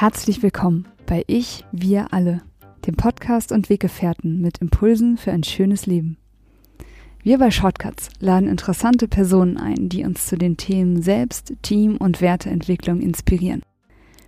Herzlich 0.00 0.44
willkommen 0.44 0.86
bei 1.06 1.24
Ich, 1.26 1.64
wir 1.72 2.12
alle, 2.12 2.40
dem 2.86 2.94
Podcast 2.94 3.50
und 3.50 3.68
Weggefährten 3.68 4.40
mit 4.40 4.58
Impulsen 4.58 5.16
für 5.16 5.32
ein 5.32 5.42
schönes 5.42 5.86
Leben. 5.86 6.18
Wir 7.24 7.38
bei 7.38 7.50
Shortcuts 7.50 8.10
laden 8.20 8.48
interessante 8.48 9.08
Personen 9.08 9.56
ein, 9.56 9.88
die 9.88 10.04
uns 10.04 10.28
zu 10.28 10.38
den 10.38 10.56
Themen 10.56 11.02
Selbst-, 11.02 11.54
Team- 11.62 11.96
und 11.96 12.20
Werteentwicklung 12.20 13.00
inspirieren. 13.00 13.62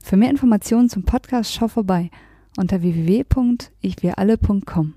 Für 0.03 0.17
mehr 0.17 0.31
Informationen 0.31 0.89
zum 0.89 1.05
Podcast 1.05 1.55
schau 1.55 1.69
vorbei 1.69 2.11
unter 2.57 2.83
www.ichwiralle.com. 2.83 4.95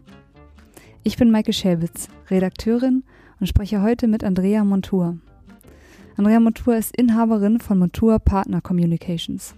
Ich 1.04 1.18
bin 1.18 1.30
Maike 1.30 1.54
Schäbitz, 1.54 2.08
Redakteurin 2.32 3.04
und 3.40 3.46
spreche 3.46 3.84
heute 3.84 4.08
mit 4.08 4.24
Andrea 4.24 4.64
Montour. 4.64 5.20
Andrea 6.18 6.40
Montour 6.40 6.78
ist 6.78 6.98
Inhaberin 6.98 7.60
von 7.60 7.78
Montour 7.78 8.18
Partner 8.18 8.60
Communications, 8.60 9.54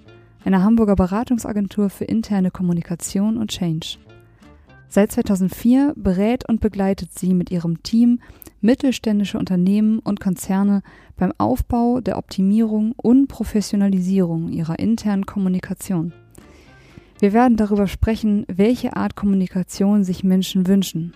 einer 0.45 0.63
Hamburger 0.63 0.95
Beratungsagentur 0.95 1.89
für 1.89 2.05
interne 2.05 2.51
Kommunikation 2.51 3.37
und 3.37 3.49
Change. 3.49 3.97
Seit 4.87 5.11
2004 5.11 5.93
berät 5.97 6.47
und 6.47 6.61
begleitet 6.61 7.09
sie 7.17 7.33
mit 7.33 7.51
ihrem 7.51 7.81
Team 7.83 8.19
mittelständische 8.61 9.37
Unternehmen 9.37 9.99
und 9.99 10.19
Konzerne 10.19 10.83
beim 11.17 11.33
Aufbau, 11.37 11.99
der 11.99 12.17
Optimierung 12.17 12.93
und 12.95 13.27
Professionalisierung 13.27 14.49
ihrer 14.49 14.79
internen 14.79 15.25
Kommunikation. 15.25 16.13
Wir 17.19 17.33
werden 17.33 17.57
darüber 17.57 17.87
sprechen, 17.87 18.45
welche 18.47 18.95
Art 18.95 19.15
Kommunikation 19.15 20.03
sich 20.03 20.23
Menschen 20.23 20.67
wünschen, 20.67 21.13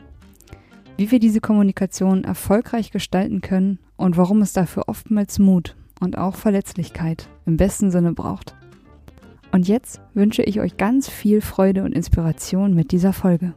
wie 0.98 1.12
wir 1.12 1.20
diese 1.20 1.40
Kommunikation 1.40 2.24
erfolgreich 2.24 2.92
gestalten 2.92 3.42
können 3.42 3.80
und 3.96 4.18
warum 4.18 4.42
es 4.42 4.54
dafür 4.54 4.84
oftmals 4.88 5.40
Mut 5.40 5.76
und 6.00 6.18
auch 6.18 6.36
Verletzlichkeit 6.36 7.30
im 7.46 7.58
besten 7.58 7.92
Sinne 7.92 8.14
braucht. 8.14 8.59
Und 9.52 9.68
jetzt 9.68 10.00
wünsche 10.14 10.44
ich 10.44 10.60
euch 10.60 10.78
ganz 10.78 11.10
viel 11.10 11.42
Freude 11.42 11.84
und 11.84 11.94
Inspiration 11.94 12.76
mit 12.76 12.92
dieser 12.92 13.14
Folge. 13.14 13.54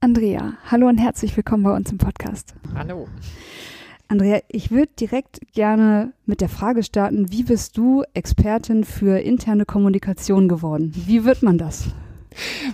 Andrea, 0.00 0.54
hallo 0.68 0.88
und 0.88 0.98
herzlich 0.98 1.36
willkommen 1.36 1.62
bei 1.62 1.76
uns 1.76 1.92
im 1.92 1.98
Podcast. 1.98 2.54
Hallo. 2.74 3.06
Andrea, 4.08 4.40
ich 4.48 4.72
würde 4.72 4.90
direkt 4.98 5.40
gerne 5.52 6.12
mit 6.26 6.40
der 6.40 6.48
Frage 6.48 6.82
starten, 6.82 7.30
wie 7.30 7.44
bist 7.44 7.78
du 7.78 8.02
Expertin 8.12 8.82
für 8.82 9.20
interne 9.20 9.64
Kommunikation 9.64 10.48
geworden? 10.48 10.92
Wie 11.06 11.24
wird 11.24 11.44
man 11.44 11.56
das? 11.56 11.94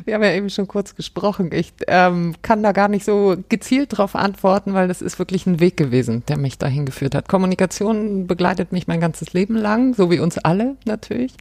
Wir 0.05 0.15
haben 0.15 0.23
ja 0.23 0.33
eben 0.33 0.51
schon 0.51 0.69
kurz 0.69 0.95
gesprochen. 0.95 1.51
Ich 1.53 1.73
ähm, 1.87 2.35
kann 2.43 2.63
da 2.63 2.73
gar 2.73 2.89
nicht 2.89 3.05
so 3.05 3.37
gezielt 3.49 3.93
darauf 3.93 4.15
antworten, 4.15 4.75
weil 4.75 4.89
das 4.89 5.03
ist 5.03 5.19
wirklich 5.19 5.47
ein 5.47 5.61
Weg 5.61 5.77
gewesen, 5.77 6.23
der 6.29 6.39
mich 6.39 6.59
dahin 6.59 6.87
geführt 6.87 7.15
hat. 7.15 7.29
Kommunikation 7.29 8.27
begleitet 8.27 8.73
mich 8.73 8.87
mein 8.87 9.01
ganzes 9.01 9.33
Leben 9.33 9.57
lang, 9.57 9.95
so 9.95 10.11
wie 10.11 10.21
uns 10.21 10.39
alle 10.39 10.77
natürlich. 10.85 11.35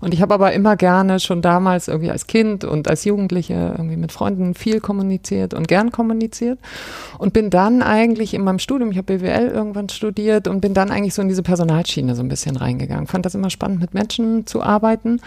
Und 0.00 0.14
ich 0.14 0.22
habe 0.22 0.34
aber 0.34 0.52
immer 0.52 0.76
gerne 0.76 1.20
schon 1.20 1.42
damals 1.42 1.88
irgendwie 1.88 2.10
als 2.10 2.26
Kind 2.26 2.64
und 2.64 2.88
als 2.88 3.04
Jugendliche 3.04 3.74
irgendwie 3.76 3.96
mit 3.96 4.12
Freunden 4.12 4.54
viel 4.54 4.80
kommuniziert 4.80 5.54
und 5.54 5.68
gern 5.68 5.90
kommuniziert 5.90 6.58
und 7.18 7.32
bin 7.32 7.50
dann 7.50 7.82
eigentlich 7.82 8.34
in 8.34 8.42
meinem 8.42 8.58
Studium, 8.58 8.90
ich 8.90 8.98
habe 8.98 9.18
BWL 9.18 9.48
irgendwann 9.48 9.88
studiert 9.88 10.48
und 10.48 10.60
bin 10.60 10.74
dann 10.74 10.90
eigentlich 10.90 11.14
so 11.14 11.22
in 11.22 11.28
diese 11.28 11.42
Personalschiene 11.42 12.14
so 12.14 12.22
ein 12.22 12.28
bisschen 12.28 12.56
reingegangen. 12.56 13.06
Fand 13.06 13.26
das 13.26 13.34
immer 13.34 13.50
spannend, 13.50 13.80
mit 13.80 13.94
Menschen 13.94 14.46
zu 14.46 14.62
arbeiten 14.62 15.20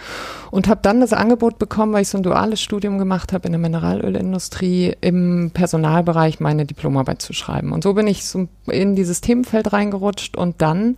und 0.50 0.68
habe 0.68 0.80
dann 0.82 1.00
das 1.00 1.12
Angebot 1.12 1.58
bekommen, 1.58 1.92
weil 1.92 2.02
ich 2.02 2.08
so 2.08 2.18
ein 2.18 2.22
duales 2.34 2.60
Studium 2.60 2.98
gemacht 2.98 3.32
habe 3.32 3.46
in 3.46 3.52
der 3.52 3.60
Mineralölindustrie, 3.60 4.92
im 5.00 5.52
Personalbereich 5.54 6.40
meine 6.40 6.66
Diplomarbeit 6.66 7.22
zu 7.22 7.32
schreiben. 7.32 7.70
Und 7.70 7.84
so 7.84 7.94
bin 7.94 8.08
ich 8.08 8.24
so 8.24 8.48
in 8.66 8.96
dieses 8.96 9.20
Themenfeld 9.20 9.72
reingerutscht 9.72 10.36
und 10.36 10.60
dann 10.60 10.96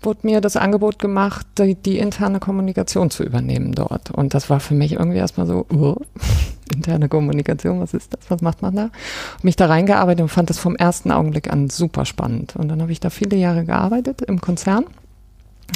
wurde 0.00 0.20
mir 0.24 0.40
das 0.40 0.56
Angebot 0.56 0.98
gemacht, 0.98 1.46
die, 1.56 1.76
die, 1.76 1.98
interne 1.98 2.40
Kommunikation 2.40 3.10
zu 3.10 3.22
übernehmen 3.22 3.70
dort. 3.72 4.10
Und 4.10 4.34
das 4.34 4.50
war 4.50 4.58
für 4.58 4.74
mich 4.74 4.94
irgendwie 4.94 5.18
erstmal 5.18 5.46
so, 5.46 5.66
uh, 5.72 5.94
interne 6.74 7.08
Kommunikation, 7.08 7.78
was 7.78 7.94
ist 7.94 8.12
das? 8.12 8.28
Was 8.28 8.42
macht 8.42 8.62
man 8.62 8.74
da? 8.74 8.84
Und 9.36 9.44
mich 9.44 9.54
da 9.54 9.66
reingearbeitet 9.66 10.22
und 10.22 10.30
fand 10.30 10.50
das 10.50 10.58
vom 10.58 10.74
ersten 10.74 11.12
Augenblick 11.12 11.52
an 11.52 11.70
super 11.70 12.04
spannend. 12.04 12.56
Und 12.56 12.68
dann 12.68 12.82
habe 12.82 12.90
ich 12.90 12.98
da 12.98 13.08
viele 13.10 13.36
Jahre 13.36 13.64
gearbeitet 13.64 14.20
im 14.22 14.40
Konzern 14.40 14.86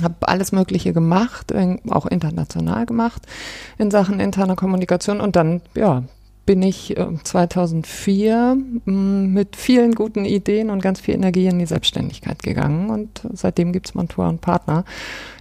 habe 0.03 0.15
alles 0.21 0.53
Mögliche 0.53 0.93
gemacht, 0.93 1.53
auch 1.91 2.07
international 2.07 2.87
gemacht 2.87 3.23
in 3.79 3.91
Sachen 3.91 4.21
interner 4.21 4.57
Kommunikation 4.57 5.21
und 5.21 5.37
dann, 5.37 5.63
ja, 5.75 6.03
bin 6.47 6.63
ich 6.63 6.97
2004 7.25 8.57
äh, 8.87 8.91
mit 8.91 9.57
vielen 9.57 9.95
guten 9.95 10.25
Ideen 10.25 10.71
und 10.71 10.81
ganz 10.81 11.01
viel 11.01 11.15
Energie 11.15 11.47
in 11.47 11.59
die 11.59 11.67
Selbstständigkeit 11.67 12.43
gegangen 12.43 12.89
und 12.91 13.23
seitdem 13.33 13.73
gibt 13.73 13.89
es 13.89 13.95
Montour 13.95 14.29
und 14.29 14.41
Partner. 14.41 14.85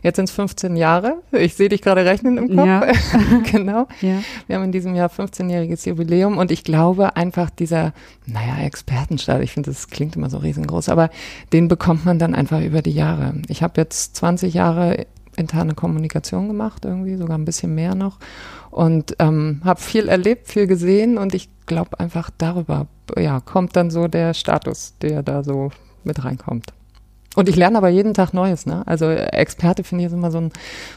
Jetzt 0.01 0.17
sind 0.17 0.29
es 0.29 0.35
15 0.35 0.75
Jahre. 0.75 1.21
Ich 1.31 1.55
sehe 1.55 1.69
dich 1.69 1.81
gerade 1.81 2.05
rechnen 2.05 2.37
im 2.37 2.55
Kopf. 2.55 2.65
Ja. 2.65 2.87
genau. 3.51 3.87
Ja. 4.01 4.21
Wir 4.47 4.55
haben 4.55 4.65
in 4.65 4.71
diesem 4.71 4.95
Jahr 4.95 5.09
15-jähriges 5.09 5.87
Jubiläum 5.87 6.37
und 6.37 6.51
ich 6.51 6.63
glaube 6.63 7.15
einfach 7.15 7.49
dieser, 7.49 7.93
naja, 8.25 8.63
Expertenstaat, 8.65 9.41
ich 9.41 9.51
finde, 9.51 9.69
das 9.69 9.87
klingt 9.87 10.15
immer 10.15 10.29
so 10.29 10.37
riesengroß, 10.37 10.89
aber 10.89 11.09
den 11.53 11.67
bekommt 11.67 12.05
man 12.05 12.19
dann 12.19 12.35
einfach 12.35 12.61
über 12.61 12.81
die 12.81 12.91
Jahre. 12.91 13.35
Ich 13.47 13.63
habe 13.63 13.79
jetzt 13.79 14.15
20 14.15 14.53
Jahre 14.53 15.05
interne 15.37 15.73
Kommunikation 15.73 16.47
gemacht, 16.47 16.85
irgendwie 16.85 17.15
sogar 17.15 17.37
ein 17.37 17.45
bisschen 17.45 17.75
mehr 17.75 17.95
noch. 17.95 18.19
Und 18.71 19.15
ähm, 19.19 19.61
habe 19.63 19.81
viel 19.81 20.07
erlebt, 20.09 20.47
viel 20.47 20.67
gesehen 20.67 21.17
und 21.17 21.33
ich 21.33 21.49
glaube 21.65 21.99
einfach 21.99 22.29
darüber, 22.37 22.87
ja, 23.17 23.39
kommt 23.39 23.75
dann 23.75 23.89
so 23.89 24.07
der 24.07 24.33
Status, 24.33 24.95
der 25.01 25.23
da 25.23 25.43
so 25.43 25.71
mit 26.03 26.23
reinkommt. 26.23 26.73
Und 27.35 27.49
ich 27.49 27.57
lerne 27.57 27.77
aber 27.77 27.89
jeden 27.89 28.13
Tag 28.13 28.33
Neues, 28.33 28.65
ne? 28.65 28.83
Also 28.87 29.09
Experte 29.09 29.83
finde 29.83 30.03
ich 30.03 30.07
ist 30.07 30.13
immer 30.13 30.31
so 30.31 30.39
ein, 30.39 30.51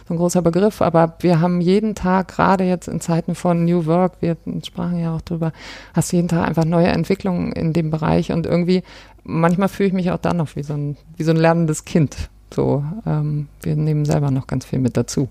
so 0.07 0.15
ein 0.15 0.17
großer 0.17 0.41
Begriff, 0.41 0.81
aber 0.81 1.17
wir 1.21 1.41
haben 1.41 1.61
jeden 1.61 1.97
Tag, 1.97 2.29
gerade 2.29 2.63
jetzt 2.65 2.87
in 2.87 3.01
Zeiten 3.01 3.35
von 3.35 3.65
New 3.65 3.87
Work, 3.87 4.19
wir 4.21 4.37
sprachen 4.65 5.01
ja 5.01 5.17
auch 5.17 5.21
drüber, 5.21 5.53
hast 5.95 6.13
jeden 6.13 6.29
Tag 6.29 6.47
einfach 6.47 6.65
neue 6.65 6.87
Entwicklungen 6.87 7.53
in 7.53 7.73
dem 7.73 7.91
Bereich 7.91 8.31
und 8.31 8.47
irgendwie, 8.47 8.85
manchmal 9.25 9.69
fühle 9.69 9.89
ich 9.89 9.93
mich 9.93 10.13
auch 10.13 10.19
dann 10.19 10.37
noch 10.37 10.55
wie 10.55 10.63
so 10.63 10.75
ein, 10.75 10.97
wie 11.17 11.25
so 11.25 11.33
ein 11.33 11.37
lernendes 11.37 11.85
Kind, 11.85 12.31
so, 12.55 12.85
ähm, 13.07 13.49
wir 13.63 13.77
nehmen 13.77 14.05
selber 14.05 14.31
noch 14.31 14.47
ganz 14.47 14.65
viel 14.65 14.79
mit 14.79 14.97
dazu. 14.97 15.29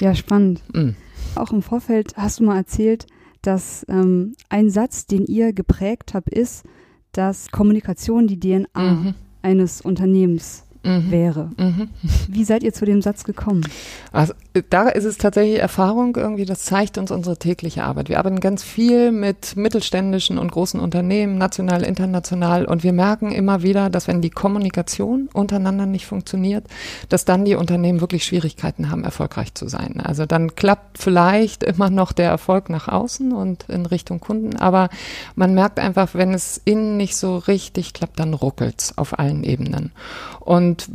Ja, 0.00 0.14
spannend. 0.14 0.62
Mm. 0.74 0.90
Auch 1.34 1.52
im 1.52 1.62
Vorfeld 1.62 2.16
hast 2.16 2.40
du 2.40 2.44
mal 2.44 2.56
erzählt, 2.56 3.06
dass 3.42 3.86
ähm, 3.88 4.34
ein 4.48 4.70
Satz, 4.70 5.06
den 5.06 5.26
ihr 5.26 5.52
geprägt 5.52 6.14
habt, 6.14 6.30
ist, 6.30 6.64
dass 7.12 7.50
Kommunikation 7.50 8.26
die 8.26 8.38
DNA 8.38 8.92
mhm. 8.92 9.14
eines 9.42 9.80
Unternehmens 9.80 10.64
mhm. 10.82 11.10
wäre. 11.10 11.50
Mhm. 11.56 11.88
Wie 12.28 12.44
seid 12.44 12.62
ihr 12.62 12.72
zu 12.72 12.84
dem 12.84 13.02
Satz 13.02 13.24
gekommen? 13.24 13.66
Also 14.12 14.34
da 14.62 14.88
ist 14.88 15.04
es 15.04 15.18
tatsächlich 15.18 15.60
Erfahrung 15.60 16.16
irgendwie, 16.16 16.44
das 16.44 16.64
zeigt 16.64 16.98
uns 16.98 17.10
unsere 17.10 17.36
tägliche 17.36 17.84
Arbeit. 17.84 18.08
Wir 18.08 18.18
arbeiten 18.18 18.40
ganz 18.40 18.62
viel 18.62 19.12
mit 19.12 19.56
mittelständischen 19.56 20.38
und 20.38 20.52
großen 20.52 20.80
Unternehmen, 20.80 21.38
national, 21.38 21.82
international 21.82 22.64
und 22.64 22.82
wir 22.82 22.92
merken 22.92 23.32
immer 23.32 23.62
wieder, 23.62 23.90
dass 23.90 24.08
wenn 24.08 24.20
die 24.20 24.30
Kommunikation 24.30 25.28
untereinander 25.32 25.86
nicht 25.86 26.06
funktioniert, 26.06 26.64
dass 27.08 27.24
dann 27.24 27.44
die 27.44 27.54
Unternehmen 27.54 28.00
wirklich 28.00 28.24
Schwierigkeiten 28.24 28.90
haben, 28.90 29.04
erfolgreich 29.04 29.54
zu 29.54 29.68
sein. 29.68 30.00
Also 30.00 30.26
dann 30.26 30.54
klappt 30.54 30.98
vielleicht 30.98 31.62
immer 31.62 31.90
noch 31.90 32.12
der 32.12 32.30
Erfolg 32.30 32.70
nach 32.70 32.88
außen 32.88 33.32
und 33.32 33.64
in 33.68 33.86
Richtung 33.86 34.20
Kunden, 34.20 34.56
aber 34.56 34.88
man 35.34 35.54
merkt 35.54 35.78
einfach, 35.78 36.14
wenn 36.14 36.34
es 36.34 36.60
innen 36.64 36.96
nicht 36.96 37.16
so 37.16 37.36
richtig 37.36 37.92
klappt, 37.92 38.18
dann 38.20 38.34
ruckelt's 38.34 38.96
auf 38.96 39.18
allen 39.18 39.44
Ebenen. 39.44 39.92
Und 40.40 40.88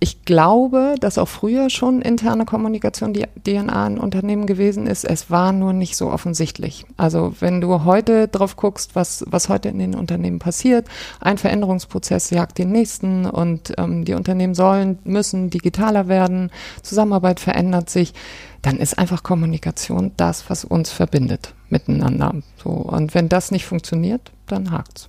ich 0.00 0.24
glaube, 0.24 0.94
dass 1.00 1.18
auch 1.18 1.28
früher 1.28 1.70
schon 1.70 2.02
interne 2.02 2.44
Kommunikation 2.44 3.12
die 3.12 3.26
DNA 3.44 3.86
in 3.88 3.98
Unternehmen 3.98 4.46
gewesen 4.46 4.86
ist. 4.86 5.04
Es 5.04 5.30
war 5.30 5.52
nur 5.52 5.72
nicht 5.72 5.96
so 5.96 6.10
offensichtlich. 6.10 6.86
Also 6.96 7.34
wenn 7.40 7.60
du 7.60 7.84
heute 7.84 8.28
drauf 8.28 8.54
guckst, 8.54 8.94
was, 8.94 9.24
was 9.28 9.48
heute 9.48 9.68
in 9.68 9.78
den 9.78 9.96
Unternehmen 9.96 10.38
passiert, 10.38 10.86
ein 11.20 11.38
Veränderungsprozess 11.38 12.30
jagt 12.30 12.58
den 12.58 12.70
nächsten 12.70 13.26
und 13.26 13.74
ähm, 13.76 14.04
die 14.04 14.14
Unternehmen 14.14 14.54
sollen, 14.54 14.98
müssen 15.02 15.50
digitaler 15.50 16.06
werden, 16.06 16.50
Zusammenarbeit 16.82 17.40
verändert 17.40 17.90
sich, 17.90 18.14
dann 18.62 18.78
ist 18.78 18.98
einfach 18.98 19.24
Kommunikation 19.24 20.12
das, 20.16 20.48
was 20.48 20.64
uns 20.64 20.90
verbindet 20.90 21.54
miteinander. 21.70 22.34
So. 22.62 22.70
Und 22.70 23.14
wenn 23.14 23.28
das 23.28 23.50
nicht 23.50 23.66
funktioniert, 23.66 24.30
dann 24.46 24.70
hakt's. 24.70 25.08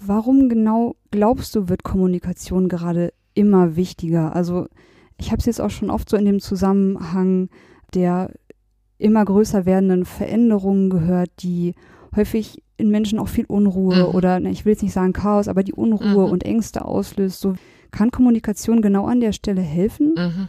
Warum 0.00 0.48
genau 0.48 0.96
glaubst 1.10 1.54
du, 1.54 1.68
wird 1.68 1.84
Kommunikation 1.84 2.68
gerade 2.68 3.12
immer 3.34 3.76
wichtiger? 3.76 4.34
Also 4.34 4.66
ich 5.18 5.30
habe 5.30 5.38
es 5.38 5.46
jetzt 5.46 5.60
auch 5.60 5.70
schon 5.70 5.90
oft 5.90 6.08
so 6.08 6.16
in 6.16 6.24
dem 6.24 6.40
Zusammenhang 6.40 7.48
der 7.94 8.30
immer 8.98 9.24
größer 9.24 9.66
werdenden 9.66 10.04
Veränderungen 10.04 10.88
gehört, 10.88 11.30
die 11.40 11.74
häufig 12.14 12.62
in 12.76 12.90
Menschen 12.90 13.18
auch 13.18 13.28
viel 13.28 13.44
Unruhe 13.46 14.08
mhm. 14.08 14.14
oder, 14.14 14.40
ne, 14.40 14.50
ich 14.50 14.64
will 14.64 14.72
jetzt 14.72 14.82
nicht 14.82 14.92
sagen 14.92 15.12
Chaos, 15.12 15.48
aber 15.48 15.62
die 15.62 15.72
Unruhe 15.74 16.26
mhm. 16.26 16.32
und 16.32 16.44
Ängste 16.44 16.84
auslöst. 16.84 17.40
So 17.40 17.54
kann 17.90 18.10
Kommunikation 18.10 18.80
genau 18.82 19.06
an 19.06 19.20
der 19.20 19.32
Stelle 19.32 19.60
helfen? 19.60 20.14
Mhm. 20.16 20.48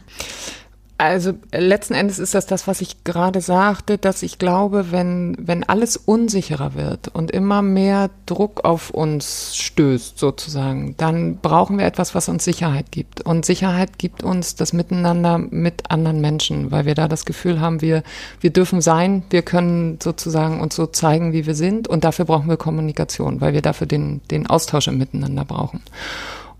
Also 0.96 1.32
letzten 1.52 1.94
Endes 1.94 2.20
ist 2.20 2.36
das 2.36 2.46
das, 2.46 2.68
was 2.68 2.80
ich 2.80 3.02
gerade 3.02 3.40
sagte, 3.40 3.98
dass 3.98 4.22
ich 4.22 4.38
glaube, 4.38 4.92
wenn, 4.92 5.36
wenn 5.40 5.64
alles 5.64 5.96
unsicherer 5.96 6.74
wird 6.74 7.08
und 7.08 7.32
immer 7.32 7.62
mehr 7.62 8.10
Druck 8.26 8.64
auf 8.64 8.90
uns 8.90 9.56
stößt 9.56 10.16
sozusagen, 10.16 10.94
dann 10.96 11.38
brauchen 11.38 11.78
wir 11.78 11.84
etwas, 11.84 12.14
was 12.14 12.28
uns 12.28 12.44
Sicherheit 12.44 12.92
gibt. 12.92 13.22
Und 13.22 13.44
Sicherheit 13.44 13.98
gibt 13.98 14.22
uns 14.22 14.54
das 14.54 14.72
Miteinander 14.72 15.38
mit 15.38 15.90
anderen 15.90 16.20
Menschen, 16.20 16.70
weil 16.70 16.86
wir 16.86 16.94
da 16.94 17.08
das 17.08 17.24
Gefühl 17.24 17.60
haben, 17.60 17.80
wir, 17.80 18.04
wir 18.40 18.50
dürfen 18.50 18.80
sein, 18.80 19.24
wir 19.30 19.42
können 19.42 19.98
sozusagen 20.00 20.60
uns 20.60 20.76
so 20.76 20.86
zeigen, 20.86 21.32
wie 21.32 21.44
wir 21.44 21.56
sind 21.56 21.88
und 21.88 22.04
dafür 22.04 22.24
brauchen 22.24 22.48
wir 22.48 22.56
Kommunikation, 22.56 23.40
weil 23.40 23.52
wir 23.52 23.62
dafür 23.62 23.88
den, 23.88 24.20
den 24.30 24.46
Austausch 24.46 24.86
im 24.86 24.98
Miteinander 24.98 25.44
brauchen. 25.44 25.82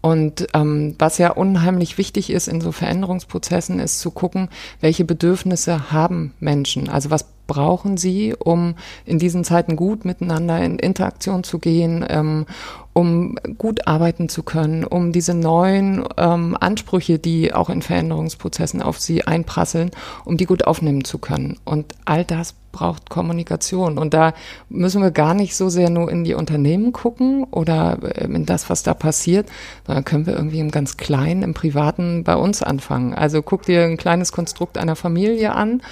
Und 0.05 0.49
ähm, 0.53 0.97
was 0.99 1.17
ja 1.17 1.31
unheimlich 1.31 1.97
wichtig 1.97 2.29
ist 2.29 2.47
in 2.47 2.61
so 2.61 2.73
Veränderungsprozessen, 2.73 3.81
ist 3.81 4.01
zu 4.01 4.11
gucken, 4.11 4.51
welche 4.83 5.07
Bedürfnisse 5.07 5.93
haben 5.93 6.35
Menschen. 6.41 6.91
Also 6.91 7.09
was 7.09 7.25
brauchen 7.47 7.97
sie, 7.97 8.35
um 8.39 8.75
in 9.07 9.19
diesen 9.19 9.45
Zeiten 9.45 9.77
gut 9.77 10.05
miteinander 10.05 10.63
in 10.63 10.79
Interaktion 10.79 11.43
zu 11.43 11.59
gehen, 11.59 12.05
ähm, 12.07 12.45
um 12.95 13.37
gut 13.59 13.87
arbeiten 13.87 14.29
zu 14.29 14.45
können, 14.45 14.85
um 14.85 15.13
diese 15.13 15.35
neuen 15.35 16.05
ähm, 16.17 16.57
Ansprüche, 16.59 17.19
die 17.19 17.53
auch 17.53 17.69
in 17.69 17.83
Veränderungsprozessen 17.83 18.81
auf 18.81 19.01
sie 19.01 19.27
einprasseln, 19.27 19.91
um 20.25 20.37
die 20.37 20.47
gut 20.47 20.65
aufnehmen 20.65 21.05
zu 21.05 21.19
können. 21.19 21.59
Und 21.65 21.93
all 22.05 22.25
das 22.25 22.55
braucht 22.75 23.09
Kommunikation. 23.09 23.99
Und 23.99 24.15
da 24.15 24.35
müssen 24.69 25.01
wir 25.01 25.13
gar 25.13 25.33
nicht 25.33 25.57
so 25.57 25.69
sehr 25.69 25.91
nur 25.91 26.11
in 26.11 26.25
die 26.25 26.35
Unternehmen 26.35 26.93
gucken 26.93 27.45
oder 27.45 27.99
ähm, 28.17 28.35
in 28.35 28.47
das, 28.47 28.69
was 28.69 28.83
da 28.83 28.95
passiert, 28.95 29.49
sondern 29.87 30.05
können 30.05 30.27
wir 30.27 30.35
irgendwie 30.35 30.59
im 30.59 30.71
ganz 30.71 30.97
Kleinen, 30.97 31.43
im 31.43 31.55
Privaten 31.55 32.25
bei 32.25 32.37
uns 32.37 32.63
anfangen. 32.63 33.15
Also 33.15 33.43
guck 33.43 33.63
dir 33.63 33.85
ein 33.85 33.97
kleines 33.97 34.33
Konstrukt 34.33 34.77
einer 34.77 34.97
Familie 34.97 35.55
an 35.55 35.83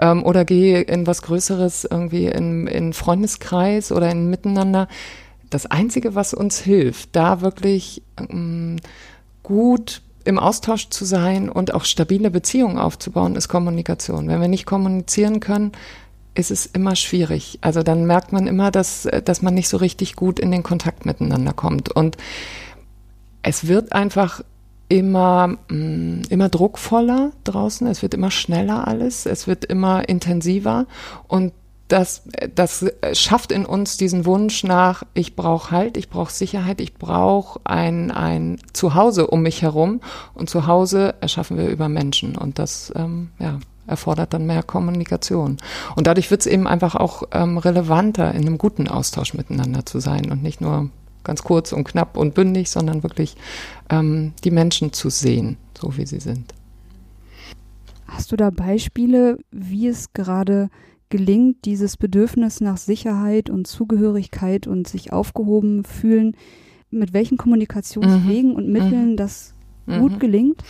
ähm, 0.00 0.24
oder 0.24 0.44
geh 0.44 0.82
in 0.82 1.06
was 1.06 1.22
Größeres 1.22 1.86
irgendwie 1.90 2.26
in, 2.26 2.66
in 2.66 2.92
Freundeskreis 2.92 3.92
oder 3.92 4.10
in 4.10 4.28
Miteinander. 4.28 4.88
Das 5.52 5.66
Einzige, 5.66 6.14
was 6.14 6.32
uns 6.32 6.58
hilft, 6.60 7.14
da 7.14 7.42
wirklich 7.42 8.02
ähm, 8.16 8.76
gut 9.42 10.00
im 10.24 10.38
Austausch 10.38 10.88
zu 10.88 11.04
sein 11.04 11.50
und 11.50 11.74
auch 11.74 11.84
stabile 11.84 12.30
Beziehungen 12.30 12.78
aufzubauen, 12.78 13.36
ist 13.36 13.48
Kommunikation. 13.48 14.28
Wenn 14.28 14.40
wir 14.40 14.48
nicht 14.48 14.64
kommunizieren 14.64 15.40
können, 15.40 15.72
ist 16.34 16.50
es 16.50 16.64
immer 16.64 16.96
schwierig. 16.96 17.58
Also 17.60 17.82
dann 17.82 18.06
merkt 18.06 18.32
man 18.32 18.46
immer, 18.46 18.70
dass, 18.70 19.06
dass 19.26 19.42
man 19.42 19.52
nicht 19.52 19.68
so 19.68 19.76
richtig 19.76 20.16
gut 20.16 20.40
in 20.40 20.50
den 20.50 20.62
Kontakt 20.62 21.04
miteinander 21.04 21.52
kommt. 21.52 21.90
Und 21.90 22.16
es 23.42 23.66
wird 23.66 23.92
einfach 23.92 24.40
immer, 24.88 25.58
mm, 25.68 26.22
immer 26.30 26.48
druckvoller 26.48 27.32
draußen, 27.44 27.86
es 27.88 28.00
wird 28.00 28.14
immer 28.14 28.30
schneller 28.30 28.88
alles, 28.88 29.26
es 29.26 29.46
wird 29.46 29.66
immer 29.66 30.08
intensiver 30.08 30.86
und 31.28 31.52
das, 31.92 32.22
das 32.54 32.86
schafft 33.12 33.52
in 33.52 33.66
uns 33.66 33.98
diesen 33.98 34.24
Wunsch 34.24 34.64
nach, 34.64 35.02
ich 35.12 35.36
brauche 35.36 35.70
Halt, 35.70 35.98
ich 35.98 36.08
brauche 36.08 36.32
Sicherheit, 36.32 36.80
ich 36.80 36.94
brauche 36.94 37.60
ein, 37.64 38.10
ein 38.10 38.58
Zuhause 38.72 39.26
um 39.26 39.42
mich 39.42 39.60
herum. 39.60 40.00
Und 40.32 40.48
Zuhause 40.48 41.14
erschaffen 41.20 41.58
wir 41.58 41.68
über 41.68 41.90
Menschen. 41.90 42.36
Und 42.36 42.58
das 42.58 42.92
ähm, 42.96 43.30
ja, 43.38 43.58
erfordert 43.86 44.32
dann 44.32 44.46
mehr 44.46 44.62
Kommunikation. 44.62 45.58
Und 45.94 46.06
dadurch 46.06 46.30
wird 46.30 46.40
es 46.40 46.46
eben 46.46 46.66
einfach 46.66 46.94
auch 46.94 47.24
ähm, 47.30 47.58
relevanter, 47.58 48.34
in 48.34 48.46
einem 48.46 48.56
guten 48.56 48.88
Austausch 48.88 49.34
miteinander 49.34 49.84
zu 49.84 50.00
sein 50.00 50.30
und 50.30 50.42
nicht 50.42 50.62
nur 50.62 50.88
ganz 51.24 51.42
kurz 51.42 51.72
und 51.72 51.84
knapp 51.84 52.16
und 52.16 52.32
bündig, 52.34 52.70
sondern 52.70 53.02
wirklich 53.02 53.36
ähm, 53.90 54.32
die 54.44 54.50
Menschen 54.50 54.94
zu 54.94 55.10
sehen, 55.10 55.58
so 55.78 55.96
wie 55.98 56.06
sie 56.06 56.20
sind. 56.20 56.54
Hast 58.06 58.32
du 58.32 58.36
da 58.36 58.48
Beispiele, 58.48 59.38
wie 59.50 59.88
es 59.88 60.14
gerade 60.14 60.70
gelingt, 61.12 61.66
dieses 61.66 61.98
Bedürfnis 61.98 62.62
nach 62.62 62.78
Sicherheit 62.78 63.50
und 63.50 63.66
Zugehörigkeit 63.66 64.66
und 64.66 64.88
sich 64.88 65.12
aufgehoben 65.12 65.84
fühlen, 65.84 66.34
mit 66.90 67.12
welchen 67.12 67.36
Kommunikationswegen 67.36 68.52
mhm. 68.52 68.56
und 68.56 68.68
Mitteln 68.68 69.12
mhm. 69.12 69.16
das 69.18 69.54
gut 69.86 70.12
mhm. 70.12 70.18
gelingt? 70.18 70.64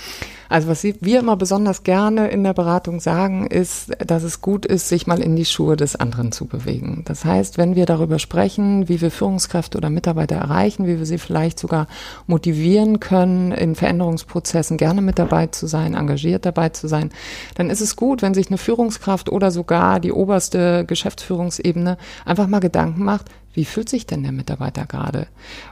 Also 0.53 0.69
was 0.69 0.85
wir 0.85 1.19
immer 1.19 1.37
besonders 1.37 1.83
gerne 1.83 2.29
in 2.29 2.45
der 2.45 2.53
Beratung 2.53 3.01
sagen, 3.01 3.47
ist, 3.47 3.91
dass 4.07 4.23
es 4.23 4.43
gut 4.43 4.67
ist, 4.67 4.87
sich 4.87 5.07
mal 5.07 5.23
in 5.23 5.35
die 5.35 5.47
Schuhe 5.47 5.79
des 5.79 5.97
anderen 5.97 6.31
zu 6.31 6.45
bewegen. 6.45 7.05
Das 7.07 7.25
heißt, 7.25 7.57
wenn 7.57 7.75
wir 7.75 7.87
darüber 7.87 8.19
sprechen, 8.19 8.87
wie 8.87 9.01
wir 9.01 9.11
Führungskräfte 9.11 9.79
oder 9.79 9.89
Mitarbeiter 9.89 10.37
erreichen, 10.37 10.87
wie 10.87 10.99
wir 10.99 11.07
sie 11.07 11.17
vielleicht 11.17 11.59
sogar 11.59 11.87
motivieren 12.27 13.01
können, 13.01 13.53
in 13.53 13.75
Veränderungsprozessen 13.75 14.77
gerne 14.77 15.01
mit 15.01 15.19
dabei 15.19 15.47
zu 15.47 15.67
sein, 15.67 15.95
engagiert 15.95 16.45
dabei 16.45 16.69
zu 16.69 16.87
sein, 16.87 17.13
dann 17.55 17.71
ist 17.71 17.81
es 17.81 17.97
gut, 17.97 18.21
wenn 18.21 18.35
sich 18.35 18.49
eine 18.49 18.59
Führungskraft 18.59 19.33
oder 19.33 19.51
sogar 19.51 20.01
die 20.01 20.13
oberste 20.13 20.85
Geschäftsführungsebene 20.85 21.97
einfach 22.27 22.47
mal 22.47 22.61
Gedanken 22.61 23.05
macht, 23.05 23.31
wie 23.55 23.65
fühlt 23.67 23.89
sich 23.89 24.07
denn 24.07 24.23
der 24.23 24.33
Mitarbeiter 24.33 24.87
gerade? 24.87 25.27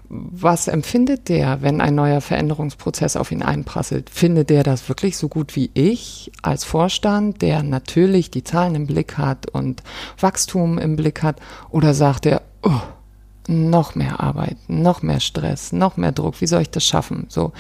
Was 0.09 0.69
empfindet 0.69 1.29
der, 1.29 1.63
wenn 1.63 1.81
ein 1.81 1.95
neuer 1.95 2.21
Veränderungsprozess 2.21 3.17
auf 3.17 3.33
ihn 3.33 3.43
einprasselt? 3.43 4.11
Findet 4.11 4.51
der 4.51 4.65
das 4.71 4.89
wirklich 4.89 5.17
so 5.17 5.29
gut 5.29 5.57
wie 5.57 5.71
ich 5.75 6.31
als 6.43 6.65
Vorstand, 6.65 7.43
der 7.43 7.63
natürlich 7.63 8.31
die 8.31 8.45
Zahlen 8.45 8.75
im 8.75 8.87
Blick 8.87 9.19
hat 9.19 9.51
und 9.51 9.83
Wachstum 10.19 10.79
im 10.79 10.97
Blick 10.97 11.23
hat? 11.23 11.41
Oder 11.71 11.95
sagt 11.95 12.27
er, 12.27 12.43
oh, 12.63 12.81
noch 13.49 13.95
mehr 13.95 14.21
Arbeit, 14.21 14.57
noch 14.69 15.03
mehr 15.03 15.21
Stress, 15.21 15.73
noch 15.73 15.97
mehr 15.97 16.13
Druck, 16.13 16.41
wie 16.41 16.47
soll 16.47 16.63
ich 16.63 16.71
das 16.71 16.85
schaffen? 16.85 17.27
So. 17.29 17.53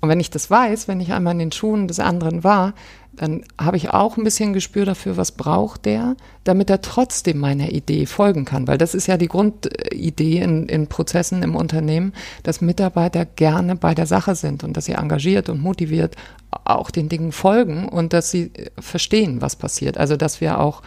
Und 0.00 0.08
wenn 0.08 0.20
ich 0.20 0.30
das 0.30 0.50
weiß, 0.50 0.88
wenn 0.88 1.00
ich 1.00 1.12
einmal 1.12 1.34
in 1.34 1.38
den 1.38 1.52
Schuhen 1.52 1.86
des 1.86 2.00
anderen 2.00 2.42
war, 2.42 2.74
dann 3.14 3.44
habe 3.60 3.76
ich 3.76 3.90
auch 3.90 4.16
ein 4.16 4.24
bisschen 4.24 4.54
Gespür 4.54 4.86
dafür, 4.86 5.16
was 5.16 5.32
braucht 5.32 5.84
der, 5.84 6.16
damit 6.44 6.70
er 6.70 6.80
trotzdem 6.80 7.38
meiner 7.38 7.70
Idee 7.70 8.06
folgen 8.06 8.44
kann. 8.44 8.66
Weil 8.66 8.78
das 8.78 8.94
ist 8.94 9.06
ja 9.06 9.18
die 9.18 9.28
Grundidee 9.28 10.38
in, 10.38 10.66
in 10.66 10.86
Prozessen 10.86 11.42
im 11.42 11.54
Unternehmen, 11.54 12.14
dass 12.42 12.62
Mitarbeiter 12.62 13.26
gerne 13.26 13.76
bei 13.76 13.94
der 13.94 14.06
Sache 14.06 14.34
sind 14.34 14.64
und 14.64 14.76
dass 14.76 14.86
sie 14.86 14.92
engagiert 14.92 15.50
und 15.50 15.60
motiviert 15.60 16.16
auch 16.64 16.90
den 16.90 17.08
Dingen 17.08 17.32
folgen 17.32 17.88
und 17.88 18.12
dass 18.12 18.30
sie 18.30 18.50
verstehen, 18.78 19.42
was 19.42 19.56
passiert. 19.56 19.98
Also 19.98 20.16
dass 20.16 20.40
wir 20.40 20.58
auch 20.58 20.82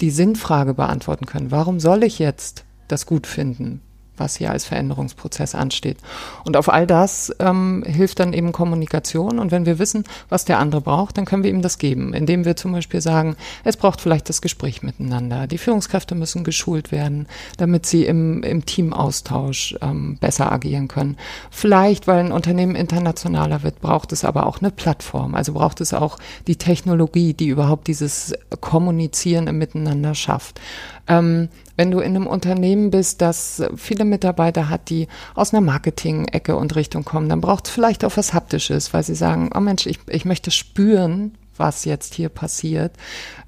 die 0.00 0.10
Sinnfrage 0.10 0.72
beantworten 0.72 1.26
können. 1.26 1.50
Warum 1.50 1.78
soll 1.78 2.04
ich 2.04 2.18
jetzt 2.18 2.64
das 2.88 3.04
gut 3.04 3.26
finden? 3.26 3.82
Was 4.20 4.36
hier 4.36 4.50
als 4.50 4.64
Veränderungsprozess 4.64 5.54
ansteht. 5.54 5.96
Und 6.44 6.56
auf 6.56 6.68
all 6.68 6.86
das 6.86 7.34
ähm, 7.40 7.82
hilft 7.86 8.20
dann 8.20 8.32
eben 8.32 8.52
Kommunikation. 8.52 9.38
Und 9.38 9.50
wenn 9.50 9.66
wir 9.66 9.78
wissen, 9.78 10.04
was 10.28 10.44
der 10.44 10.58
andere 10.58 10.82
braucht, 10.82 11.18
dann 11.18 11.24
können 11.24 11.42
wir 11.42 11.50
ihm 11.50 11.62
das 11.62 11.78
geben, 11.78 12.12
indem 12.12 12.44
wir 12.44 12.56
zum 12.56 12.72
Beispiel 12.72 13.00
sagen, 13.00 13.36
es 13.64 13.76
braucht 13.76 14.00
vielleicht 14.00 14.28
das 14.28 14.42
Gespräch 14.42 14.82
miteinander. 14.82 15.46
Die 15.46 15.58
Führungskräfte 15.58 16.14
müssen 16.14 16.44
geschult 16.44 16.92
werden, 16.92 17.26
damit 17.56 17.86
sie 17.86 18.04
im, 18.04 18.42
im 18.42 18.64
Teamaustausch 18.66 19.76
ähm, 19.80 20.18
besser 20.20 20.52
agieren 20.52 20.88
können. 20.88 21.16
Vielleicht, 21.50 22.06
weil 22.06 22.18
ein 22.18 22.32
Unternehmen 22.32 22.74
internationaler 22.74 23.62
wird, 23.62 23.80
braucht 23.80 24.12
es 24.12 24.24
aber 24.24 24.46
auch 24.46 24.60
eine 24.60 24.70
Plattform. 24.70 25.34
Also 25.34 25.54
braucht 25.54 25.80
es 25.80 25.94
auch 25.94 26.18
die 26.46 26.56
Technologie, 26.56 27.32
die 27.32 27.48
überhaupt 27.48 27.86
dieses 27.86 28.34
Kommunizieren 28.60 29.46
im 29.46 29.58
Miteinander 29.58 30.14
schafft. 30.14 30.60
Ähm, 31.08 31.48
wenn 31.80 31.90
du 31.90 32.00
in 32.00 32.14
einem 32.14 32.26
Unternehmen 32.26 32.90
bist, 32.90 33.22
das 33.22 33.62
viele 33.74 34.04
Mitarbeiter 34.04 34.68
hat, 34.68 34.90
die 34.90 35.08
aus 35.34 35.54
einer 35.54 35.62
Marketing-Ecke 35.62 36.54
und 36.54 36.76
Richtung 36.76 37.06
kommen, 37.06 37.30
dann 37.30 37.40
braucht 37.40 37.68
es 37.68 37.70
vielleicht 37.70 38.04
auch 38.04 38.18
was 38.18 38.34
Haptisches, 38.34 38.92
weil 38.92 39.02
sie 39.02 39.14
sagen, 39.14 39.48
oh 39.54 39.60
Mensch, 39.60 39.86
ich, 39.86 39.98
ich 40.10 40.26
möchte 40.26 40.50
spüren, 40.50 41.38
was 41.56 41.86
jetzt 41.86 42.12
hier 42.12 42.28
passiert. 42.28 42.92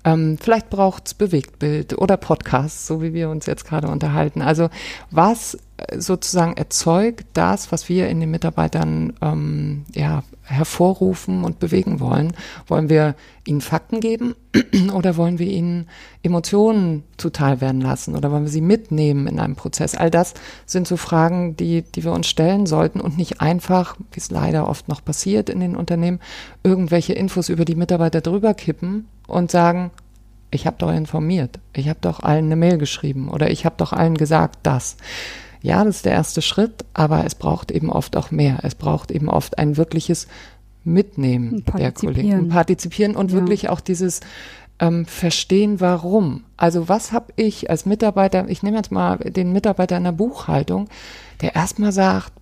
Ähm, 0.06 0.38
vielleicht 0.40 0.70
braucht 0.70 1.08
es 1.08 1.14
Bewegtbild 1.14 1.98
oder 1.98 2.16
Podcasts, 2.16 2.86
so 2.86 3.02
wie 3.02 3.12
wir 3.12 3.28
uns 3.28 3.44
jetzt 3.44 3.66
gerade 3.66 3.88
unterhalten. 3.88 4.40
Also 4.40 4.70
was 5.10 5.58
äh, 5.76 6.00
sozusagen 6.00 6.56
erzeugt 6.56 7.26
das, 7.34 7.70
was 7.70 7.90
wir 7.90 8.08
in 8.08 8.18
den 8.18 8.30
Mitarbeitern 8.30 9.12
ähm, 9.20 9.84
ja, 9.94 10.22
hervorrufen 10.44 11.44
und 11.44 11.58
bewegen 11.58 12.00
wollen? 12.00 12.32
Wollen 12.66 12.88
wir 12.88 13.14
ihnen 13.46 13.60
Fakten 13.60 14.00
geben 14.00 14.34
oder 14.94 15.16
wollen 15.16 15.38
wir 15.38 15.46
ihnen 15.46 15.88
Emotionen 16.22 17.04
zuteil 17.16 17.60
werden 17.60 17.80
lassen 17.80 18.16
oder 18.16 18.30
wollen 18.30 18.44
wir 18.44 18.50
sie 18.50 18.60
mitnehmen 18.60 19.26
in 19.26 19.38
einem 19.38 19.56
Prozess? 19.56 19.94
All 19.94 20.10
das 20.10 20.34
sind 20.66 20.86
so 20.86 20.96
Fragen, 20.96 21.56
die, 21.56 21.82
die 21.82 22.04
wir 22.04 22.12
uns 22.12 22.26
stellen 22.26 22.66
sollten 22.66 23.00
und 23.00 23.16
nicht 23.16 23.40
einfach, 23.40 23.96
wie 24.12 24.20
es 24.20 24.30
leider 24.30 24.68
oft 24.68 24.88
noch 24.88 25.04
passiert 25.04 25.48
in 25.48 25.60
den 25.60 25.76
Unternehmen, 25.76 26.20
irgendwelche 26.62 27.12
Infos 27.12 27.48
über 27.48 27.64
die 27.64 27.76
Mitarbeiter 27.76 28.20
drüber 28.20 28.54
kippen 28.54 29.08
und 29.26 29.50
sagen, 29.50 29.90
ich 30.52 30.66
habe 30.66 30.76
doch 30.78 30.92
informiert, 30.92 31.58
ich 31.72 31.88
habe 31.88 31.98
doch 32.00 32.20
allen 32.20 32.44
eine 32.46 32.56
Mail 32.56 32.78
geschrieben 32.78 33.28
oder 33.30 33.50
ich 33.50 33.64
habe 33.64 33.76
doch 33.78 33.92
allen 33.92 34.16
gesagt, 34.16 34.58
das. 34.62 34.96
Ja, 35.62 35.84
das 35.84 35.96
ist 35.96 36.04
der 36.04 36.12
erste 36.12 36.42
Schritt, 36.42 36.84
aber 36.92 37.24
es 37.24 37.34
braucht 37.34 37.70
eben 37.70 37.90
oft 37.90 38.16
auch 38.16 38.30
mehr. 38.30 38.58
Es 38.62 38.74
braucht 38.74 39.10
eben 39.10 39.28
oft 39.28 39.58
ein 39.58 39.76
wirkliches 39.76 40.26
Mitnehmen 40.84 41.64
der 41.78 41.92
Kollegen, 41.92 42.48
partizipieren 42.48 43.14
und 43.14 43.30
ja. 43.30 43.38
wirklich 43.38 43.68
auch 43.68 43.80
dieses 43.80 44.20
ähm, 44.80 45.06
Verstehen, 45.06 45.80
warum. 45.80 46.44
Also 46.56 46.88
was 46.88 47.12
habe 47.12 47.32
ich 47.36 47.70
als 47.70 47.86
Mitarbeiter, 47.86 48.48
ich 48.48 48.64
nehme 48.64 48.76
jetzt 48.76 48.90
mal 48.90 49.18
den 49.18 49.52
Mitarbeiter 49.52 49.96
in 49.96 50.04
der 50.04 50.12
Buchhaltung, 50.12 50.88
der 51.40 51.54
erstmal 51.54 51.92
sagt, 51.92 52.32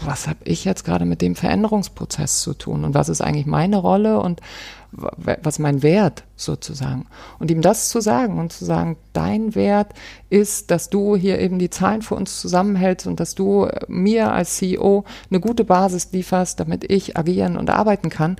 was 0.00 0.26
habe 0.26 0.38
ich 0.44 0.64
jetzt 0.64 0.84
gerade 0.84 1.04
mit 1.04 1.20
dem 1.20 1.34
Veränderungsprozess 1.34 2.40
zu 2.40 2.54
tun 2.54 2.84
und 2.84 2.94
was 2.94 3.10
ist 3.10 3.20
eigentlich 3.20 3.46
meine 3.46 3.76
Rolle 3.76 4.20
und 4.20 4.40
was 4.90 5.58
mein 5.58 5.82
Wert 5.82 6.24
sozusagen. 6.36 7.06
Und 7.38 7.50
ihm 7.50 7.60
das 7.60 7.88
zu 7.88 8.00
sagen 8.00 8.38
und 8.38 8.52
zu 8.52 8.64
sagen, 8.64 8.96
dein 9.12 9.54
Wert 9.54 9.92
ist, 10.30 10.70
dass 10.70 10.88
du 10.88 11.14
hier 11.16 11.38
eben 11.38 11.58
die 11.58 11.70
Zahlen 11.70 12.02
für 12.02 12.14
uns 12.14 12.40
zusammenhältst 12.40 13.06
und 13.06 13.20
dass 13.20 13.34
du 13.34 13.64
äh, 13.64 13.80
mir 13.88 14.32
als 14.32 14.56
CEO 14.56 15.04
eine 15.30 15.40
gute 15.40 15.64
Basis 15.64 16.10
lieferst, 16.12 16.58
damit 16.58 16.90
ich 16.90 17.16
agieren 17.16 17.56
und 17.56 17.70
arbeiten 17.70 18.08
kann. 18.08 18.36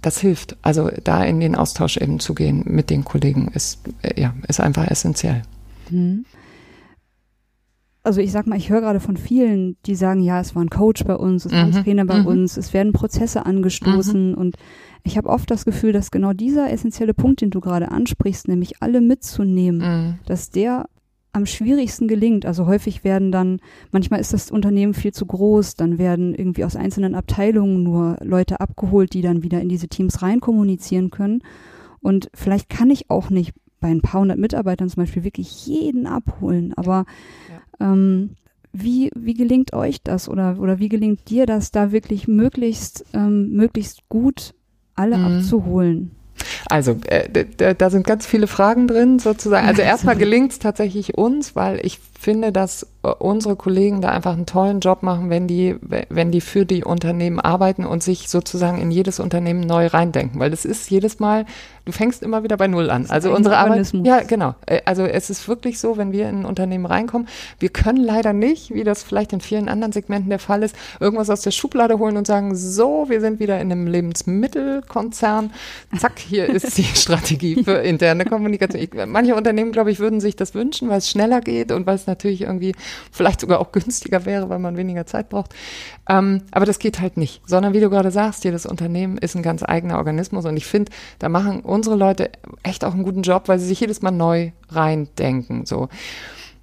Das 0.00 0.18
hilft. 0.18 0.56
Also 0.62 0.90
da 1.02 1.24
in 1.24 1.40
den 1.40 1.56
Austausch 1.56 1.96
eben 1.96 2.20
zu 2.20 2.34
gehen 2.34 2.62
mit 2.66 2.88
den 2.88 3.04
Kollegen 3.04 3.48
ist, 3.48 3.80
äh, 4.02 4.20
ja, 4.20 4.34
ist 4.46 4.60
einfach 4.60 4.88
essentiell. 4.88 5.42
Mhm 5.90 6.24
also 8.02 8.20
ich 8.20 8.32
sag 8.32 8.46
mal, 8.46 8.56
ich 8.56 8.70
höre 8.70 8.80
gerade 8.80 9.00
von 9.00 9.16
vielen, 9.16 9.76
die 9.86 9.94
sagen, 9.94 10.22
ja, 10.22 10.40
es 10.40 10.54
war 10.54 10.62
ein 10.62 10.70
Coach 10.70 11.04
bei 11.04 11.16
uns, 11.16 11.44
es 11.44 11.52
war 11.52 11.64
ein 11.64 11.70
mhm. 11.70 11.84
Trainer 11.84 12.04
bei 12.06 12.20
mhm. 12.20 12.26
uns, 12.26 12.56
es 12.56 12.72
werden 12.72 12.92
Prozesse 12.92 13.44
angestoßen 13.44 14.30
mhm. 14.30 14.38
und 14.38 14.56
ich 15.02 15.16
habe 15.16 15.28
oft 15.28 15.50
das 15.50 15.64
Gefühl, 15.64 15.92
dass 15.92 16.10
genau 16.10 16.32
dieser 16.32 16.70
essentielle 16.70 17.14
Punkt, 17.14 17.40
den 17.40 17.50
du 17.50 17.60
gerade 17.60 17.90
ansprichst, 17.90 18.48
nämlich 18.48 18.82
alle 18.82 19.00
mitzunehmen, 19.00 19.80
mhm. 19.80 20.18
dass 20.26 20.50
der 20.50 20.88
am 21.32 21.46
schwierigsten 21.46 22.08
gelingt. 22.08 22.44
Also 22.44 22.66
häufig 22.66 23.04
werden 23.04 23.30
dann, 23.32 23.60
manchmal 23.92 24.20
ist 24.20 24.32
das 24.32 24.50
Unternehmen 24.50 24.94
viel 24.94 25.12
zu 25.12 25.26
groß, 25.26 25.76
dann 25.76 25.98
werden 25.98 26.34
irgendwie 26.34 26.64
aus 26.64 26.76
einzelnen 26.76 27.14
Abteilungen 27.14 27.82
nur 27.82 28.16
Leute 28.22 28.60
abgeholt, 28.60 29.12
die 29.12 29.22
dann 29.22 29.42
wieder 29.42 29.60
in 29.60 29.68
diese 29.68 29.88
Teams 29.88 30.22
rein 30.22 30.40
kommunizieren 30.40 31.10
können. 31.10 31.42
Und 32.00 32.30
vielleicht 32.34 32.68
kann 32.68 32.90
ich 32.90 33.10
auch 33.10 33.30
nicht 33.30 33.52
bei 33.80 33.88
ein 33.88 34.02
paar 34.02 34.20
hundert 34.20 34.38
Mitarbeitern 34.38 34.88
zum 34.88 35.02
Beispiel 35.02 35.24
wirklich 35.24 35.66
jeden 35.66 36.06
abholen, 36.06 36.74
aber. 36.76 37.06
Ähm, 37.80 38.36
wie, 38.72 39.10
wie 39.16 39.34
gelingt 39.34 39.72
euch 39.72 40.02
das 40.02 40.28
oder, 40.28 40.58
oder 40.58 40.78
wie 40.78 40.88
gelingt 40.88 41.28
dir 41.28 41.46
das, 41.46 41.72
da 41.72 41.92
wirklich 41.92 42.28
möglichst, 42.28 43.04
ähm, 43.12 43.50
möglichst 43.52 44.08
gut 44.08 44.54
alle 44.94 45.18
mhm. 45.18 45.38
abzuholen? 45.38 46.10
Also, 46.68 46.96
äh, 47.06 47.74
da 47.74 47.90
sind 47.90 48.06
ganz 48.06 48.26
viele 48.26 48.46
Fragen 48.46 48.86
drin 48.86 49.18
sozusagen. 49.18 49.66
Also 49.66 49.82
erstmal 49.82 50.16
gelingt 50.16 50.52
es 50.52 50.58
tatsächlich 50.58 51.18
uns, 51.18 51.56
weil 51.56 51.84
ich 51.84 51.98
finde, 52.18 52.52
dass 52.52 52.86
unsere 53.02 53.56
Kollegen 53.56 54.02
da 54.02 54.10
einfach 54.10 54.34
einen 54.34 54.44
tollen 54.44 54.80
Job 54.80 55.02
machen, 55.02 55.30
wenn 55.30 55.46
die, 55.46 55.76
wenn 55.80 56.30
die 56.30 56.42
für 56.42 56.66
die 56.66 56.84
Unternehmen 56.84 57.40
arbeiten 57.40 57.86
und 57.86 58.02
sich 58.02 58.28
sozusagen 58.28 58.78
in 58.78 58.90
jedes 58.90 59.20
Unternehmen 59.20 59.60
neu 59.60 59.86
reindenken. 59.86 60.38
Weil 60.38 60.50
das 60.50 60.66
ist 60.66 60.90
jedes 60.90 61.18
Mal, 61.18 61.46
du 61.86 61.92
fängst 61.92 62.22
immer 62.22 62.42
wieder 62.42 62.58
bei 62.58 62.68
Null 62.68 62.90
an. 62.90 63.06
Also 63.08 63.34
unsere 63.34 63.56
Arbeit. 63.56 63.90
Ja, 64.04 64.20
genau. 64.20 64.54
Äh, 64.66 64.82
also 64.84 65.04
es 65.04 65.30
ist 65.30 65.48
wirklich 65.48 65.78
so, 65.78 65.96
wenn 65.96 66.12
wir 66.12 66.28
in 66.28 66.40
ein 66.40 66.44
Unternehmen 66.44 66.84
reinkommen, 66.84 67.26
wir 67.58 67.70
können 67.70 68.04
leider 68.04 68.34
nicht, 68.34 68.74
wie 68.74 68.84
das 68.84 69.02
vielleicht 69.02 69.32
in 69.32 69.40
vielen 69.40 69.70
anderen 69.70 69.92
Segmenten 69.92 70.28
der 70.28 70.38
Fall 70.38 70.62
ist, 70.62 70.76
irgendwas 71.00 71.30
aus 71.30 71.40
der 71.40 71.52
Schublade 71.52 71.98
holen 71.98 72.18
und 72.18 72.26
sagen, 72.26 72.54
so, 72.54 73.06
wir 73.08 73.22
sind 73.22 73.40
wieder 73.40 73.58
in 73.60 73.72
einem 73.72 73.86
Lebensmittelkonzern. 73.86 75.52
Zack, 75.98 76.18
hier 76.18 76.50
ist 76.50 76.76
die 76.76 76.84
Strategie 76.94 77.64
für 77.64 77.78
interne 77.78 78.26
Kommunikation. 78.26 78.82
Ich, 78.82 78.90
manche 79.06 79.34
Unternehmen, 79.34 79.72
glaube 79.72 79.90
ich, 79.90 80.00
würden 80.00 80.20
sich 80.20 80.36
das 80.36 80.54
wünschen, 80.54 80.90
weil 80.90 80.98
es 80.98 81.08
schneller 81.08 81.40
geht 81.40 81.72
und 81.72 81.86
weil 81.86 81.94
es 81.94 82.06
natürlich 82.06 82.42
irgendwie 82.42 82.74
vielleicht 83.10 83.40
sogar 83.40 83.60
auch 83.60 83.72
günstiger 83.72 84.24
wäre, 84.24 84.48
weil 84.48 84.58
man 84.58 84.76
weniger 84.76 85.06
Zeit 85.06 85.28
braucht. 85.28 85.54
Ähm, 86.08 86.42
aber 86.50 86.66
das 86.66 86.78
geht 86.78 87.00
halt 87.00 87.16
nicht, 87.16 87.42
sondern 87.46 87.72
wie 87.72 87.80
du 87.80 87.90
gerade 87.90 88.10
sagst, 88.10 88.44
jedes 88.44 88.66
Unternehmen 88.66 89.18
ist 89.18 89.34
ein 89.34 89.42
ganz 89.42 89.62
eigener 89.62 89.98
Organismus 89.98 90.44
und 90.44 90.56
ich 90.56 90.66
finde, 90.66 90.92
da 91.18 91.28
machen 91.28 91.60
unsere 91.60 91.96
Leute 91.96 92.30
echt 92.62 92.84
auch 92.84 92.94
einen 92.94 93.04
guten 93.04 93.22
Job, 93.22 93.44
weil 93.46 93.58
sie 93.58 93.66
sich 93.66 93.80
jedes 93.80 94.02
Mal 94.02 94.10
neu 94.10 94.50
reindenken. 94.70 95.66
So. 95.66 95.88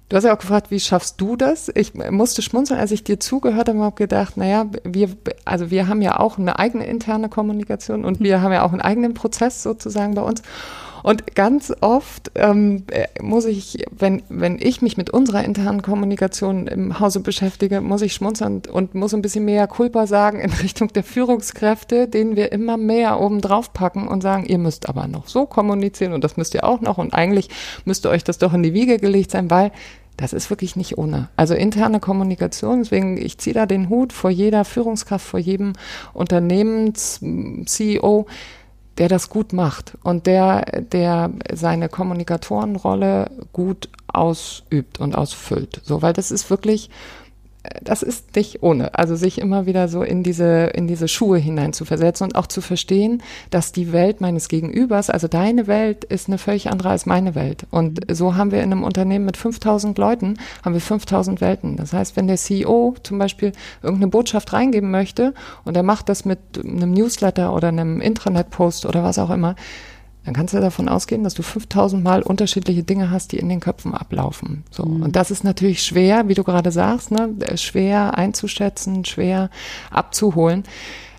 Du 0.08 0.16
hast 0.16 0.24
ja 0.24 0.34
auch 0.34 0.38
gefragt, 0.38 0.70
wie 0.70 0.80
schaffst 0.80 1.20
du 1.20 1.36
das? 1.36 1.70
Ich 1.74 1.92
musste 1.92 2.40
schmunzeln, 2.40 2.80
als 2.80 2.92
ich 2.92 3.04
dir 3.04 3.20
zugehört 3.20 3.68
habe, 3.68 3.80
habe 3.80 3.96
gedacht, 3.96 4.38
naja, 4.38 4.66
wir, 4.82 5.10
also 5.44 5.70
wir 5.70 5.86
haben 5.86 6.00
ja 6.00 6.18
auch 6.18 6.38
eine 6.38 6.58
eigene 6.58 6.86
interne 6.86 7.28
Kommunikation 7.28 8.06
und 8.06 8.18
wir 8.20 8.40
haben 8.40 8.52
ja 8.52 8.64
auch 8.64 8.72
einen 8.72 8.80
eigenen 8.80 9.12
Prozess 9.12 9.62
sozusagen 9.62 10.14
bei 10.14 10.22
uns. 10.22 10.42
Und 11.02 11.34
ganz 11.34 11.72
oft 11.80 12.32
ähm, 12.34 12.84
äh, 12.90 13.06
muss 13.22 13.44
ich, 13.44 13.86
wenn, 13.90 14.22
wenn 14.28 14.58
ich 14.60 14.82
mich 14.82 14.96
mit 14.96 15.10
unserer 15.10 15.44
internen 15.44 15.82
Kommunikation 15.82 16.66
im 16.66 17.00
Hause 17.00 17.20
beschäftige, 17.20 17.80
muss 17.80 18.02
ich 18.02 18.14
schmunzeln 18.14 18.62
und 18.70 18.94
muss 18.94 19.14
ein 19.14 19.22
bisschen 19.22 19.44
mehr 19.44 19.66
Culpa 19.66 20.06
sagen 20.06 20.40
in 20.40 20.52
Richtung 20.62 20.88
der 20.88 21.04
Führungskräfte, 21.04 22.08
denen 22.08 22.36
wir 22.36 22.52
immer 22.52 22.76
mehr 22.76 23.20
oben 23.20 23.40
drauf 23.40 23.72
packen 23.72 24.08
und 24.08 24.22
sagen, 24.22 24.46
ihr 24.46 24.58
müsst 24.58 24.88
aber 24.88 25.06
noch 25.06 25.28
so 25.28 25.46
kommunizieren 25.46 26.12
und 26.12 26.24
das 26.24 26.36
müsst 26.36 26.54
ihr 26.54 26.64
auch 26.64 26.80
noch 26.80 26.98
und 26.98 27.14
eigentlich 27.14 27.48
müsste 27.84 28.10
euch 28.10 28.24
das 28.24 28.38
doch 28.38 28.54
in 28.54 28.62
die 28.62 28.74
Wiege 28.74 28.98
gelegt 28.98 29.30
sein, 29.30 29.50
weil 29.50 29.72
das 30.18 30.32
ist 30.32 30.50
wirklich 30.50 30.76
nicht 30.76 30.98
ohne. 30.98 31.28
Also 31.36 31.54
interne 31.54 32.00
Kommunikation, 32.00 32.80
deswegen, 32.80 33.16
ich 33.16 33.38
ziehe 33.38 33.54
da 33.54 33.66
den 33.66 33.88
Hut 33.88 34.12
vor 34.12 34.30
jeder 34.30 34.64
Führungskraft, 34.64 35.24
vor 35.24 35.38
jedem 35.38 35.74
Unternehmens-CEO, 36.12 38.26
der 38.98 39.08
das 39.08 39.28
gut 39.28 39.52
macht 39.52 39.96
und 40.02 40.26
der, 40.26 40.82
der 40.82 41.30
seine 41.52 41.88
Kommunikatorenrolle 41.88 43.30
gut 43.52 43.88
ausübt 44.08 44.98
und 45.00 45.16
ausfüllt. 45.16 45.80
So, 45.84 46.02
weil 46.02 46.12
das 46.12 46.30
ist 46.30 46.50
wirklich, 46.50 46.90
das 47.82 48.02
ist 48.02 48.34
nicht 48.36 48.62
ohne. 48.62 48.94
Also 48.94 49.16
sich 49.16 49.38
immer 49.38 49.66
wieder 49.66 49.88
so 49.88 50.02
in 50.02 50.22
diese, 50.22 50.66
in 50.74 50.86
diese 50.86 51.08
Schuhe 51.08 51.38
hinein 51.38 51.72
zu 51.72 51.84
versetzen 51.84 52.24
und 52.24 52.34
auch 52.36 52.46
zu 52.46 52.60
verstehen, 52.60 53.22
dass 53.50 53.72
die 53.72 53.92
Welt 53.92 54.20
meines 54.20 54.48
Gegenübers, 54.48 55.10
also 55.10 55.28
deine 55.28 55.66
Welt 55.66 56.04
ist 56.04 56.28
eine 56.28 56.38
völlig 56.38 56.70
andere 56.70 56.90
als 56.90 57.06
meine 57.06 57.34
Welt. 57.34 57.66
Und 57.70 58.08
mhm. 58.08 58.14
so 58.14 58.36
haben 58.36 58.50
wir 58.50 58.62
in 58.62 58.72
einem 58.72 58.84
Unternehmen 58.84 59.24
mit 59.24 59.36
5000 59.36 59.96
Leuten, 59.98 60.36
haben 60.64 60.74
wir 60.74 60.80
5000 60.80 61.40
Welten. 61.40 61.76
Das 61.76 61.92
heißt, 61.92 62.16
wenn 62.16 62.26
der 62.26 62.36
CEO 62.36 62.94
zum 63.02 63.18
Beispiel 63.18 63.52
irgendeine 63.82 64.10
Botschaft 64.10 64.52
reingeben 64.52 64.90
möchte 64.90 65.34
und 65.64 65.76
er 65.76 65.82
macht 65.82 66.08
das 66.08 66.24
mit 66.24 66.38
einem 66.62 66.92
Newsletter 66.92 67.54
oder 67.54 67.68
einem 67.68 68.00
Intranet-Post 68.00 68.86
oder 68.86 69.02
was 69.02 69.18
auch 69.18 69.30
immer, 69.30 69.54
dann 70.28 70.34
kannst 70.34 70.52
du 70.52 70.60
davon 70.60 70.90
ausgehen, 70.90 71.24
dass 71.24 71.32
du 71.32 71.42
5000 71.42 72.04
Mal 72.04 72.20
unterschiedliche 72.22 72.82
Dinge 72.82 73.10
hast, 73.10 73.32
die 73.32 73.38
in 73.38 73.48
den 73.48 73.60
Köpfen 73.60 73.94
ablaufen. 73.94 74.62
So. 74.70 74.84
Mhm. 74.84 75.04
Und 75.04 75.16
das 75.16 75.30
ist 75.30 75.42
natürlich 75.42 75.82
schwer, 75.82 76.28
wie 76.28 76.34
du 76.34 76.44
gerade 76.44 76.70
sagst, 76.70 77.10
ne? 77.10 77.30
schwer 77.54 78.18
einzuschätzen, 78.18 79.06
schwer 79.06 79.48
abzuholen. 79.90 80.64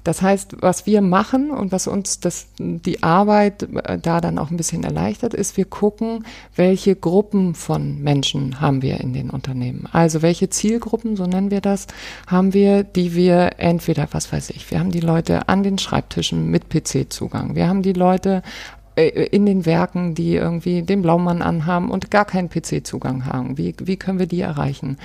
Das 0.04 0.22
heißt, 0.22 0.58
was 0.62 0.86
wir 0.86 1.02
machen 1.02 1.52
und 1.52 1.72
was 1.72 1.88
uns 1.88 2.20
das, 2.20 2.48
die 2.58 3.04
Arbeit 3.04 3.64
äh, 3.84 4.00
da 4.00 4.22
dann 4.22 4.38
auch 4.38 4.50
ein 4.50 4.58
bisschen 4.58 4.84
erleichtert, 4.84 5.34
ist, 5.34 5.58
wir 5.58 5.66
gucken, 5.66 6.26
welche 6.56 6.96
Gruppen 6.96 7.54
von 7.54 8.02
Menschen 8.02 8.62
haben 8.62 8.82
wir 8.82 9.00
in 9.02 9.14
den 9.14 9.30
Unternehmen. 9.30 9.88
Also 9.92 10.22
welche 10.22 10.50
Zielgruppen, 10.50 11.16
so 11.16 11.26
nennen 11.26 11.52
wir 11.52 11.62
das, 11.62 11.88
haben 12.28 12.54
wir, 12.54 12.84
die 12.84 13.14
wir 13.14 13.60
entweder, 13.60 14.08
was 14.12 14.32
weiß 14.32 14.52
ich, 14.52 14.72
wir 14.72 14.80
haben 14.80 14.92
die 14.92 15.00
Leute 15.00 15.50
an 15.50 15.64
den 15.64 15.78
Schreibtischen 15.78 16.50
mit 16.50 16.70
PC-Zugang, 16.70 17.56
wir 17.56 17.68
haben 17.68 17.82
die 17.82 17.94
Leute 17.94 18.42
äh, 18.42 18.79
in 19.08 19.46
den 19.46 19.66
Werken, 19.66 20.16
die 20.16 20.36
irgendwie 20.36 20.82
den 20.82 21.02
Blaumann 21.02 21.42
anhaben 21.42 21.90
und 21.90 22.12
gar 22.12 22.26
keinen 22.26 22.50
PC-Zugang 22.50 23.26
haben. 23.26 23.58
Wie, 23.58 23.76
wie 23.80 23.98
können 23.98 24.20
wir 24.20 24.28
die 24.28 24.42
erreichen? 24.42 24.98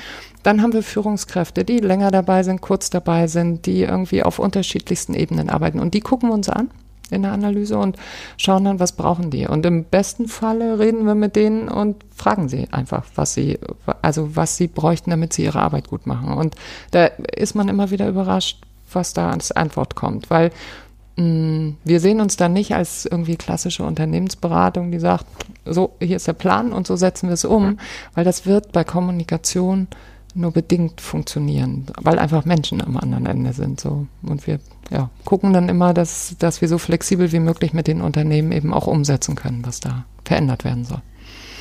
Dann 0.42 0.62
haben 0.62 0.72
wir 0.72 0.82
Führungskräfte, 0.82 1.64
die 1.64 1.78
länger 1.78 2.10
dabei 2.10 2.42
sind, 2.42 2.60
kurz 2.60 2.90
dabei 2.90 3.26
sind, 3.26 3.66
die 3.66 3.82
irgendwie 3.82 4.22
auf 4.22 4.38
unterschiedlichsten 4.38 5.14
Ebenen 5.14 5.48
arbeiten. 5.48 5.80
Und 5.80 5.94
die 5.94 6.00
gucken 6.00 6.28
wir 6.28 6.34
uns 6.34 6.48
an 6.48 6.70
in 7.10 7.22
der 7.22 7.32
Analyse 7.32 7.78
und 7.78 7.96
schauen 8.36 8.64
dann, 8.64 8.80
was 8.80 8.92
brauchen 8.92 9.30
die. 9.30 9.46
Und 9.46 9.64
im 9.66 9.84
besten 9.84 10.28
Falle 10.28 10.78
reden 10.78 11.06
wir 11.06 11.14
mit 11.14 11.36
denen 11.36 11.68
und 11.68 11.96
fragen 12.14 12.48
sie 12.48 12.68
einfach, 12.72 13.04
was 13.14 13.34
sie, 13.34 13.58
also 14.02 14.36
was 14.36 14.56
sie 14.56 14.68
bräuchten, 14.68 15.10
damit 15.10 15.32
sie 15.32 15.44
ihre 15.44 15.60
Arbeit 15.60 15.88
gut 15.88 16.06
machen. 16.06 16.32
Und 16.32 16.54
da 16.90 17.06
ist 17.06 17.54
man 17.54 17.68
immer 17.68 17.90
wieder 17.90 18.08
überrascht, 18.08 18.62
was 18.92 19.12
da 19.12 19.30
als 19.30 19.52
Antwort 19.52 19.94
kommt, 19.94 20.30
weil 20.30 20.50
wir 21.16 22.00
sehen 22.00 22.20
uns 22.20 22.36
dann 22.36 22.52
nicht 22.52 22.74
als 22.74 23.06
irgendwie 23.06 23.36
klassische 23.36 23.84
Unternehmensberatung, 23.84 24.90
die 24.90 24.98
sagt, 24.98 25.26
so, 25.64 25.94
hier 26.00 26.16
ist 26.16 26.26
der 26.26 26.32
Plan 26.32 26.72
und 26.72 26.86
so 26.86 26.96
setzen 26.96 27.28
wir 27.28 27.34
es 27.34 27.44
um, 27.44 27.78
weil 28.14 28.24
das 28.24 28.46
wird 28.46 28.72
bei 28.72 28.82
Kommunikation 28.82 29.86
nur 30.34 30.50
bedingt 30.50 31.00
funktionieren, 31.00 31.86
weil 32.02 32.18
einfach 32.18 32.44
Menschen 32.44 32.82
am 32.82 32.96
anderen 32.96 33.26
Ende 33.26 33.52
sind, 33.52 33.80
so. 33.80 34.06
Und 34.22 34.46
wir, 34.48 34.58
ja, 34.90 35.10
gucken 35.24 35.52
dann 35.52 35.68
immer, 35.68 35.94
dass, 35.94 36.34
dass 36.40 36.60
wir 36.60 36.68
so 36.68 36.78
flexibel 36.78 37.30
wie 37.30 37.38
möglich 37.38 37.72
mit 37.72 37.86
den 37.86 38.00
Unternehmen 38.00 38.50
eben 38.50 38.74
auch 38.74 38.88
umsetzen 38.88 39.36
können, 39.36 39.64
was 39.64 39.78
da 39.78 40.04
verändert 40.24 40.64
werden 40.64 40.84
soll. 40.84 41.02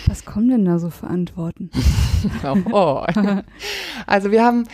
Was 0.08 0.26
kommen 0.26 0.50
denn 0.50 0.66
da 0.66 0.80
so 0.80 0.90
für 0.90 1.08
Antworten? 1.08 1.70
oh. 2.72 3.04
Also 4.06 4.32
wir 4.32 4.44
haben, 4.44 4.66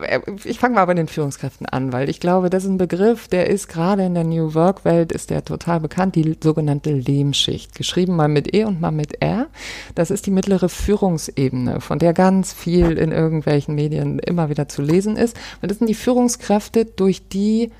äh, 0.00 0.20
ich 0.44 0.58
fange 0.58 0.76
mal 0.76 0.84
bei 0.84 0.94
den 0.94 1.08
Führungskräften 1.08 1.66
an, 1.66 1.92
weil 1.92 2.08
ich 2.08 2.20
glaube, 2.20 2.50
das 2.50 2.64
ist 2.64 2.70
ein 2.70 2.78
Begriff, 2.78 3.28
der 3.28 3.48
ist 3.50 3.68
gerade 3.68 4.04
in 4.04 4.14
der 4.14 4.24
New 4.24 4.54
Work 4.54 4.84
Welt, 4.84 5.12
ist 5.12 5.30
der 5.30 5.44
total 5.44 5.80
bekannt, 5.80 6.14
die 6.14 6.36
sogenannte 6.42 6.92
Lehmschicht. 6.92 7.74
Geschrieben 7.74 8.16
mal 8.16 8.28
mit 8.28 8.54
E 8.54 8.64
und 8.64 8.80
mal 8.80 8.90
mit 8.90 9.22
R. 9.22 9.48
Das 9.94 10.10
ist 10.10 10.26
die 10.26 10.30
mittlere 10.30 10.68
Führungsebene, 10.68 11.80
von 11.80 11.98
der 11.98 12.12
ganz 12.12 12.52
viel 12.52 12.92
in 12.92 13.12
irgendwelchen 13.12 13.74
Medien 13.74 14.18
immer 14.18 14.48
wieder 14.48 14.68
zu 14.68 14.82
lesen 14.82 15.16
ist. 15.16 15.36
Und 15.60 15.70
das 15.70 15.78
sind 15.78 15.88
die 15.88 15.94
Führungskräfte, 15.94 16.84
durch 16.84 17.28
die 17.28 17.70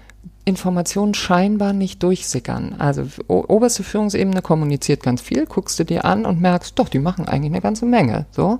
Informationen 0.44 1.14
scheinbar 1.14 1.72
nicht 1.72 2.02
durchsickern. 2.02 2.74
Also 2.78 3.06
oberste 3.28 3.82
Führungsebene 3.82 4.42
kommuniziert 4.42 5.02
ganz 5.02 5.20
viel, 5.20 5.46
guckst 5.46 5.78
du 5.78 5.84
dir 5.84 6.04
an 6.04 6.26
und 6.26 6.40
merkst, 6.40 6.78
doch, 6.78 6.88
die 6.88 6.98
machen 6.98 7.28
eigentlich 7.28 7.52
eine 7.52 7.60
ganze 7.60 7.86
Menge. 7.86 8.26
So. 8.30 8.58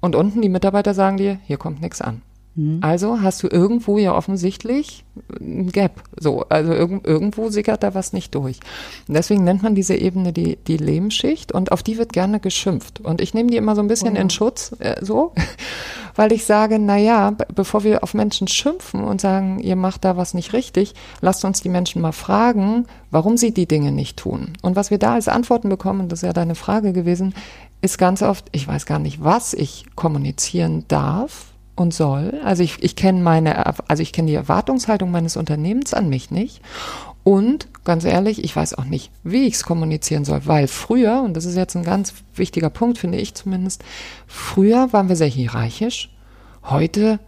Und 0.00 0.16
unten 0.16 0.42
die 0.42 0.48
Mitarbeiter 0.48 0.94
sagen 0.94 1.16
dir, 1.16 1.38
hier 1.44 1.58
kommt 1.58 1.80
nichts 1.80 2.00
an. 2.00 2.22
Mhm. 2.56 2.78
Also 2.80 3.20
hast 3.20 3.42
du 3.42 3.48
irgendwo 3.48 3.98
ja 3.98 4.14
offensichtlich 4.14 5.04
ein 5.38 5.70
Gap. 5.70 6.02
So, 6.18 6.44
also 6.48 6.72
irg 6.72 7.06
irgendwo 7.06 7.50
sickert 7.50 7.82
da 7.82 7.94
was 7.94 8.12
nicht 8.12 8.34
durch. 8.34 8.58
Und 9.06 9.14
deswegen 9.14 9.44
nennt 9.44 9.62
man 9.62 9.74
diese 9.74 9.94
Ebene 9.94 10.32
die, 10.32 10.56
die 10.56 10.78
Lehmschicht 10.78 11.52
und 11.52 11.70
auf 11.70 11.82
die 11.82 11.98
wird 11.98 12.12
gerne 12.12 12.40
geschimpft. 12.40 13.00
Und 13.00 13.20
ich 13.20 13.34
nehme 13.34 13.50
die 13.50 13.56
immer 13.56 13.74
so 13.76 13.82
ein 13.82 13.88
bisschen 13.88 14.16
oh. 14.16 14.20
in 14.20 14.30
Schutz, 14.30 14.74
äh, 14.78 15.04
so, 15.04 15.32
weil 16.16 16.32
ich 16.32 16.46
sage, 16.46 16.78
na 16.78 16.96
ja, 16.96 17.32
bevor 17.54 17.84
wir 17.84 18.02
auf 18.02 18.14
Menschen 18.14 18.48
schimpfen 18.48 19.04
und 19.04 19.20
sagen, 19.20 19.60
ihr 19.60 19.76
macht 19.76 20.04
da 20.04 20.16
was 20.16 20.32
nicht 20.32 20.54
richtig, 20.54 20.94
lasst 21.20 21.44
uns 21.44 21.60
die 21.60 21.68
Menschen 21.68 22.00
mal 22.00 22.12
fragen, 22.12 22.86
warum 23.10 23.36
sie 23.36 23.52
die 23.52 23.66
Dinge 23.66 23.92
nicht 23.92 24.16
tun. 24.16 24.54
Und 24.62 24.76
was 24.76 24.90
wir 24.90 24.98
da 24.98 25.14
als 25.14 25.28
Antworten 25.28 25.68
bekommen, 25.68 26.08
das 26.08 26.20
ist 26.22 26.26
ja 26.26 26.32
deine 26.32 26.54
Frage 26.54 26.94
gewesen, 26.94 27.34
ist 27.82 27.98
ganz 27.98 28.22
oft, 28.22 28.46
ich 28.52 28.66
weiß 28.66 28.86
gar 28.86 28.98
nicht, 28.98 29.22
was 29.22 29.52
ich 29.52 29.84
kommunizieren 29.94 30.86
darf 30.88 31.52
und 31.76 31.94
soll. 31.94 32.40
Also 32.42 32.62
ich, 32.62 32.82
ich 32.82 32.96
kenne 32.96 33.22
meine, 33.22 33.66
also 33.88 34.02
ich 34.02 34.12
kenne 34.12 34.28
die 34.28 34.34
Erwartungshaltung 34.34 35.10
meines 35.10 35.36
Unternehmens 35.36 35.94
an 35.94 36.08
mich 36.08 36.30
nicht. 36.30 36.60
Und 37.22 37.68
ganz 37.84 38.04
ehrlich, 38.04 38.44
ich 38.44 38.54
weiß 38.54 38.74
auch 38.74 38.84
nicht, 38.84 39.10
wie 39.24 39.46
ich 39.46 39.54
es 39.54 39.64
kommunizieren 39.64 40.24
soll, 40.24 40.42
weil 40.46 40.68
früher, 40.68 41.22
und 41.22 41.36
das 41.36 41.44
ist 41.44 41.56
jetzt 41.56 41.76
ein 41.76 41.82
ganz 41.82 42.14
wichtiger 42.34 42.70
Punkt, 42.70 42.98
finde 42.98 43.18
ich 43.18 43.34
zumindest, 43.34 43.84
früher 44.26 44.92
waren 44.92 45.08
wir 45.08 45.16
sehr 45.16 45.26
hierarchisch. 45.26 46.10
Heute 46.64 47.18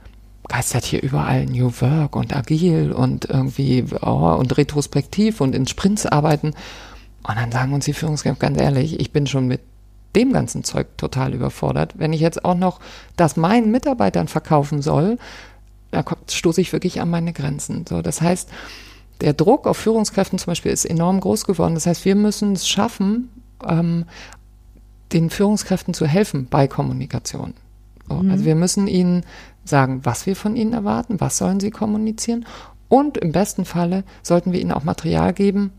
geistert 0.48 0.84
hier 0.84 1.02
überall 1.02 1.46
New 1.46 1.72
Work 1.80 2.16
und 2.16 2.34
agil 2.34 2.92
und 2.92 3.26
irgendwie 3.26 3.84
oh, 4.00 4.36
und 4.38 4.56
retrospektiv 4.56 5.40
und 5.40 5.54
in 5.54 5.66
Sprints 5.66 6.06
arbeiten. 6.06 6.54
Und 7.26 7.36
dann 7.36 7.52
sagen 7.52 7.74
uns 7.74 7.84
die 7.84 7.92
Führungskräfte 7.92 8.40
ganz 8.40 8.60
ehrlich, 8.60 9.00
ich 9.00 9.12
bin 9.12 9.26
schon 9.26 9.46
mit 9.46 9.60
dem 10.18 10.32
ganzen 10.32 10.64
Zeug 10.64 10.86
total 10.96 11.32
überfordert. 11.32 11.94
Wenn 11.96 12.12
ich 12.12 12.20
jetzt 12.20 12.44
auch 12.44 12.56
noch 12.56 12.80
das 13.16 13.36
meinen 13.36 13.70
Mitarbeitern 13.70 14.28
verkaufen 14.28 14.82
soll, 14.82 15.18
da 15.90 16.04
stoße 16.30 16.60
ich 16.60 16.72
wirklich 16.72 17.00
an 17.00 17.08
meine 17.08 17.32
Grenzen. 17.32 17.86
So, 17.88 18.02
das 18.02 18.20
heißt, 18.20 18.50
der 19.20 19.32
Druck 19.32 19.66
auf 19.66 19.76
Führungskräften 19.78 20.38
zum 20.38 20.50
Beispiel 20.50 20.72
ist 20.72 20.84
enorm 20.84 21.20
groß 21.20 21.44
geworden. 21.44 21.74
Das 21.74 21.86
heißt, 21.86 22.04
wir 22.04 22.14
müssen 22.14 22.52
es 22.52 22.68
schaffen, 22.68 23.30
ähm, 23.66 24.04
den 25.12 25.30
Führungskräften 25.30 25.94
zu 25.94 26.06
helfen 26.06 26.46
bei 26.50 26.68
Kommunikation. 26.68 27.54
So, 28.08 28.16
mhm. 28.16 28.30
Also 28.30 28.44
wir 28.44 28.54
müssen 28.54 28.86
ihnen 28.86 29.24
sagen, 29.64 30.00
was 30.04 30.26
wir 30.26 30.36
von 30.36 30.56
ihnen 30.56 30.72
erwarten, 30.72 31.20
was 31.20 31.38
sollen 31.38 31.60
sie 31.60 31.70
kommunizieren 31.70 32.44
und 32.88 33.18
im 33.18 33.32
besten 33.32 33.64
Falle 33.64 34.04
sollten 34.22 34.52
wir 34.52 34.60
ihnen 34.60 34.72
auch 34.72 34.84
Material 34.84 35.32
geben, 35.32 35.72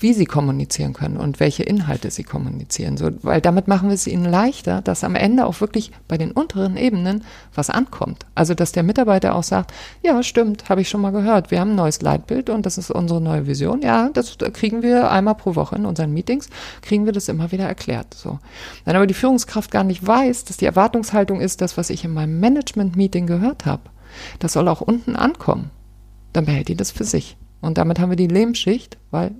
wie 0.00 0.14
sie 0.14 0.24
kommunizieren 0.24 0.92
können 0.92 1.16
und 1.16 1.40
welche 1.40 1.62
Inhalte 1.62 2.10
sie 2.10 2.24
kommunizieren. 2.24 2.96
So, 2.96 3.10
weil 3.22 3.40
damit 3.40 3.68
machen 3.68 3.88
wir 3.88 3.94
es 3.94 4.06
ihnen 4.06 4.24
leichter, 4.24 4.80
dass 4.82 5.04
am 5.04 5.14
Ende 5.14 5.46
auch 5.46 5.60
wirklich 5.60 5.92
bei 6.08 6.16
den 6.16 6.32
unteren 6.32 6.76
Ebenen 6.76 7.24
was 7.54 7.70
ankommt. 7.70 8.26
Also 8.34 8.54
dass 8.54 8.72
der 8.72 8.82
Mitarbeiter 8.82 9.34
auch 9.34 9.42
sagt, 9.42 9.72
ja, 10.02 10.22
stimmt, 10.22 10.68
habe 10.68 10.80
ich 10.80 10.88
schon 10.88 11.00
mal 11.00 11.12
gehört. 11.12 11.50
Wir 11.50 11.60
haben 11.60 11.72
ein 11.72 11.76
neues 11.76 12.00
Leitbild 12.02 12.50
und 12.50 12.66
das 12.66 12.78
ist 12.78 12.90
unsere 12.90 13.20
neue 13.20 13.46
Vision. 13.46 13.82
Ja, 13.82 14.08
das 14.12 14.38
kriegen 14.52 14.82
wir 14.82 15.10
einmal 15.10 15.34
pro 15.34 15.54
Woche 15.54 15.76
in 15.76 15.86
unseren 15.86 16.12
Meetings, 16.12 16.48
kriegen 16.82 17.04
wir 17.04 17.12
das 17.12 17.28
immer 17.28 17.52
wieder 17.52 17.64
erklärt. 17.64 18.14
So. 18.14 18.38
Wenn 18.84 18.96
aber 18.96 19.06
die 19.06 19.14
Führungskraft 19.14 19.70
gar 19.70 19.84
nicht 19.84 20.06
weiß, 20.06 20.44
dass 20.44 20.56
die 20.56 20.66
Erwartungshaltung 20.66 21.40
ist, 21.40 21.60
das, 21.60 21.76
was 21.76 21.90
ich 21.90 22.04
in 22.04 22.12
meinem 22.12 22.40
Management-Meeting 22.40 23.26
gehört 23.26 23.66
habe, 23.66 23.82
das 24.38 24.54
soll 24.54 24.68
auch 24.68 24.80
unten 24.80 25.16
ankommen, 25.16 25.70
dann 26.32 26.46
behält 26.46 26.68
die 26.68 26.76
das 26.76 26.90
für 26.90 27.04
sich. 27.04 27.36
Und 27.60 27.78
damit 27.78 27.98
haben 27.98 28.10
wir 28.10 28.16
die 28.16 28.26
Lehmschicht, 28.26 28.96
weil 29.10 29.32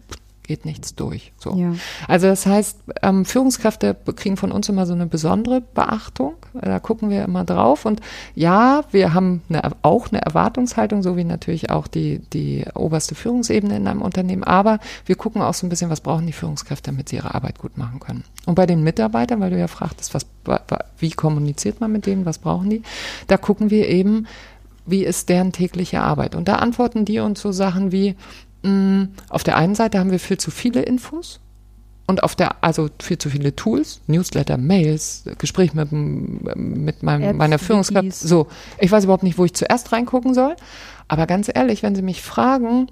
geht 0.51 0.65
nichts 0.65 0.97
durch. 0.97 1.33
So. 1.39 1.55
Ja. 1.55 1.75
Also 2.09 2.27
das 2.27 2.45
heißt, 2.45 2.79
ähm, 3.03 3.25
Führungskräfte 3.25 3.97
kriegen 4.17 4.37
von 4.37 4.51
uns 4.51 4.69
immer 4.69 4.85
so 4.85 4.95
eine 4.95 5.07
besondere 5.07 5.61
Beachtung. 5.61 6.35
Da 6.61 6.81
gucken 6.81 7.09
wir 7.09 7.23
immer 7.23 7.45
drauf. 7.45 7.85
Und 7.85 8.01
ja, 8.35 8.83
wir 8.91 9.15
haben 9.15 9.43
eine, 9.49 9.63
auch 9.83 10.09
eine 10.09 10.23
Erwartungshaltung, 10.23 11.05
so 11.05 11.17
wie 11.17 11.23
natürlich 11.23 11.71
auch 11.71 11.87
die, 11.87 12.19
die 12.33 12.65
oberste 12.75 13.15
Führungsebene 13.15 13.77
in 13.77 13.87
einem 13.87 14.03
Unternehmen. 14.03 14.43
Aber 14.43 14.81
wir 15.07 15.15
gucken 15.15 15.41
auch 15.41 15.55
so 15.55 15.65
ein 15.65 15.71
bisschen, 15.71 15.89
was 15.89 16.01
brauchen 16.01 16.27
die 16.27 16.33
Führungskräfte, 16.33 16.91
damit 16.91 17.11
sie 17.11 17.17
ihre 17.17 17.33
Arbeit 17.33 17.61
gut 17.61 17.79
machen 17.79 18.01
können. 18.01 18.25
Und 18.45 18.57
bei 18.57 18.67
den 18.67 18.83
Mitarbeitern, 18.83 19.39
weil 19.39 19.51
du 19.51 19.59
ja 19.59 19.69
fragtest, 19.69 20.15
was, 20.15 20.27
wie 20.99 21.13
kommuniziert 21.13 21.81
man 21.81 21.93
mit 21.93 22.07
denen, 22.07 22.27
was 22.27 22.39
brauchen 22.39 22.71
die, 22.71 22.83
da 23.29 23.37
gucken 23.37 23.71
wir 23.71 23.89
eben, 23.89 24.27
wie 24.85 25.05
ist 25.05 25.29
deren 25.29 25.53
tägliche 25.53 26.01
Arbeit? 26.01 26.35
Und 26.35 26.49
da 26.49 26.57
antworten 26.57 27.05
die 27.05 27.21
uns 27.21 27.41
so 27.41 27.53
Sachen 27.53 27.93
wie, 27.93 28.17
Mm, 28.63 29.05
auf 29.29 29.43
der 29.43 29.57
einen 29.57 29.75
Seite 29.75 29.99
haben 29.99 30.11
wir 30.11 30.19
viel 30.19 30.39
zu 30.39 30.51
viele 30.51 30.83
Infos 30.83 31.41
und 32.07 32.23
auf 32.23 32.35
der, 32.35 32.63
also 32.63 32.89
viel 33.01 33.19
zu 33.19 33.31
viele 33.31 33.55
Tools, 33.55 34.01
Newsletter, 34.07 34.57
Mails, 34.57 35.25
Gespräch 35.39 35.75
mit, 35.75 35.93
mit 35.93 37.03
meinem, 37.03 37.23
Apps, 37.23 37.39
meiner 37.39 37.59
Führungskraft. 37.59 38.13
So, 38.13 38.49
ich 38.79 38.91
weiß 38.91 39.05
überhaupt 39.05 39.23
nicht, 39.23 39.39
wo 39.39 39.45
ich 39.45 39.55
zuerst 39.55 39.93
reingucken 39.93 40.35
soll. 40.35 40.57
Aber 41.09 41.27
ganz 41.27 41.51
ehrlich, 41.53 41.83
wenn 41.83 41.95
Sie 41.95 42.03
mich 42.03 42.21
fragen, 42.23 42.89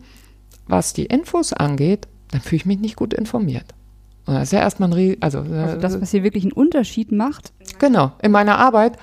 was 0.67 0.93
die 0.93 1.07
Infos 1.07 1.53
angeht, 1.53 2.07
dann 2.31 2.41
fühle 2.41 2.57
ich 2.57 2.67
mich 2.67 2.79
nicht 2.79 2.97
gut 2.97 3.13
informiert. 3.13 3.75
Und 4.27 4.35
das 4.35 4.45
ist 4.45 4.53
ja 4.53 4.61
erstmal 4.61 4.93
ein, 4.93 5.17
also, 5.21 5.39
also 5.41 5.77
das, 5.79 6.01
was 6.01 6.11
hier 6.11 6.23
wirklich 6.23 6.45
einen 6.45 6.53
Unterschied 6.53 7.13
macht. 7.13 7.53
Genau, 7.79 8.13
in 8.23 8.31
meiner 8.31 8.59
Arbeit 8.59 8.99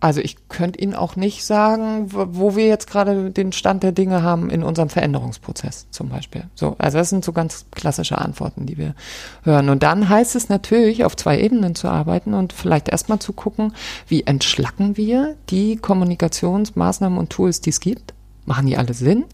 also 0.00 0.20
ich 0.20 0.48
könnte 0.48 0.80
Ihnen 0.80 0.94
auch 0.94 1.14
nicht 1.14 1.44
sagen, 1.44 2.06
wo 2.10 2.56
wir 2.56 2.66
jetzt 2.66 2.88
gerade 2.88 3.30
den 3.30 3.52
Stand 3.52 3.82
der 3.82 3.92
Dinge 3.92 4.22
haben 4.22 4.48
in 4.50 4.62
unserem 4.62 4.88
Veränderungsprozess 4.88 5.86
zum 5.90 6.08
Beispiel. 6.08 6.44
So, 6.54 6.74
also 6.78 6.98
das 6.98 7.10
sind 7.10 7.24
so 7.24 7.32
ganz 7.32 7.66
klassische 7.70 8.18
Antworten, 8.18 8.66
die 8.66 8.78
wir 8.78 8.94
hören. 9.42 9.68
Und 9.68 9.82
dann 9.82 10.08
heißt 10.08 10.36
es 10.36 10.48
natürlich, 10.48 11.04
auf 11.04 11.16
zwei 11.16 11.38
Ebenen 11.38 11.74
zu 11.74 11.88
arbeiten 11.88 12.32
und 12.32 12.52
vielleicht 12.52 12.88
erstmal 12.88 13.18
zu 13.18 13.32
gucken, 13.34 13.74
wie 14.08 14.22
entschlacken 14.22 14.96
wir 14.96 15.36
die 15.50 15.76
Kommunikationsmaßnahmen 15.76 17.18
und 17.18 17.30
Tools, 17.30 17.60
die 17.60 17.70
es 17.70 17.80
gibt 17.80 18.14
Machen 18.50 18.66
die 18.66 18.76
alle 18.76 18.94
Sinn? 18.94 19.26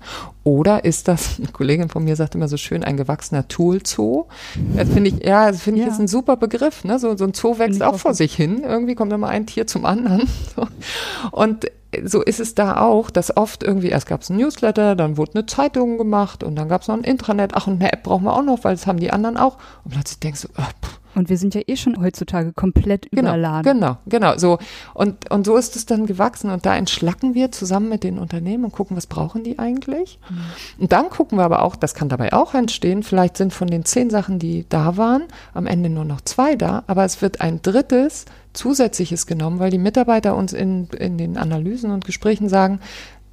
Oder 0.44 0.84
ist 0.84 1.08
das, 1.08 1.36
eine 1.38 1.48
Kollegin 1.48 1.88
von 1.88 2.04
mir 2.04 2.16
sagt 2.16 2.34
immer 2.34 2.48
so 2.48 2.58
schön, 2.58 2.84
ein 2.84 2.98
gewachsener 2.98 3.48
Tool-Zoo? 3.48 4.26
Das 4.76 4.90
finde 4.90 5.08
ich, 5.08 5.24
ja, 5.24 5.50
das 5.50 5.62
finde 5.62 5.80
ich 5.80 5.86
ja. 5.86 5.92
ist 5.94 5.98
ein 5.98 6.06
super 6.06 6.36
Begriff, 6.36 6.84
ne? 6.84 6.98
So, 6.98 7.16
so 7.16 7.24
ein 7.24 7.32
Zoo 7.32 7.58
wächst 7.58 7.82
auch 7.82 7.96
vor 7.96 8.12
sich 8.12 8.34
hin. 8.34 8.62
Irgendwie 8.62 8.94
kommt 8.94 9.14
immer 9.14 9.28
ein 9.28 9.46
Tier 9.46 9.66
zum 9.66 9.86
anderen. 9.86 10.28
Und 11.30 11.70
so 12.04 12.20
ist 12.20 12.40
es 12.40 12.54
da 12.54 12.78
auch, 12.82 13.08
dass 13.08 13.34
oft 13.34 13.62
irgendwie, 13.62 13.88
erst 13.88 14.06
gab 14.06 14.20
es 14.20 14.28
ein 14.28 14.36
Newsletter, 14.36 14.94
dann 14.96 15.16
wurde 15.16 15.36
eine 15.36 15.46
Zeitung 15.46 15.96
gemacht 15.96 16.44
und 16.44 16.56
dann 16.56 16.68
gab 16.68 16.82
es 16.82 16.88
noch 16.88 16.96
ein 16.96 17.04
Intranet, 17.04 17.52
ach 17.54 17.68
und 17.68 17.80
eine 17.80 17.90
App 17.90 18.02
brauchen 18.02 18.24
wir 18.24 18.34
auch 18.34 18.42
noch, 18.42 18.64
weil 18.64 18.74
das 18.74 18.86
haben 18.86 19.00
die 19.00 19.12
anderen 19.12 19.38
auch. 19.38 19.56
Und 19.84 19.92
plötzlich 19.92 20.20
denkst 20.20 20.42
du, 20.42 20.48
oh, 20.58 20.62
pff, 20.62 21.00
und 21.16 21.30
wir 21.30 21.38
sind 21.38 21.54
ja 21.54 21.62
eh 21.66 21.76
schon 21.76 22.00
heutzutage 22.00 22.52
komplett 22.52 23.10
genau, 23.10 23.30
überladen. 23.30 23.72
Genau, 23.72 23.96
genau, 24.06 24.36
so. 24.36 24.58
Und, 24.92 25.30
und 25.30 25.46
so 25.46 25.56
ist 25.56 25.74
es 25.74 25.86
dann 25.86 26.06
gewachsen. 26.06 26.50
Und 26.50 26.66
da 26.66 26.76
entschlacken 26.76 27.34
wir 27.34 27.50
zusammen 27.50 27.88
mit 27.88 28.04
den 28.04 28.18
Unternehmen 28.18 28.64
und 28.64 28.72
gucken, 28.72 28.96
was 28.96 29.06
brauchen 29.06 29.42
die 29.42 29.58
eigentlich. 29.58 30.18
Mhm. 30.28 30.82
Und 30.82 30.92
dann 30.92 31.08
gucken 31.08 31.38
wir 31.38 31.44
aber 31.44 31.62
auch, 31.62 31.74
das 31.74 31.94
kann 31.94 32.10
dabei 32.10 32.32
auch 32.34 32.54
entstehen, 32.54 33.02
vielleicht 33.02 33.38
sind 33.38 33.54
von 33.54 33.68
den 33.68 33.84
zehn 33.84 34.10
Sachen, 34.10 34.38
die 34.38 34.66
da 34.68 34.96
waren, 34.98 35.24
am 35.54 35.66
Ende 35.66 35.88
nur 35.88 36.04
noch 36.04 36.20
zwei 36.20 36.54
da, 36.54 36.84
aber 36.86 37.04
es 37.04 37.22
wird 37.22 37.40
ein 37.40 37.62
drittes 37.62 38.26
zusätzliches 38.52 39.26
genommen, 39.26 39.58
weil 39.58 39.70
die 39.70 39.78
Mitarbeiter 39.78 40.34
uns 40.34 40.52
in, 40.52 40.88
in 40.98 41.18
den 41.18 41.36
Analysen 41.36 41.90
und 41.90 42.04
Gesprächen 42.04 42.48
sagen, 42.48 42.80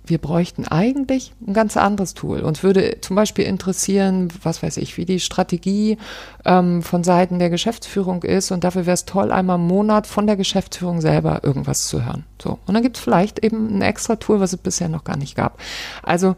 wir 0.05 0.17
bräuchten 0.17 0.67
eigentlich 0.67 1.33
ein 1.47 1.53
ganz 1.53 1.77
anderes 1.77 2.13
Tool. 2.13 2.41
Uns 2.41 2.61
würde 2.61 2.97
zum 2.99 3.15
Beispiel 3.15 3.45
interessieren, 3.45 4.27
was 4.41 4.61
weiß 4.61 4.77
ich, 4.77 4.97
wie 4.97 5.05
die 5.05 5.21
Strategie 5.21 5.97
ähm, 6.43 6.81
von 6.81 7.03
Seiten 7.05 7.39
der 7.39 7.49
Geschäftsführung 7.49 8.23
ist. 8.23 8.51
Und 8.51 8.65
dafür 8.65 8.85
wäre 8.85 8.95
es 8.95 9.05
toll, 9.05 9.31
einmal 9.31 9.55
im 9.55 9.67
Monat 9.67 10.05
von 10.05 10.27
der 10.27 10.35
Geschäftsführung 10.35 10.99
selber 10.99 11.41
irgendwas 11.43 11.87
zu 11.87 12.05
hören. 12.05 12.25
So. 12.41 12.59
Und 12.65 12.73
dann 12.73 12.83
gibt 12.83 12.97
es 12.97 13.03
vielleicht 13.03 13.43
eben 13.43 13.77
ein 13.77 13.81
extra 13.81 14.17
Tool, 14.17 14.41
was 14.41 14.51
es 14.51 14.59
bisher 14.59 14.89
noch 14.89 15.05
gar 15.05 15.17
nicht 15.17 15.35
gab. 15.35 15.59
Also 16.01 16.35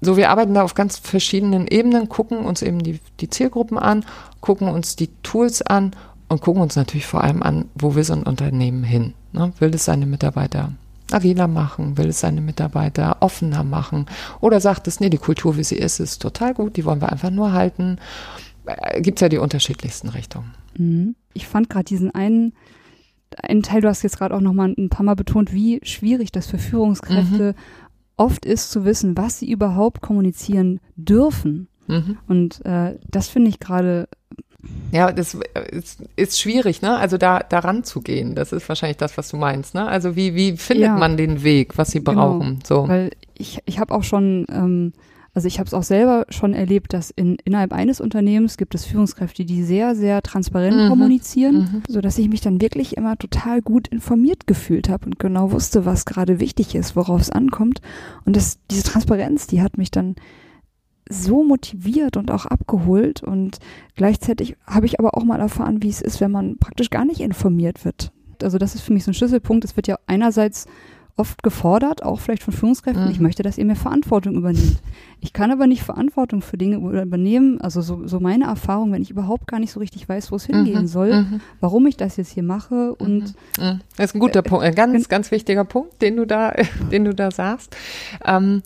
so, 0.00 0.16
wir 0.16 0.30
arbeiten 0.30 0.54
da 0.54 0.62
auf 0.62 0.74
ganz 0.74 0.98
verschiedenen 0.98 1.66
Ebenen, 1.66 2.08
gucken 2.08 2.38
uns 2.38 2.62
eben 2.62 2.80
die, 2.82 3.00
die 3.18 3.30
Zielgruppen 3.30 3.78
an, 3.78 4.04
gucken 4.40 4.68
uns 4.68 4.94
die 4.94 5.08
Tools 5.22 5.62
an 5.62 5.92
und 6.28 6.40
gucken 6.40 6.62
uns 6.62 6.76
natürlich 6.76 7.06
vor 7.06 7.24
allem 7.24 7.42
an, 7.42 7.68
wo 7.74 7.96
will 7.96 8.04
so 8.04 8.12
ein 8.12 8.22
Unternehmen 8.22 8.84
hin? 8.84 9.14
Ne? 9.32 9.52
Will 9.58 9.74
es 9.74 9.86
seine 9.86 10.06
Mitarbeiter 10.06 10.72
agiler 11.12 11.48
machen, 11.48 11.96
will 11.96 12.08
es 12.08 12.20
seine 12.20 12.40
Mitarbeiter 12.40 13.18
offener 13.20 13.64
machen 13.64 14.06
oder 14.40 14.60
sagt 14.60 14.88
es, 14.88 15.00
nee, 15.00 15.10
die 15.10 15.18
Kultur, 15.18 15.56
wie 15.56 15.64
sie 15.64 15.76
ist, 15.76 16.00
ist 16.00 16.20
total 16.20 16.54
gut, 16.54 16.76
die 16.76 16.84
wollen 16.84 17.00
wir 17.00 17.12
einfach 17.12 17.30
nur 17.30 17.52
halten. 17.52 17.98
Äh, 18.66 19.00
Gibt 19.00 19.18
es 19.18 19.22
ja 19.22 19.28
die 19.28 19.38
unterschiedlichsten 19.38 20.08
Richtungen. 20.08 20.54
Mhm. 20.76 21.14
Ich 21.34 21.46
fand 21.46 21.70
gerade 21.70 21.84
diesen 21.84 22.14
einen, 22.14 22.54
einen 23.42 23.62
Teil, 23.62 23.80
du 23.80 23.88
hast 23.88 24.02
jetzt 24.02 24.18
gerade 24.18 24.34
auch 24.34 24.40
noch 24.40 24.52
mal 24.52 24.74
ein 24.76 24.88
paar 24.88 25.04
Mal 25.04 25.16
betont, 25.16 25.52
wie 25.52 25.80
schwierig 25.82 26.32
das 26.32 26.46
für 26.46 26.58
Führungskräfte 26.58 27.52
mhm. 27.52 27.60
oft 28.16 28.44
ist 28.44 28.70
zu 28.70 28.84
wissen, 28.84 29.16
was 29.16 29.38
sie 29.38 29.50
überhaupt 29.50 30.00
kommunizieren 30.00 30.80
dürfen. 30.96 31.68
Mhm. 31.86 32.18
Und 32.26 32.64
äh, 32.64 32.98
das 33.08 33.28
finde 33.28 33.50
ich 33.50 33.60
gerade 33.60 34.08
ja, 34.92 35.12
das 35.12 35.36
ist, 35.70 35.98
ist, 36.16 36.40
schwierig, 36.40 36.82
ne? 36.82 36.96
Also 36.96 37.18
da 37.18 37.40
daran 37.40 37.84
zu 37.84 38.00
gehen, 38.00 38.34
das 38.34 38.52
ist 38.52 38.68
wahrscheinlich 38.68 38.96
das, 38.96 39.18
was 39.18 39.28
du 39.28 39.36
meinst, 39.36 39.74
ne? 39.74 39.86
Also 39.86 40.16
wie 40.16 40.34
wie 40.34 40.56
findet 40.56 40.86
ja, 40.86 40.96
man 40.96 41.16
den 41.16 41.42
Weg, 41.42 41.76
was 41.78 41.90
sie 41.90 42.02
genau. 42.02 42.38
brauchen? 42.38 42.60
So, 42.64 42.88
weil 42.88 43.10
ich 43.34 43.60
ich 43.66 43.78
habe 43.78 43.94
auch 43.94 44.02
schon 44.02 44.46
ähm, 44.50 44.92
also 45.36 45.48
ich 45.48 45.58
habe 45.58 45.66
es 45.66 45.74
auch 45.74 45.82
selber 45.82 46.24
schon 46.30 46.54
erlebt, 46.54 46.94
dass 46.94 47.10
in, 47.10 47.36
innerhalb 47.44 47.74
eines 47.74 48.00
Unternehmens 48.00 48.56
gibt 48.56 48.74
es 48.74 48.86
Führungskräfte, 48.86 49.44
die 49.44 49.64
sehr, 49.64 49.94
sehr 49.94 50.22
transparent 50.22 50.84
mhm. 50.84 50.88
kommunizieren, 50.88 51.56
mhm. 51.56 51.82
so 51.86 52.00
dass 52.00 52.16
ich 52.16 52.30
mich 52.30 52.40
dann 52.40 52.58
wirklich 52.62 52.96
immer 52.96 53.18
total 53.18 53.60
gut 53.60 53.86
informiert 53.86 54.46
gefühlt 54.46 54.88
habe 54.88 55.04
und 55.04 55.18
genau 55.18 55.52
wusste, 55.52 55.84
was 55.84 56.06
gerade 56.06 56.40
wichtig 56.40 56.74
ist, 56.74 56.96
worauf 56.96 57.20
es 57.20 57.28
ankommt. 57.28 57.82
Und 58.24 58.34
das, 58.34 58.60
diese 58.70 58.84
Transparenz, 58.84 59.46
die 59.46 59.60
hat 59.60 59.76
mich 59.76 59.90
dann 59.90 60.16
so 61.08 61.44
motiviert 61.44 62.16
und 62.16 62.30
auch 62.30 62.46
abgeholt 62.46 63.22
und 63.22 63.58
gleichzeitig 63.94 64.56
habe 64.66 64.86
ich 64.86 64.98
aber 64.98 65.16
auch 65.16 65.24
mal 65.24 65.40
erfahren, 65.40 65.82
wie 65.82 65.88
es 65.88 66.00
ist, 66.00 66.20
wenn 66.20 66.30
man 66.30 66.58
praktisch 66.58 66.90
gar 66.90 67.04
nicht 67.04 67.20
informiert 67.20 67.84
wird. 67.84 68.12
Also 68.42 68.58
das 68.58 68.74
ist 68.74 68.82
für 68.82 68.92
mich 68.92 69.04
so 69.04 69.10
ein 69.10 69.14
Schlüsselpunkt. 69.14 69.64
Es 69.64 69.76
wird 69.76 69.86
ja 69.86 69.98
einerseits 70.06 70.66
oft 71.18 71.42
gefordert, 71.42 72.02
auch 72.02 72.20
vielleicht 72.20 72.42
von 72.42 72.52
Führungskräften, 72.52 73.06
mhm. 73.06 73.10
ich 73.10 73.20
möchte, 73.20 73.42
dass 73.42 73.56
ihr 73.56 73.64
mir 73.64 73.74
Verantwortung 73.74 74.34
übernimmt. 74.34 74.80
Ich 75.20 75.32
kann 75.32 75.50
aber 75.50 75.66
nicht 75.66 75.82
Verantwortung 75.82 76.42
für 76.42 76.58
Dinge 76.58 76.76
übernehmen, 76.76 77.58
also 77.60 77.80
so, 77.80 78.06
so 78.06 78.20
meine 78.20 78.44
Erfahrung, 78.44 78.92
wenn 78.92 79.00
ich 79.00 79.10
überhaupt 79.10 79.46
gar 79.46 79.58
nicht 79.58 79.72
so 79.72 79.80
richtig 79.80 80.06
weiß, 80.06 80.30
wo 80.30 80.36
es 80.36 80.44
hingehen 80.44 80.82
mhm. 80.82 80.86
soll, 80.86 81.22
mhm. 81.22 81.40
warum 81.60 81.86
ich 81.86 81.96
das 81.96 82.18
jetzt 82.18 82.32
hier 82.32 82.42
mache 82.42 82.94
und 82.94 83.34
mhm. 83.58 83.64
Mhm. 83.64 83.80
Das 83.96 84.10
ist 84.10 84.14
ein 84.14 84.20
guter 84.20 84.40
äh, 84.40 84.42
Punkt, 84.42 84.64
ein 84.64 84.74
ganz, 84.74 85.08
ganz 85.08 85.30
wichtiger 85.30 85.64
Punkt, 85.64 86.02
den 86.02 86.16
du 86.16 86.26
da, 86.26 86.54
den 86.92 87.06
du 87.06 87.14
da 87.14 87.30
sagst. 87.30 87.74
Ähm, 88.22 88.62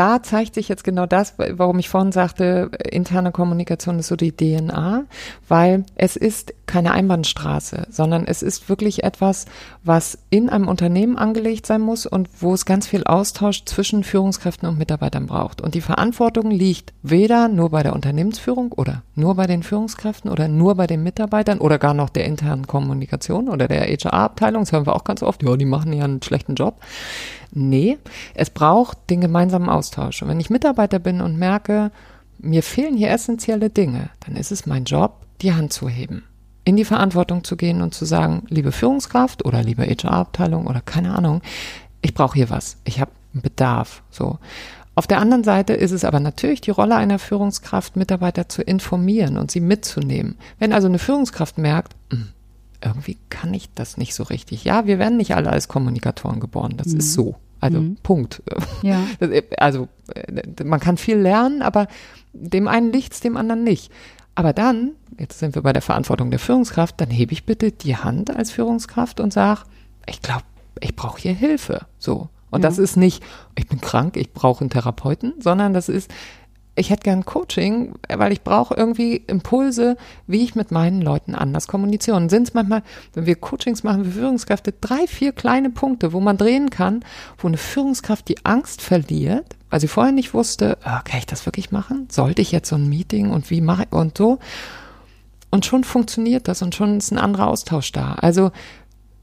da 0.00 0.22
zeigt 0.22 0.54
sich 0.54 0.70
jetzt 0.70 0.82
genau 0.82 1.04
das, 1.04 1.34
warum 1.36 1.78
ich 1.78 1.90
vorhin 1.90 2.10
sagte, 2.10 2.70
interne 2.90 3.32
Kommunikation 3.32 3.98
ist 3.98 4.06
so 4.06 4.16
die 4.16 4.32
DNA, 4.32 5.04
weil 5.46 5.84
es 5.94 6.16
ist 6.16 6.54
keine 6.70 6.92
Einbahnstraße, 6.92 7.88
sondern 7.90 8.26
es 8.26 8.42
ist 8.42 8.68
wirklich 8.68 9.02
etwas, 9.02 9.46
was 9.82 10.18
in 10.30 10.48
einem 10.48 10.68
Unternehmen 10.68 11.18
angelegt 11.18 11.66
sein 11.66 11.80
muss 11.80 12.06
und 12.06 12.28
wo 12.38 12.54
es 12.54 12.64
ganz 12.64 12.86
viel 12.86 13.02
Austausch 13.04 13.64
zwischen 13.64 14.04
Führungskräften 14.04 14.68
und 14.68 14.78
Mitarbeitern 14.78 15.26
braucht. 15.26 15.60
Und 15.60 15.74
die 15.74 15.80
Verantwortung 15.80 16.50
liegt 16.50 16.92
weder 17.02 17.48
nur 17.48 17.70
bei 17.70 17.82
der 17.82 17.94
Unternehmensführung 17.94 18.70
oder 18.72 19.02
nur 19.16 19.34
bei 19.34 19.46
den 19.46 19.64
Führungskräften 19.64 20.30
oder 20.30 20.46
nur 20.46 20.76
bei 20.76 20.86
den 20.86 21.02
Mitarbeitern 21.02 21.58
oder 21.58 21.78
gar 21.78 21.94
noch 21.94 22.08
der 22.08 22.24
internen 22.24 22.68
Kommunikation 22.68 23.48
oder 23.48 23.66
der 23.66 23.82
HR-Abteilung. 23.82 24.62
Das 24.62 24.72
hören 24.72 24.86
wir 24.86 24.94
auch 24.94 25.04
ganz 25.04 25.24
oft. 25.24 25.42
Ja, 25.42 25.56
die 25.56 25.64
machen 25.64 25.92
ja 25.92 26.04
einen 26.04 26.22
schlechten 26.22 26.54
Job. 26.54 26.80
Nee, 27.52 27.98
es 28.34 28.50
braucht 28.50 29.10
den 29.10 29.20
gemeinsamen 29.20 29.68
Austausch. 29.68 30.22
Und 30.22 30.28
wenn 30.28 30.38
ich 30.38 30.50
Mitarbeiter 30.50 31.00
bin 31.00 31.20
und 31.20 31.36
merke, 31.36 31.90
mir 32.38 32.62
fehlen 32.62 32.96
hier 32.96 33.10
essentielle 33.10 33.70
Dinge, 33.70 34.10
dann 34.24 34.36
ist 34.36 34.52
es 34.52 34.66
mein 34.66 34.84
Job, 34.84 35.26
die 35.42 35.52
Hand 35.52 35.72
zu 35.72 35.88
heben, 35.88 36.24
in 36.70 36.76
die 36.76 36.84
Verantwortung 36.84 37.42
zu 37.42 37.56
gehen 37.56 37.82
und 37.82 37.94
zu 37.94 38.04
sagen, 38.04 38.44
liebe 38.48 38.70
Führungskraft 38.70 39.44
oder 39.44 39.60
liebe 39.60 39.82
HR-Abteilung 39.84 40.68
oder 40.68 40.80
keine 40.80 41.16
Ahnung, 41.16 41.42
ich 42.00 42.14
brauche 42.14 42.36
hier 42.36 42.48
was, 42.48 42.76
ich 42.84 43.00
habe 43.00 43.10
einen 43.34 43.42
Bedarf, 43.42 44.04
so. 44.10 44.38
Auf 44.94 45.08
der 45.08 45.18
anderen 45.18 45.42
Seite 45.42 45.72
ist 45.72 45.90
es 45.90 46.04
aber 46.04 46.20
natürlich 46.20 46.60
die 46.60 46.70
Rolle 46.70 46.94
einer 46.94 47.18
Führungskraft, 47.18 47.96
Mitarbeiter 47.96 48.48
zu 48.48 48.62
informieren 48.62 49.36
und 49.36 49.50
sie 49.50 49.60
mitzunehmen. 49.60 50.36
Wenn 50.60 50.72
also 50.72 50.86
eine 50.86 51.00
Führungskraft 51.00 51.58
merkt, 51.58 51.96
hm, 52.12 52.28
irgendwie 52.84 53.18
kann 53.30 53.52
ich 53.52 53.74
das 53.74 53.96
nicht 53.96 54.14
so 54.14 54.22
richtig. 54.22 54.62
Ja, 54.62 54.86
wir 54.86 55.00
werden 55.00 55.16
nicht 55.16 55.34
alle 55.34 55.50
als 55.50 55.66
Kommunikatoren 55.66 56.38
geboren. 56.38 56.74
Das 56.76 56.88
mhm. 56.88 56.98
ist 56.98 57.14
so. 57.14 57.34
Also 57.60 57.80
mhm. 57.80 57.96
Punkt. 58.02 58.42
Ja. 58.82 59.06
Also 59.58 59.88
man 60.64 60.80
kann 60.80 60.96
viel 60.96 61.16
lernen, 61.16 61.62
aber 61.62 61.88
dem 62.32 62.68
einen 62.68 62.92
liegt's, 62.92 63.20
dem 63.20 63.36
anderen 63.36 63.64
nicht. 63.64 63.90
Aber 64.40 64.54
dann, 64.54 64.92
jetzt 65.18 65.38
sind 65.38 65.54
wir 65.54 65.60
bei 65.60 65.74
der 65.74 65.82
Verantwortung 65.82 66.30
der 66.30 66.38
Führungskraft, 66.38 66.98
dann 66.98 67.10
hebe 67.10 67.34
ich 67.34 67.44
bitte 67.44 67.72
die 67.72 67.94
Hand 67.94 68.34
als 68.34 68.50
Führungskraft 68.50 69.20
und 69.20 69.34
sage, 69.34 69.64
ich 70.06 70.22
glaube, 70.22 70.44
ich 70.80 70.96
brauche 70.96 71.20
hier 71.20 71.34
Hilfe. 71.34 71.84
So. 71.98 72.30
Und 72.48 72.62
ja. 72.62 72.70
das 72.70 72.78
ist 72.78 72.96
nicht, 72.96 73.22
ich 73.54 73.68
bin 73.68 73.82
krank, 73.82 74.16
ich 74.16 74.32
brauche 74.32 74.62
einen 74.62 74.70
Therapeuten, 74.70 75.34
sondern 75.40 75.74
das 75.74 75.90
ist, 75.90 76.10
ich 76.74 76.88
hätte 76.88 77.02
gern 77.02 77.26
Coaching, 77.26 77.92
weil 78.08 78.32
ich 78.32 78.42
brauche 78.42 78.72
irgendwie 78.72 79.16
Impulse, 79.16 79.98
wie 80.26 80.42
ich 80.42 80.54
mit 80.54 80.70
meinen 80.70 81.02
Leuten 81.02 81.34
anders 81.34 81.68
kommuniziere. 81.68 82.16
Und 82.16 82.30
sind 82.30 82.48
es 82.48 82.54
manchmal, 82.54 82.82
wenn 83.12 83.26
wir 83.26 83.36
Coachings 83.36 83.82
machen 83.82 84.06
für 84.06 84.12
Führungskräfte, 84.12 84.72
drei, 84.80 85.06
vier 85.06 85.32
kleine 85.32 85.68
Punkte, 85.68 86.14
wo 86.14 86.20
man 86.20 86.38
drehen 86.38 86.70
kann, 86.70 87.04
wo 87.36 87.46
eine 87.46 87.58
Führungskraft 87.58 88.26
die 88.26 88.42
Angst 88.46 88.80
verliert, 88.80 89.58
weil 89.70 89.80
sie 89.80 89.88
vorher 89.88 90.12
nicht 90.12 90.34
wusste, 90.34 90.78
oh, 90.84 90.98
kann 91.04 91.18
ich 91.18 91.26
das 91.26 91.46
wirklich 91.46 91.70
machen? 91.70 92.08
Sollte 92.10 92.42
ich 92.42 92.52
jetzt 92.52 92.68
so 92.68 92.76
ein 92.76 92.88
Meeting 92.88 93.30
und 93.30 93.50
wie 93.50 93.60
mache 93.60 93.84
ich 93.84 93.92
und 93.92 94.18
so? 94.18 94.38
Und 95.50 95.64
schon 95.64 95.84
funktioniert 95.84 96.48
das 96.48 96.62
und 96.62 96.74
schon 96.74 96.98
ist 96.98 97.10
ein 97.10 97.18
anderer 97.18 97.48
Austausch 97.48 97.92
da. 97.92 98.14
Also 98.14 98.52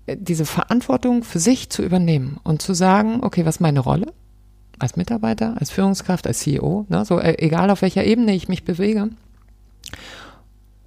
äh, 0.08 0.18
diese 0.20 0.46
Verantwortung 0.46 1.24
für 1.24 1.40
sich 1.40 1.70
zu 1.70 1.84
übernehmen 1.84 2.40
und 2.44 2.62
zu 2.62 2.74
sagen, 2.74 3.20
okay, 3.22 3.46
was 3.46 3.58
ist 3.58 3.62
meine 3.62 3.80
Rolle? 3.80 4.14
als 4.80 4.96
Mitarbeiter, 4.96 5.56
als 5.60 5.72
Führungskraft, 5.72 6.28
als 6.28 6.40
CEO, 6.40 6.86
ne, 6.90 7.06
so 7.06 7.20
äh, 7.20 7.36
egal 7.40 7.70
auf 7.70 7.82
welcher 7.82 8.04
Ebene 8.04 8.36
ich 8.36 8.48
mich 8.48 8.64
bewege. 8.64 9.10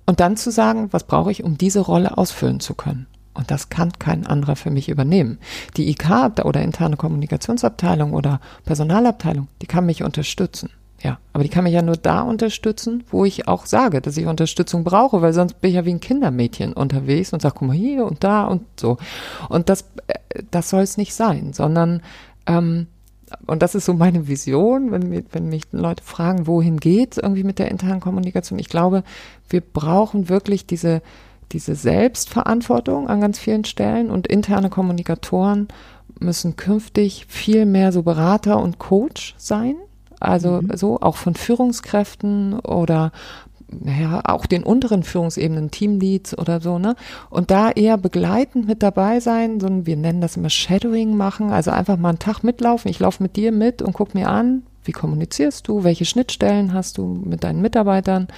Und 0.07 0.20
dann 0.20 0.37
zu 0.37 0.51
sagen, 0.51 0.88
was 0.92 1.05
brauche 1.05 1.31
ich, 1.31 1.44
um 1.44 1.59
diese 1.59 1.81
Rolle 1.81 2.18
ausfüllen 2.18 2.61
zu 2.61 2.75
können. 2.75 3.07
Und 3.40 3.50
das 3.50 3.70
kann 3.70 3.92
kein 3.98 4.26
anderer 4.26 4.55
für 4.55 4.70
mich 4.70 4.90
übernehmen. 4.90 5.38
Die 5.79 5.88
IK 5.88 6.44
oder 6.44 6.61
interne 6.61 6.96
Kommunikationsabteilung 6.96 8.12
oder 8.12 8.38
Personalabteilung, 8.66 9.48
die 9.62 9.66
kann 9.66 9.87
mich 9.87 10.03
unterstützen. 10.03 10.68
Ja, 11.03 11.18
aber 11.33 11.42
die 11.42 11.48
kann 11.48 11.64
mich 11.64 11.72
ja 11.72 11.81
nur 11.81 11.96
da 11.96 12.20
unterstützen, 12.20 13.05
wo 13.09 13.24
ich 13.24 13.48
auch 13.48 13.64
sage, 13.64 14.03
dass 14.03 14.18
ich 14.18 14.26
Unterstützung 14.26 14.85
brauche, 14.85 15.22
weil 15.22 15.33
sonst 15.33 15.59
bin 15.62 15.70
ich 15.70 15.76
ja 15.76 15.87
wie 15.87 15.94
ein 15.94 16.00
Kindermädchen 16.00 16.74
unterwegs 16.74 17.33
und 17.33 17.40
sage, 17.40 17.55
guck 17.59 17.68
mal 17.68 17.76
hier 17.76 18.05
und 18.05 18.22
da 18.22 18.44
und 18.44 18.64
so. 18.79 18.98
Und 19.48 19.70
das, 19.70 19.87
äh, 20.09 20.42
das 20.50 20.68
soll 20.68 20.83
es 20.83 20.98
nicht 20.98 21.14
sein, 21.14 21.55
sondern 21.55 22.03
ähm, 22.44 22.88
und 23.46 23.62
das 23.62 23.74
ist 23.74 23.87
so 23.87 23.94
meine 23.94 24.29
Vision, 24.29 24.90
wenn, 24.90 25.24
wenn 25.31 25.48
mich 25.48 25.62
Leute 25.72 26.03
fragen, 26.05 26.46
wohin 26.46 26.79
geht 26.79 27.16
irgendwie 27.16 27.44
mit 27.44 27.59
der 27.59 27.70
internen 27.70 28.00
Kommunikation. 28.00 28.59
Ich 28.59 28.68
glaube, 28.68 29.05
wir 29.48 29.61
brauchen 29.61 30.29
wirklich 30.29 30.66
diese, 30.66 31.00
diese 31.52 31.74
Selbstverantwortung 31.74 33.08
an 33.08 33.20
ganz 33.20 33.38
vielen 33.38 33.64
Stellen 33.64 34.10
und 34.10 34.26
interne 34.26 34.70
Kommunikatoren 34.70 35.68
müssen 36.18 36.56
künftig 36.56 37.26
viel 37.28 37.66
mehr 37.66 37.92
so 37.92 38.02
Berater 38.02 38.60
und 38.60 38.78
Coach 38.78 39.34
sein. 39.38 39.76
Also 40.20 40.60
mhm. 40.62 40.76
so 40.76 41.00
auch 41.00 41.16
von 41.16 41.34
Führungskräften 41.34 42.58
oder 42.60 43.10
naja, 43.72 44.22
auch 44.24 44.46
den 44.46 44.64
unteren 44.64 45.04
Führungsebenen, 45.04 45.70
Teamleads 45.70 46.36
oder 46.36 46.60
so, 46.60 46.78
ne? 46.78 46.96
Und 47.30 47.52
da 47.52 47.70
eher 47.70 47.96
begleitend 47.96 48.66
mit 48.66 48.82
dabei 48.82 49.20
sein, 49.20 49.60
so 49.60 49.68
ein, 49.68 49.86
wir 49.86 49.96
nennen 49.96 50.20
das 50.20 50.36
immer 50.36 50.50
Shadowing 50.50 51.16
machen, 51.16 51.50
also 51.50 51.70
einfach 51.70 51.96
mal 51.96 52.10
einen 52.10 52.18
Tag 52.18 52.42
mitlaufen. 52.42 52.90
Ich 52.90 52.98
laufe 52.98 53.22
mit 53.22 53.36
dir 53.36 53.52
mit 53.52 53.80
und 53.80 53.92
guck 53.92 54.14
mir 54.14 54.28
an, 54.28 54.64
wie 54.84 54.92
kommunizierst 54.92 55.68
du, 55.68 55.84
welche 55.84 56.04
Schnittstellen 56.04 56.74
hast 56.74 56.98
du 56.98 57.06
mit 57.06 57.44
deinen 57.44 57.62
Mitarbeitern, 57.62 58.28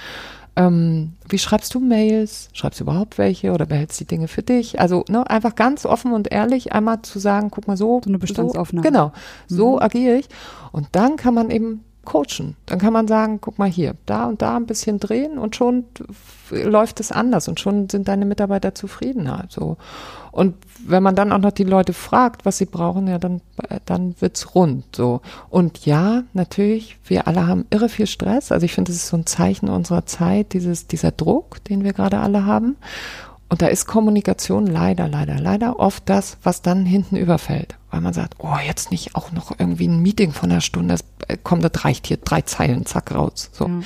ähm, 0.55 1.13
wie 1.27 1.39
schreibst 1.39 1.73
du 1.73 1.79
Mails, 1.79 2.49
schreibst 2.53 2.79
du 2.79 2.83
überhaupt 2.83 3.17
welche 3.17 3.51
oder 3.51 3.65
behältst 3.65 3.99
die 3.99 4.05
Dinge 4.05 4.27
für 4.27 4.43
dich? 4.43 4.79
Also 4.79 5.03
ne, 5.09 5.27
einfach 5.29 5.55
ganz 5.55 5.85
offen 5.85 6.13
und 6.13 6.31
ehrlich 6.31 6.73
einmal 6.73 7.01
zu 7.01 7.17
sagen, 7.19 7.49
guck 7.49 7.67
mal 7.67 7.77
so. 7.77 8.01
So 8.03 8.09
eine 8.09 8.19
Bestandsaufnahme. 8.19 8.85
So, 8.85 8.91
genau, 8.91 9.11
so 9.47 9.75
mhm. 9.75 9.81
agiere 9.81 10.17
ich. 10.17 10.29
Und 10.71 10.87
dann 10.91 11.15
kann 11.15 11.33
man 11.33 11.49
eben 11.49 11.83
coachen. 12.05 12.55
Dann 12.65 12.79
kann 12.79 12.93
man 12.93 13.07
sagen, 13.07 13.39
guck 13.41 13.59
mal 13.59 13.69
hier, 13.69 13.95
da 14.05 14.25
und 14.25 14.41
da 14.41 14.57
ein 14.57 14.65
bisschen 14.65 14.99
drehen 14.99 15.37
und 15.37 15.55
schon 15.55 15.85
läuft 16.49 16.99
es 16.99 17.11
anders 17.11 17.47
und 17.47 17.59
schon 17.59 17.89
sind 17.89 18.07
deine 18.07 18.25
Mitarbeiter 18.25 18.75
zufriedener. 18.75 19.45
So. 19.49 19.77
Und 20.31 20.55
wenn 20.85 21.03
man 21.03 21.15
dann 21.15 21.31
auch 21.31 21.37
noch 21.37 21.51
die 21.51 21.63
Leute 21.63 21.93
fragt, 21.93 22.45
was 22.45 22.57
sie 22.57 22.65
brauchen, 22.65 23.07
ja, 23.07 23.19
dann, 23.19 23.41
dann 23.85 24.15
wird's 24.19 24.55
rund. 24.55 24.95
So. 24.95 25.21
Und 25.49 25.85
ja, 25.85 26.23
natürlich, 26.33 26.97
wir 27.05 27.27
alle 27.27 27.47
haben 27.47 27.65
irre 27.69 27.89
viel 27.89 28.07
Stress. 28.07 28.51
Also 28.51 28.65
ich 28.65 28.73
finde, 28.73 28.91
das 28.91 28.97
ist 28.97 29.07
so 29.07 29.17
ein 29.17 29.25
Zeichen 29.25 29.69
unserer 29.69 30.05
Zeit, 30.05 30.53
dieses, 30.53 30.87
dieser 30.87 31.11
Druck, 31.11 31.63
den 31.65 31.83
wir 31.83 31.93
gerade 31.93 32.19
alle 32.19 32.45
haben. 32.45 32.75
Und 33.53 33.61
da 33.61 33.67
ist 33.67 33.85
Kommunikation 33.85 34.65
leider, 34.65 35.07
leider, 35.07 35.39
leider 35.39 35.79
oft 35.79 36.09
das, 36.09 36.37
was 36.41 36.63
dann 36.63 36.87
hinten 36.87 37.17
überfällt. 37.17 37.77
Weil 37.91 38.01
man 38.01 38.11
sagt, 38.11 38.37
oh, 38.39 38.55
jetzt 38.65 38.89
nicht 38.89 39.13
auch 39.13 39.31
noch 39.31 39.59
irgendwie 39.59 39.87
ein 39.87 40.01
Meeting 40.01 40.31
von 40.31 40.49
einer 40.49 40.59
Stunde, 40.59 40.95
das, 40.95 41.03
äh, 41.27 41.37
komm, 41.43 41.61
das 41.61 41.85
reicht 41.85 42.07
hier, 42.07 42.17
drei 42.17 42.41
Zeilen, 42.41 42.87
zack, 42.87 43.13
raus. 43.13 43.51
So. 43.53 43.67
Ja. 43.67 43.81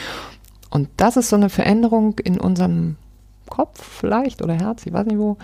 Und 0.70 0.88
das 0.96 1.18
ist 1.18 1.28
so 1.28 1.36
eine 1.36 1.50
Veränderung 1.50 2.18
in 2.20 2.40
unserem 2.40 2.96
Kopf 3.50 3.84
vielleicht 3.84 4.42
oder 4.42 4.54
Herz, 4.54 4.86
ich 4.86 4.94
weiß 4.94 5.06
nicht 5.06 5.18
wo, 5.18 5.36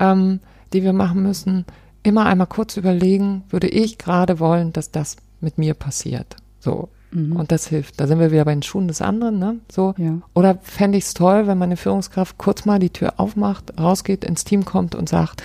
ähm, 0.00 0.40
die 0.72 0.82
wir 0.82 0.92
machen 0.92 1.22
müssen. 1.22 1.64
Immer 2.02 2.26
einmal 2.26 2.48
kurz 2.48 2.76
überlegen, 2.76 3.44
würde 3.50 3.68
ich 3.68 3.98
gerade 3.98 4.40
wollen, 4.40 4.72
dass 4.72 4.90
das 4.90 5.14
mit 5.40 5.58
mir 5.58 5.74
passiert. 5.74 6.34
So, 6.58 6.88
Mhm. 7.12 7.36
Und 7.36 7.52
das 7.52 7.66
hilft. 7.66 8.00
Da 8.00 8.06
sind 8.06 8.18
wir 8.18 8.30
wieder 8.30 8.44
bei 8.44 8.52
den 8.52 8.62
Schuhen 8.62 8.88
des 8.88 9.02
anderen, 9.02 9.38
ne? 9.38 9.56
So. 9.70 9.94
Ja. 9.98 10.18
Oder 10.34 10.58
fände 10.62 10.98
ich 10.98 11.04
es 11.04 11.14
toll, 11.14 11.46
wenn 11.46 11.58
meine 11.58 11.76
Führungskraft 11.76 12.38
kurz 12.38 12.64
mal 12.64 12.78
die 12.78 12.90
Tür 12.90 13.14
aufmacht, 13.18 13.78
rausgeht, 13.78 14.24
ins 14.24 14.44
Team 14.44 14.64
kommt 14.64 14.94
und 14.94 15.08
sagt, 15.08 15.42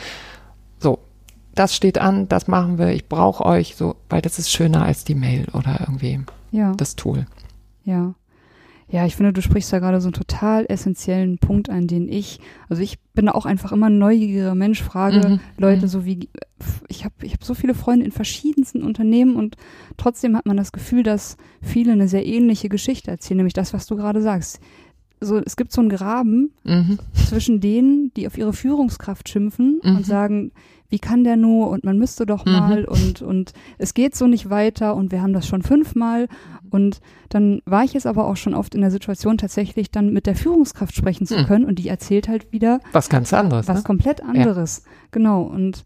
so, 0.80 1.00
das 1.56 1.76
steht 1.76 1.98
an, 1.98 2.28
das 2.28 2.48
machen 2.48 2.78
wir, 2.78 2.90
ich 2.90 3.08
brauche 3.08 3.46
euch, 3.46 3.76
so, 3.76 3.96
weil 4.10 4.22
das 4.22 4.38
ist 4.40 4.52
schöner 4.52 4.84
als 4.84 5.06
die 5.06 5.16
Mail 5.16 5.48
oder 5.54 5.78
irgendwie 5.80 6.20
ja. 6.52 6.74
das 6.76 6.96
Tool. 6.96 7.26
Ja. 7.84 8.14
Ja, 8.88 9.06
ich 9.06 9.16
finde, 9.16 9.34
du 9.34 9.42
sprichst 9.42 9.74
da 9.74 9.80
gerade 9.80 10.00
so 10.00 10.08
einen 10.08 10.14
total 10.14 10.66
essentiellen 10.70 11.40
Punkt 11.40 11.70
an, 11.70 11.88
den 11.88 12.08
ich, 12.08 12.40
also 12.70 12.84
ich 12.84 13.00
bin 13.14 13.30
auch 13.30 13.46
einfach 13.46 13.72
immer 13.72 13.88
ein 13.88 13.98
neugieriger 13.98 14.54
Mensch, 14.54 14.84
frage 14.84 15.28
mhm. 15.28 15.40
Leute 15.58 15.84
mhm. 15.84 15.88
so 15.88 16.06
wie, 16.06 16.30
ich 16.88 17.04
habe 17.04 17.16
ich 17.24 17.34
hab 17.34 17.44
so 17.44 17.56
viele 17.56 17.74
Freunde 17.74 18.06
in 18.06 18.12
verschiedensten 18.12 18.84
Unternehmen 18.84 19.36
und 19.38 19.58
trotzdem 19.98 20.38
hat 20.38 20.46
man 20.46 20.56
das 20.56 20.72
Gefühl, 20.72 21.02
dass 21.02 21.38
viele 21.62 21.94
eine 21.94 22.08
sehr 22.08 22.28
ähnliche 22.28 22.70
Geschichte 22.70 23.10
erzählen, 23.10 23.38
nämlich 23.38 23.54
das, 23.54 23.74
was 23.74 23.88
du 23.88 23.96
gerade 23.96 24.22
sagst. 24.22 24.60
So, 25.20 25.38
es 25.38 25.56
gibt 25.56 25.72
so 25.72 25.82
einen 25.82 25.90
Graben 25.90 26.54
mhm. 26.64 27.00
zwischen 27.14 27.62
denen, 27.62 28.14
die 28.16 28.28
auf 28.28 28.38
ihre 28.38 28.54
Führungskraft 28.54 29.30
schimpfen 29.30 29.80
und 29.82 30.00
mhm. 30.00 30.04
sagen, 30.04 30.52
wie 30.96 31.00
kann 31.00 31.26
der 31.26 31.36
nur 31.36 31.72
und 31.72 31.84
man 31.84 31.98
müsste 31.98 32.26
doch 32.26 32.46
mhm. 32.46 32.52
mal 32.54 32.80
mhm. 32.84 32.88
und, 32.88 33.22
und 33.22 33.54
es 33.78 33.94
geht 33.94 34.16
so 34.16 34.28
nicht 34.28 34.50
weiter 34.50 34.96
und 34.96 35.12
wir 35.12 35.22
haben 35.22 35.34
das 35.34 35.46
schon 35.46 35.62
fünfmal. 35.62 36.30
Und 36.70 37.02
dann 37.28 37.62
war 37.66 37.84
ich 37.84 37.92
jetzt 37.92 38.08
aber 38.08 38.30
auch 38.30 38.38
schon 38.38 38.54
oft 38.54 38.74
in 38.76 38.80
der 38.80 38.92
Situation, 38.92 39.38
tatsächlich 39.38 39.92
dann 39.92 40.14
mit 40.14 40.26
der 40.26 40.38
Führungskraft 40.38 40.96
sprechen 40.96 41.28
zu 41.28 41.38
mhm. 41.38 41.46
können 41.48 41.66
und 41.66 41.80
die 41.80 41.90
erzählt 41.90 42.30
halt 42.30 42.54
wieder 42.54 42.80
was 42.94 43.10
ganz 43.10 43.34
anderes. 43.34 43.68
Was 43.68 43.80
ne? 43.80 43.84
komplett 43.84 44.24
anderes. 44.24 44.84
Ja. 44.86 44.92
Genau. 45.12 45.42
Und 45.42 45.84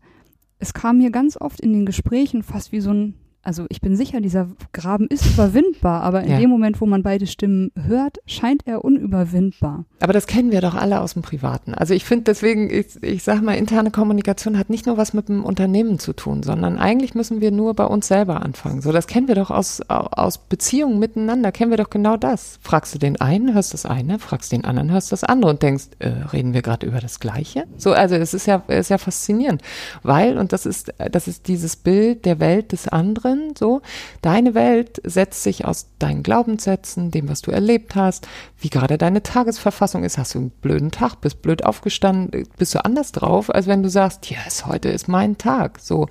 es 0.60 0.76
kam 0.76 1.00
mir 1.00 1.10
ganz 1.10 1.42
oft 1.42 1.60
in 1.60 1.74
den 1.74 1.88
Gesprächen 1.88 2.44
fast 2.44 2.72
wie 2.72 2.82
so 2.82 2.92
ein 2.92 3.16
also 3.50 3.66
ich 3.70 3.82
bin 3.82 3.96
sicher, 3.96 4.22
dieser 4.22 4.48
Graben 4.74 5.08
ist 5.08 5.26
überwindbar, 5.26 6.04
aber 6.04 6.22
in 6.22 6.30
ja. 6.30 6.38
dem 6.38 6.52
Moment, 6.52 6.80
wo 6.82 6.86
man 6.86 7.02
beide 7.02 7.26
Stimmen 7.26 7.72
hört, 7.76 8.20
scheint 8.28 8.68
er 8.68 8.86
unüberwindbar. 8.86 9.86
Aber 10.02 10.14
das 10.14 10.28
kennen 10.28 10.52
wir 10.52 10.62
doch 10.62 10.76
alle 10.76 11.02
aus 11.02 11.14
dem 11.14 11.24
Privaten. 11.24 11.74
Also 11.74 11.96
ich 11.96 12.06
finde 12.06 12.26
deswegen, 12.26 12.70
ich, 12.70 13.02
ich 13.02 13.24
sage 13.24 13.42
mal, 13.42 13.54
interne 13.54 13.90
Kommunikation 13.90 14.56
hat 14.56 14.70
nicht 14.70 14.86
nur 14.86 14.98
was 14.98 15.16
mit 15.16 15.30
dem 15.30 15.44
Unternehmen 15.44 15.98
zu 15.98 16.14
tun, 16.14 16.44
sondern 16.44 16.78
eigentlich 16.78 17.16
müssen 17.16 17.42
wir 17.42 17.50
nur 17.50 17.74
bei 17.74 17.86
uns 17.86 18.08
selber 18.08 18.44
anfangen. 18.44 18.82
So, 18.82 18.92
das 18.92 19.08
kennen 19.08 19.28
wir 19.28 19.34
doch 19.34 19.50
aus, 19.50 19.82
aus 19.88 20.38
Beziehungen 20.38 21.00
miteinander, 21.00 21.52
kennen 21.52 21.72
wir 21.72 21.78
doch 21.78 21.90
genau 21.90 22.18
das. 22.18 22.60
Fragst 22.62 22.94
du 22.94 23.00
den 23.00 23.20
einen, 23.20 23.56
hörst 23.56 23.74
das 23.74 23.88
eine, 23.88 24.20
fragst 24.20 24.52
den 24.52 24.64
anderen, 24.64 24.92
hörst 24.92 25.12
das 25.12 25.24
andere 25.24 25.50
und 25.50 25.64
denkst, 25.64 25.86
äh, 25.98 26.10
reden 26.32 26.54
wir 26.54 26.62
gerade 26.62 26.86
über 26.86 27.00
das 27.00 27.20
Gleiche? 27.20 27.64
So, 27.78 27.94
also 27.94 28.14
es 28.14 28.36
ist 28.36 28.46
ja, 28.46 28.58
ist 28.68 28.92
ja 28.92 29.00
faszinierend, 29.00 29.64
weil, 30.04 30.38
und 30.38 30.54
das 30.54 30.68
ist, 30.68 30.94
das 31.12 31.28
ist 31.28 31.48
dieses 31.48 31.76
Bild 31.78 32.26
der 32.26 32.40
Welt 32.40 32.74
des 32.74 32.88
anderen, 32.88 33.39
anderen, 33.40 33.56
so. 33.58 33.82
Deine 34.22 34.54
Welt 34.54 35.02
setzt 35.04 35.44
sich 35.44 35.66
aus 35.66 35.88
deinen 36.00 36.24
Glaubenssätzen, 36.24 37.12
dem, 37.12 37.30
was 37.30 37.42
du 37.42 37.52
erlebt 37.52 37.96
hast, 37.96 38.28
wie 38.60 38.70
gerade 38.70 38.98
deine 38.98 39.24
Tagesverfassung 39.24 40.04
ist. 40.04 40.18
Hast 40.18 40.36
du 40.36 40.40
einen 40.40 40.50
blöden 40.50 40.92
Tag, 40.92 41.22
bist 41.22 41.42
blöd 41.42 41.66
aufgestanden, 41.66 42.48
bist 42.58 42.76
du 42.76 42.84
anders 42.84 43.12
drauf, 43.12 43.54
als 43.54 43.68
wenn 43.68 43.84
du 43.84 43.90
sagst, 43.90 44.30
yes, 44.30 44.66
heute 44.66 44.90
ist 44.90 45.08
mein 45.08 45.38
Tag, 45.38 45.80
so. 45.80 46.08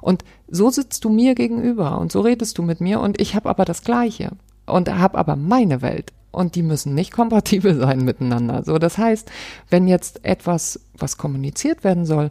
Und 0.00 0.24
so 0.48 0.70
sitzt 0.70 1.04
du 1.04 1.10
mir 1.10 1.34
gegenüber 1.34 1.98
und 1.98 2.12
so 2.12 2.20
redest 2.20 2.56
du 2.58 2.62
mit 2.62 2.80
mir 2.80 3.00
und 3.00 3.20
ich 3.20 3.34
habe 3.34 3.48
aber 3.48 3.64
das 3.64 3.82
Gleiche 3.82 4.30
und 4.66 4.88
habe 4.88 5.18
aber 5.18 5.36
meine 5.36 5.82
Welt 5.82 6.12
und 6.30 6.54
die 6.54 6.62
müssen 6.62 6.94
nicht 6.94 7.12
kompatibel 7.12 7.78
sein 7.78 8.04
miteinander. 8.04 8.62
So, 8.64 8.78
das 8.78 8.96
heißt, 8.98 9.30
wenn 9.70 9.88
jetzt 9.88 10.24
etwas, 10.24 10.80
was 10.96 11.18
kommuniziert 11.18 11.84
werden 11.84 12.06
soll, 12.06 12.30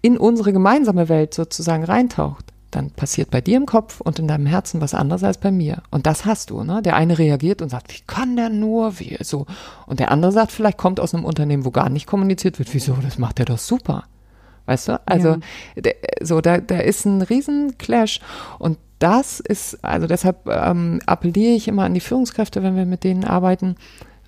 in 0.00 0.16
unsere 0.16 0.52
gemeinsame 0.52 1.08
Welt 1.08 1.34
sozusagen 1.34 1.84
reintaucht, 1.84 2.47
dann 2.70 2.90
passiert 2.90 3.30
bei 3.30 3.40
dir 3.40 3.56
im 3.56 3.66
Kopf 3.66 4.00
und 4.00 4.18
in 4.18 4.28
deinem 4.28 4.46
Herzen 4.46 4.80
was 4.80 4.94
anderes 4.94 5.24
als 5.24 5.38
bei 5.38 5.50
mir. 5.50 5.82
Und 5.90 6.06
das 6.06 6.24
hast 6.26 6.50
du, 6.50 6.62
ne? 6.62 6.82
Der 6.82 6.96
eine 6.96 7.18
reagiert 7.18 7.62
und 7.62 7.70
sagt, 7.70 7.92
wie 7.94 8.02
kann 8.06 8.36
der 8.36 8.50
nur, 8.50 8.98
wie 8.98 9.16
so. 9.20 9.46
Und 9.86 10.00
der 10.00 10.10
andere 10.10 10.32
sagt, 10.32 10.52
vielleicht 10.52 10.76
kommt 10.76 11.00
aus 11.00 11.14
einem 11.14 11.24
Unternehmen, 11.24 11.64
wo 11.64 11.70
gar 11.70 11.88
nicht 11.88 12.06
kommuniziert 12.06 12.58
wird. 12.58 12.74
Wieso? 12.74 12.94
Das 13.02 13.18
macht 13.18 13.38
er 13.38 13.46
doch 13.46 13.58
super. 13.58 14.04
Weißt 14.66 14.88
du? 14.88 15.00
Also, 15.06 15.36
ja. 15.76 15.92
so, 16.20 16.42
da, 16.42 16.58
da 16.58 16.78
ist 16.78 17.06
ein 17.06 17.22
riesen 17.22 17.78
Clash. 17.78 18.20
Und 18.58 18.76
das 18.98 19.40
ist, 19.40 19.82
also 19.82 20.06
deshalb 20.06 20.46
ähm, 20.46 21.00
appelliere 21.06 21.54
ich 21.54 21.68
immer 21.68 21.84
an 21.84 21.94
die 21.94 22.00
Führungskräfte, 22.00 22.62
wenn 22.62 22.76
wir 22.76 22.84
mit 22.84 23.02
denen 23.04 23.24
arbeiten, 23.24 23.76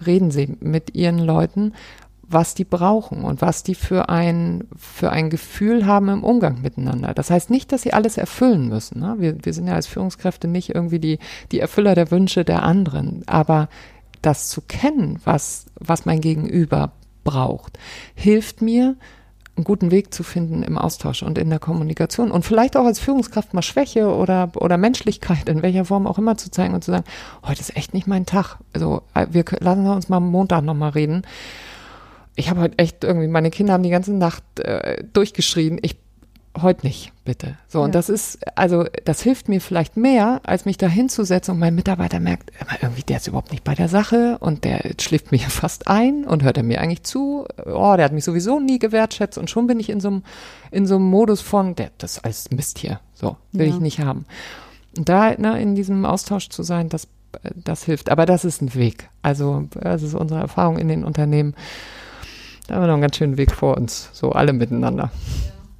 reden 0.06 0.30
Sie 0.30 0.56
mit 0.60 0.94
Ihren 0.94 1.18
Leuten 1.18 1.74
was 2.32 2.54
die 2.54 2.64
brauchen 2.64 3.24
und 3.24 3.42
was 3.42 3.62
die 3.62 3.74
für 3.74 4.08
ein, 4.08 4.68
für 4.76 5.10
ein 5.10 5.30
Gefühl 5.30 5.84
haben 5.86 6.08
im 6.08 6.22
Umgang 6.22 6.62
miteinander. 6.62 7.12
Das 7.12 7.30
heißt 7.30 7.50
nicht, 7.50 7.72
dass 7.72 7.82
sie 7.82 7.92
alles 7.92 8.16
erfüllen 8.16 8.68
müssen. 8.68 9.00
Ne? 9.00 9.16
Wir, 9.18 9.44
wir 9.44 9.52
sind 9.52 9.66
ja 9.66 9.74
als 9.74 9.88
Führungskräfte 9.88 10.46
nicht 10.46 10.74
irgendwie 10.74 11.00
die, 11.00 11.18
die 11.50 11.60
Erfüller 11.60 11.94
der 11.94 12.10
Wünsche 12.10 12.44
der 12.44 12.62
anderen. 12.62 13.24
Aber 13.26 13.68
das 14.22 14.48
zu 14.48 14.60
kennen, 14.60 15.20
was, 15.24 15.66
was 15.74 16.06
mein 16.06 16.20
Gegenüber 16.20 16.92
braucht, 17.24 17.78
hilft 18.14 18.62
mir, 18.62 18.96
einen 19.56 19.64
guten 19.64 19.90
Weg 19.90 20.14
zu 20.14 20.22
finden 20.22 20.62
im 20.62 20.78
Austausch 20.78 21.22
und 21.22 21.36
in 21.36 21.50
der 21.50 21.58
Kommunikation 21.58 22.30
und 22.30 22.44
vielleicht 22.44 22.76
auch 22.76 22.86
als 22.86 22.98
Führungskraft 22.98 23.52
mal 23.52 23.62
Schwäche 23.62 24.08
oder, 24.14 24.52
oder 24.54 24.78
Menschlichkeit 24.78 25.48
in 25.48 25.62
welcher 25.62 25.84
Form 25.84 26.06
auch 26.06 26.18
immer 26.18 26.38
zu 26.38 26.50
zeigen 26.50 26.72
und 26.72 26.82
zu 26.82 26.92
sagen, 26.92 27.04
heute 27.44 27.60
ist 27.60 27.76
echt 27.76 27.92
nicht 27.92 28.06
mein 28.06 28.24
Tag. 28.24 28.56
Also 28.72 29.02
wir 29.30 29.44
lassen 29.58 29.86
uns 29.86 30.08
mal 30.08 30.18
am 30.18 30.30
Montag 30.30 30.62
nochmal 30.62 30.90
reden 30.90 31.24
ich 32.40 32.50
habe 32.50 32.60
heute 32.60 32.78
echt 32.78 33.04
irgendwie, 33.04 33.28
meine 33.28 33.50
Kinder 33.50 33.72
haben 33.72 33.82
die 33.82 33.90
ganze 33.90 34.12
Nacht 34.12 34.42
äh, 34.58 35.04
durchgeschrien, 35.12 35.78
ich 35.82 35.96
heute 36.60 36.84
nicht, 36.86 37.12
bitte. 37.24 37.56
So, 37.68 37.78
ja. 37.78 37.84
und 37.84 37.94
das 37.94 38.08
ist, 38.08 38.38
also 38.56 38.84
das 39.04 39.22
hilft 39.22 39.48
mir 39.48 39.60
vielleicht 39.60 39.96
mehr, 39.96 40.40
als 40.42 40.64
mich 40.64 40.76
da 40.76 40.88
hinzusetzen 40.88 41.54
und 41.54 41.60
mein 41.60 41.74
Mitarbeiter 41.74 42.18
merkt, 42.18 42.50
irgendwie, 42.82 43.02
der 43.02 43.18
ist 43.18 43.28
überhaupt 43.28 43.52
nicht 43.52 43.62
bei 43.62 43.74
der 43.74 43.88
Sache 43.88 44.38
und 44.40 44.64
der 44.64 44.80
schläft 45.00 45.30
mir 45.30 45.38
fast 45.48 45.88
ein 45.88 46.24
und 46.24 46.42
hört 46.42 46.56
er 46.56 46.62
mir 46.62 46.80
eigentlich 46.80 47.04
zu. 47.04 47.46
Oh, 47.66 47.94
der 47.96 48.06
hat 48.06 48.12
mich 48.12 48.24
sowieso 48.24 48.58
nie 48.58 48.78
gewertschätzt 48.78 49.38
und 49.38 49.48
schon 49.48 49.66
bin 49.66 49.78
ich 49.78 49.90
in 49.90 50.00
so 50.00 50.08
einem, 50.08 50.22
in 50.70 50.86
so 50.86 50.96
einem 50.96 51.04
Modus 51.04 51.40
von, 51.40 51.76
der, 51.76 51.90
das 51.98 52.16
ist 52.16 52.24
alles 52.24 52.50
Mist 52.50 52.78
hier. 52.78 53.00
So, 53.14 53.36
will 53.52 53.68
ja. 53.68 53.74
ich 53.74 53.80
nicht 53.80 54.00
haben. 54.00 54.26
Und 54.96 55.08
da, 55.08 55.34
ne, 55.36 55.60
in 55.60 55.74
diesem 55.76 56.04
Austausch 56.04 56.48
zu 56.48 56.62
sein, 56.62 56.88
das, 56.88 57.06
das 57.54 57.84
hilft. 57.84 58.10
Aber 58.10 58.26
das 58.26 58.44
ist 58.44 58.60
ein 58.60 58.74
Weg. 58.74 59.08
Also, 59.22 59.68
das 59.70 60.02
ist 60.02 60.14
unsere 60.14 60.40
Erfahrung 60.40 60.78
in 60.78 60.88
den 60.88 61.04
Unternehmen 61.04 61.54
da 62.70 62.76
haben 62.76 62.82
wir 62.84 62.86
noch 62.86 62.94
einen 62.94 63.02
ganz 63.02 63.16
schönen 63.16 63.36
Weg 63.36 63.50
vor 63.50 63.76
uns, 63.76 64.10
so 64.12 64.30
alle 64.30 64.52
miteinander. 64.52 65.10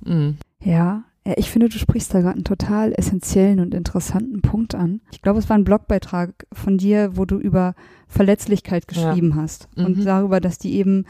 Mhm. 0.05 0.38
Ja, 0.61 1.05
ich 1.37 1.48
finde, 1.48 1.68
du 1.68 1.79
sprichst 1.79 2.12
da 2.12 2.20
gerade 2.20 2.35
einen 2.35 2.44
total 2.44 2.92
essentiellen 2.96 3.61
und 3.61 3.74
interessanten 3.74 4.42
Punkt 4.42 4.74
an. 4.74 5.00
Ich 5.12 5.22
glaube, 5.22 5.38
es 5.38 5.48
war 5.48 5.57
ein 5.57 5.62
Blogbeitrag 5.62 6.46
von 6.53 6.79
dir, 6.79 7.16
wo 7.16 7.26
du 7.26 7.38
über 7.38 7.76
Verletzlichkeit 8.09 8.88
geschrieben 8.88 9.31
ja. 9.31 9.37
hast 9.37 9.68
und 9.76 9.98
mhm. 9.98 10.05
darüber, 10.05 10.40
dass 10.40 10.59
die 10.59 10.74
eben, 10.74 11.05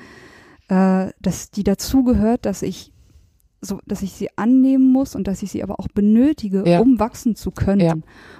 äh, 0.69 1.07
dass 1.19 1.51
die 1.51 1.64
dazugehört, 1.64 2.45
dass 2.45 2.61
ich 2.61 2.93
so, 3.62 3.79
dass 3.87 4.03
ich 4.03 4.12
sie 4.12 4.29
annehmen 4.37 4.90
muss 4.90 5.14
und 5.14 5.27
dass 5.27 5.42
ich 5.42 5.51
sie 5.51 5.62
aber 5.62 5.79
auch 5.79 5.88
benötige, 5.88 6.64
ja. 6.66 6.81
um 6.81 6.99
wachsen 6.99 7.37
zu 7.37 7.51
können. 7.51 7.81
Ja. 7.81 7.94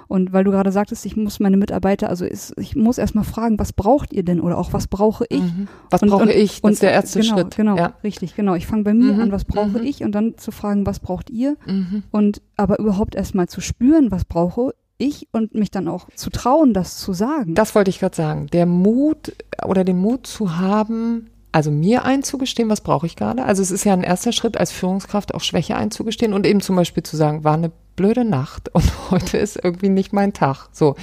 Und 0.07 0.33
weil 0.33 0.43
du 0.43 0.51
gerade 0.51 0.71
sagtest, 0.71 1.05
ich 1.05 1.15
muss 1.15 1.39
meine 1.39 1.57
Mitarbeiter, 1.57 2.09
also 2.09 2.25
ist, 2.25 2.53
ich 2.57 2.75
muss 2.75 2.97
erstmal 2.97 3.23
fragen, 3.23 3.59
was 3.59 3.71
braucht 3.71 4.13
ihr 4.13 4.23
denn 4.23 4.41
oder 4.41 4.57
auch 4.57 4.73
was 4.73 4.87
brauche 4.87 5.25
ich? 5.29 5.41
Mhm. 5.41 5.67
Was 5.89 6.01
und, 6.01 6.09
brauche 6.09 6.23
und, 6.23 6.29
ich? 6.29 6.55
Das 6.55 6.61
und, 6.61 6.71
ist 6.73 6.81
der 6.81 6.91
erste 6.91 7.19
genau, 7.19 7.33
Schritt. 7.33 7.55
Genau, 7.55 7.77
ja. 7.77 7.93
richtig, 8.03 8.35
genau. 8.35 8.55
Ich 8.55 8.65
fange 8.65 8.83
bei 8.83 8.93
mir 8.93 9.13
mhm. 9.13 9.19
an, 9.19 9.31
was 9.31 9.45
brauche 9.45 9.79
mhm. 9.79 9.83
ich 9.83 10.03
und 10.03 10.13
dann 10.13 10.37
zu 10.37 10.51
fragen, 10.51 10.85
was 10.85 10.99
braucht 10.99 11.29
ihr? 11.29 11.55
Mhm. 11.67 12.03
Und 12.11 12.41
aber 12.57 12.79
überhaupt 12.79 13.15
erstmal 13.15 13.47
zu 13.47 13.61
spüren, 13.61 14.11
was 14.11 14.25
brauche 14.25 14.73
ich 14.97 15.27
und 15.31 15.53
mich 15.53 15.71
dann 15.71 15.87
auch 15.87 16.07
zu 16.15 16.29
trauen, 16.29 16.73
das 16.73 16.97
zu 16.97 17.13
sagen. 17.13 17.55
Das 17.55 17.75
wollte 17.75 17.89
ich 17.89 17.99
gerade 17.99 18.15
sagen. 18.15 18.47
Der 18.53 18.65
Mut 18.65 19.33
oder 19.65 19.83
den 19.83 19.99
Mut 19.99 20.27
zu 20.27 20.57
haben, 20.57 21.29
also 21.51 21.71
mir 21.71 22.05
einzugestehen, 22.05 22.69
was 22.69 22.81
brauche 22.81 23.05
ich 23.05 23.15
gerade. 23.15 23.43
Also 23.43 23.61
es 23.61 23.71
ist 23.71 23.83
ja 23.83 23.93
ein 23.93 24.03
erster 24.03 24.31
Schritt 24.31 24.57
als 24.57 24.71
Führungskraft 24.71 25.33
auch 25.33 25.41
Schwäche 25.41 25.75
einzugestehen 25.75 26.33
und 26.33 26.45
eben 26.45 26.61
zum 26.61 26.75
Beispiel 26.75 27.03
zu 27.03 27.17
sagen, 27.17 27.43
war 27.43 27.55
eine 27.55 27.71
blöde 27.95 28.23
Nacht 28.23 28.69
und 28.73 28.85
heute 29.11 29.37
ist 29.37 29.59
irgendwie 29.61 29.89
nicht 29.89 30.13
mein 30.13 30.33
Tag. 30.33 30.69
So. 30.71 30.95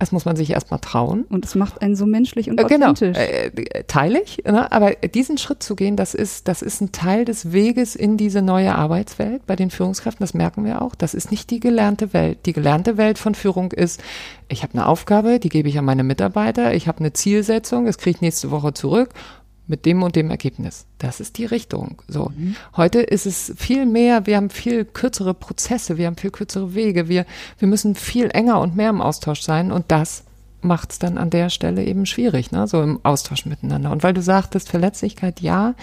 Das 0.00 0.12
muss 0.12 0.24
man 0.24 0.36
sich 0.36 0.50
erstmal 0.50 0.78
trauen. 0.78 1.24
Und 1.28 1.44
es 1.44 1.56
macht 1.56 1.82
einen 1.82 1.96
so 1.96 2.06
menschlich 2.06 2.48
und 2.48 2.60
äh, 2.60 2.64
genau. 2.66 2.90
authentisch. 2.90 3.18
Genau, 3.18 3.68
äh, 3.72 3.82
teile 3.88 4.22
ich. 4.22 4.44
Ne? 4.44 4.70
Aber 4.70 4.92
diesen 4.92 5.38
Schritt 5.38 5.60
zu 5.60 5.74
gehen, 5.74 5.96
das 5.96 6.14
ist, 6.14 6.46
das 6.46 6.62
ist 6.62 6.80
ein 6.80 6.92
Teil 6.92 7.24
des 7.24 7.50
Weges 7.50 7.96
in 7.96 8.16
diese 8.16 8.40
neue 8.40 8.76
Arbeitswelt 8.76 9.44
bei 9.48 9.56
den 9.56 9.70
Führungskräften. 9.70 10.22
Das 10.22 10.34
merken 10.34 10.64
wir 10.64 10.82
auch. 10.82 10.94
Das 10.94 11.14
ist 11.14 11.32
nicht 11.32 11.50
die 11.50 11.58
gelernte 11.58 12.12
Welt. 12.12 12.46
Die 12.46 12.52
gelernte 12.52 12.96
Welt 12.96 13.18
von 13.18 13.34
Führung 13.34 13.72
ist, 13.72 14.00
ich 14.46 14.62
habe 14.62 14.74
eine 14.74 14.86
Aufgabe, 14.86 15.40
die 15.40 15.48
gebe 15.48 15.68
ich 15.68 15.76
an 15.80 15.84
meine 15.84 16.04
Mitarbeiter. 16.04 16.74
Ich 16.74 16.86
habe 16.86 17.00
eine 17.00 17.12
Zielsetzung, 17.12 17.86
das 17.86 17.98
kriege 17.98 18.18
ich 18.18 18.20
nächste 18.20 18.52
Woche 18.52 18.72
zurück 18.74 19.08
mit 19.68 19.86
dem 19.86 20.02
und 20.02 20.16
dem 20.16 20.30
Ergebnis. 20.30 20.86
Das 20.98 21.20
ist 21.20 21.38
die 21.38 21.44
Richtung. 21.44 22.02
So. 22.08 22.32
Mhm. 22.36 22.56
Heute 22.76 23.00
ist 23.00 23.26
es 23.26 23.52
viel 23.56 23.86
mehr, 23.86 24.26
wir 24.26 24.36
haben 24.36 24.50
viel 24.50 24.84
kürzere 24.84 25.34
Prozesse, 25.34 25.98
wir 25.98 26.06
haben 26.06 26.16
viel 26.16 26.30
kürzere 26.30 26.74
Wege, 26.74 27.08
wir, 27.08 27.26
wir 27.58 27.68
müssen 27.68 27.94
viel 27.94 28.30
enger 28.32 28.60
und 28.60 28.74
mehr 28.74 28.90
im 28.90 29.00
Austausch 29.00 29.42
sein 29.42 29.70
und 29.70 29.84
das 29.88 30.24
macht 30.60 30.92
es 30.92 30.98
dann 30.98 31.18
an 31.18 31.30
der 31.30 31.50
Stelle 31.50 31.84
eben 31.84 32.06
schwierig, 32.06 32.50
ne? 32.50 32.66
so 32.66 32.82
im 32.82 33.00
Austausch 33.02 33.46
miteinander. 33.46 33.90
Und 33.90 34.02
weil 34.02 34.14
du 34.14 34.22
sagtest, 34.22 34.68
Verletzlichkeit, 34.68 35.40
ja, 35.40 35.74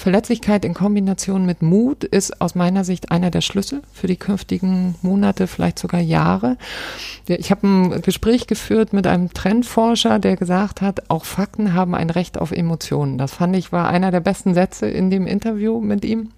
Verletzlichkeit 0.00 0.64
in 0.64 0.72
Kombination 0.72 1.44
mit 1.44 1.60
Mut 1.60 2.04
ist 2.04 2.40
aus 2.40 2.54
meiner 2.54 2.84
Sicht 2.84 3.10
einer 3.10 3.30
der 3.30 3.42
Schlüssel 3.42 3.82
für 3.92 4.06
die 4.06 4.16
künftigen 4.16 4.94
Monate, 5.02 5.46
vielleicht 5.46 5.78
sogar 5.78 6.00
Jahre. 6.00 6.56
Ich 7.26 7.50
habe 7.50 7.66
ein 7.66 8.02
Gespräch 8.02 8.46
geführt 8.46 8.94
mit 8.94 9.06
einem 9.06 9.32
Trendforscher, 9.34 10.18
der 10.18 10.36
gesagt 10.36 10.80
hat, 10.80 11.10
auch 11.10 11.26
Fakten 11.26 11.74
haben 11.74 11.94
ein 11.94 12.08
Recht 12.08 12.38
auf 12.38 12.50
Emotionen. 12.50 13.18
Das 13.18 13.34
fand 13.34 13.54
ich 13.56 13.72
war 13.72 13.88
einer 13.88 14.10
der 14.10 14.20
besten 14.20 14.54
Sätze 14.54 14.86
in 14.88 15.10
dem 15.10 15.26
Interview 15.26 15.80
mit 15.80 16.02
ihm. 16.04 16.30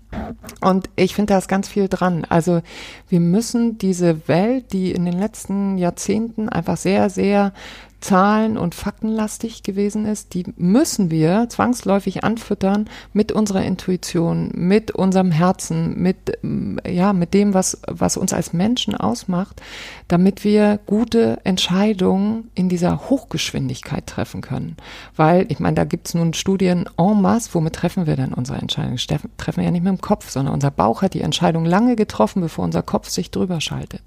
Und 0.60 0.90
ich 0.96 1.14
finde, 1.14 1.34
da 1.34 1.38
ist 1.38 1.48
ganz 1.48 1.68
viel 1.68 1.88
dran. 1.88 2.24
Also 2.28 2.62
wir 3.08 3.20
müssen 3.20 3.78
diese 3.78 4.28
Welt, 4.28 4.72
die 4.72 4.92
in 4.92 5.04
den 5.04 5.18
letzten 5.18 5.78
Jahrzehnten 5.78 6.48
einfach 6.48 6.76
sehr, 6.76 7.10
sehr 7.10 7.52
zahlen- 8.02 8.58
und 8.58 8.74
faktenlastig 8.74 9.62
gewesen 9.62 10.04
ist, 10.06 10.34
die 10.34 10.44
müssen 10.56 11.10
wir 11.10 11.46
zwangsläufig 11.48 12.24
anfüttern 12.24 12.90
mit 13.12 13.32
unserer 13.32 13.62
Intuition, 13.62 14.50
mit 14.54 14.90
unserem 14.90 15.30
Herzen, 15.30 16.00
mit, 16.02 16.38
mm, 16.42 16.78
ja, 16.86 17.12
mit 17.12 17.32
dem, 17.32 17.54
was, 17.54 17.80
was 17.86 18.16
uns 18.16 18.32
als 18.32 18.52
Menschen 18.52 18.94
ausmacht, 18.94 19.62
damit 20.08 20.44
wir 20.44 20.80
gute 20.86 21.38
Entscheidungen 21.44 22.50
in 22.54 22.68
dieser 22.68 23.08
Hochgeschwindigkeit 23.08 24.06
treffen 24.06 24.40
können. 24.40 24.76
Weil, 25.16 25.46
ich 25.48 25.60
meine, 25.60 25.76
da 25.76 25.84
gibt 25.84 26.08
es 26.08 26.14
nun 26.14 26.34
Studien 26.34 26.86
en 26.98 27.22
masse, 27.22 27.50
womit 27.52 27.74
treffen 27.74 28.06
wir 28.06 28.16
denn 28.16 28.34
unsere 28.34 28.58
Entscheidungen? 28.58 28.98
Treffen 28.98 29.56
wir 29.56 29.64
ja 29.64 29.70
nicht 29.70 29.84
mit 29.84 29.92
dem 29.92 30.00
Kopf, 30.00 30.28
sondern 30.28 30.54
unser 30.54 30.70
Bauch 30.70 31.02
hat 31.02 31.14
die 31.14 31.22
Entscheidung 31.22 31.64
lange 31.64 31.96
getroffen, 31.96 32.42
bevor 32.42 32.64
unser 32.64 32.82
Kopf 32.82 33.08
sich 33.08 33.30
drüber 33.30 33.60
schaltet. 33.60 34.02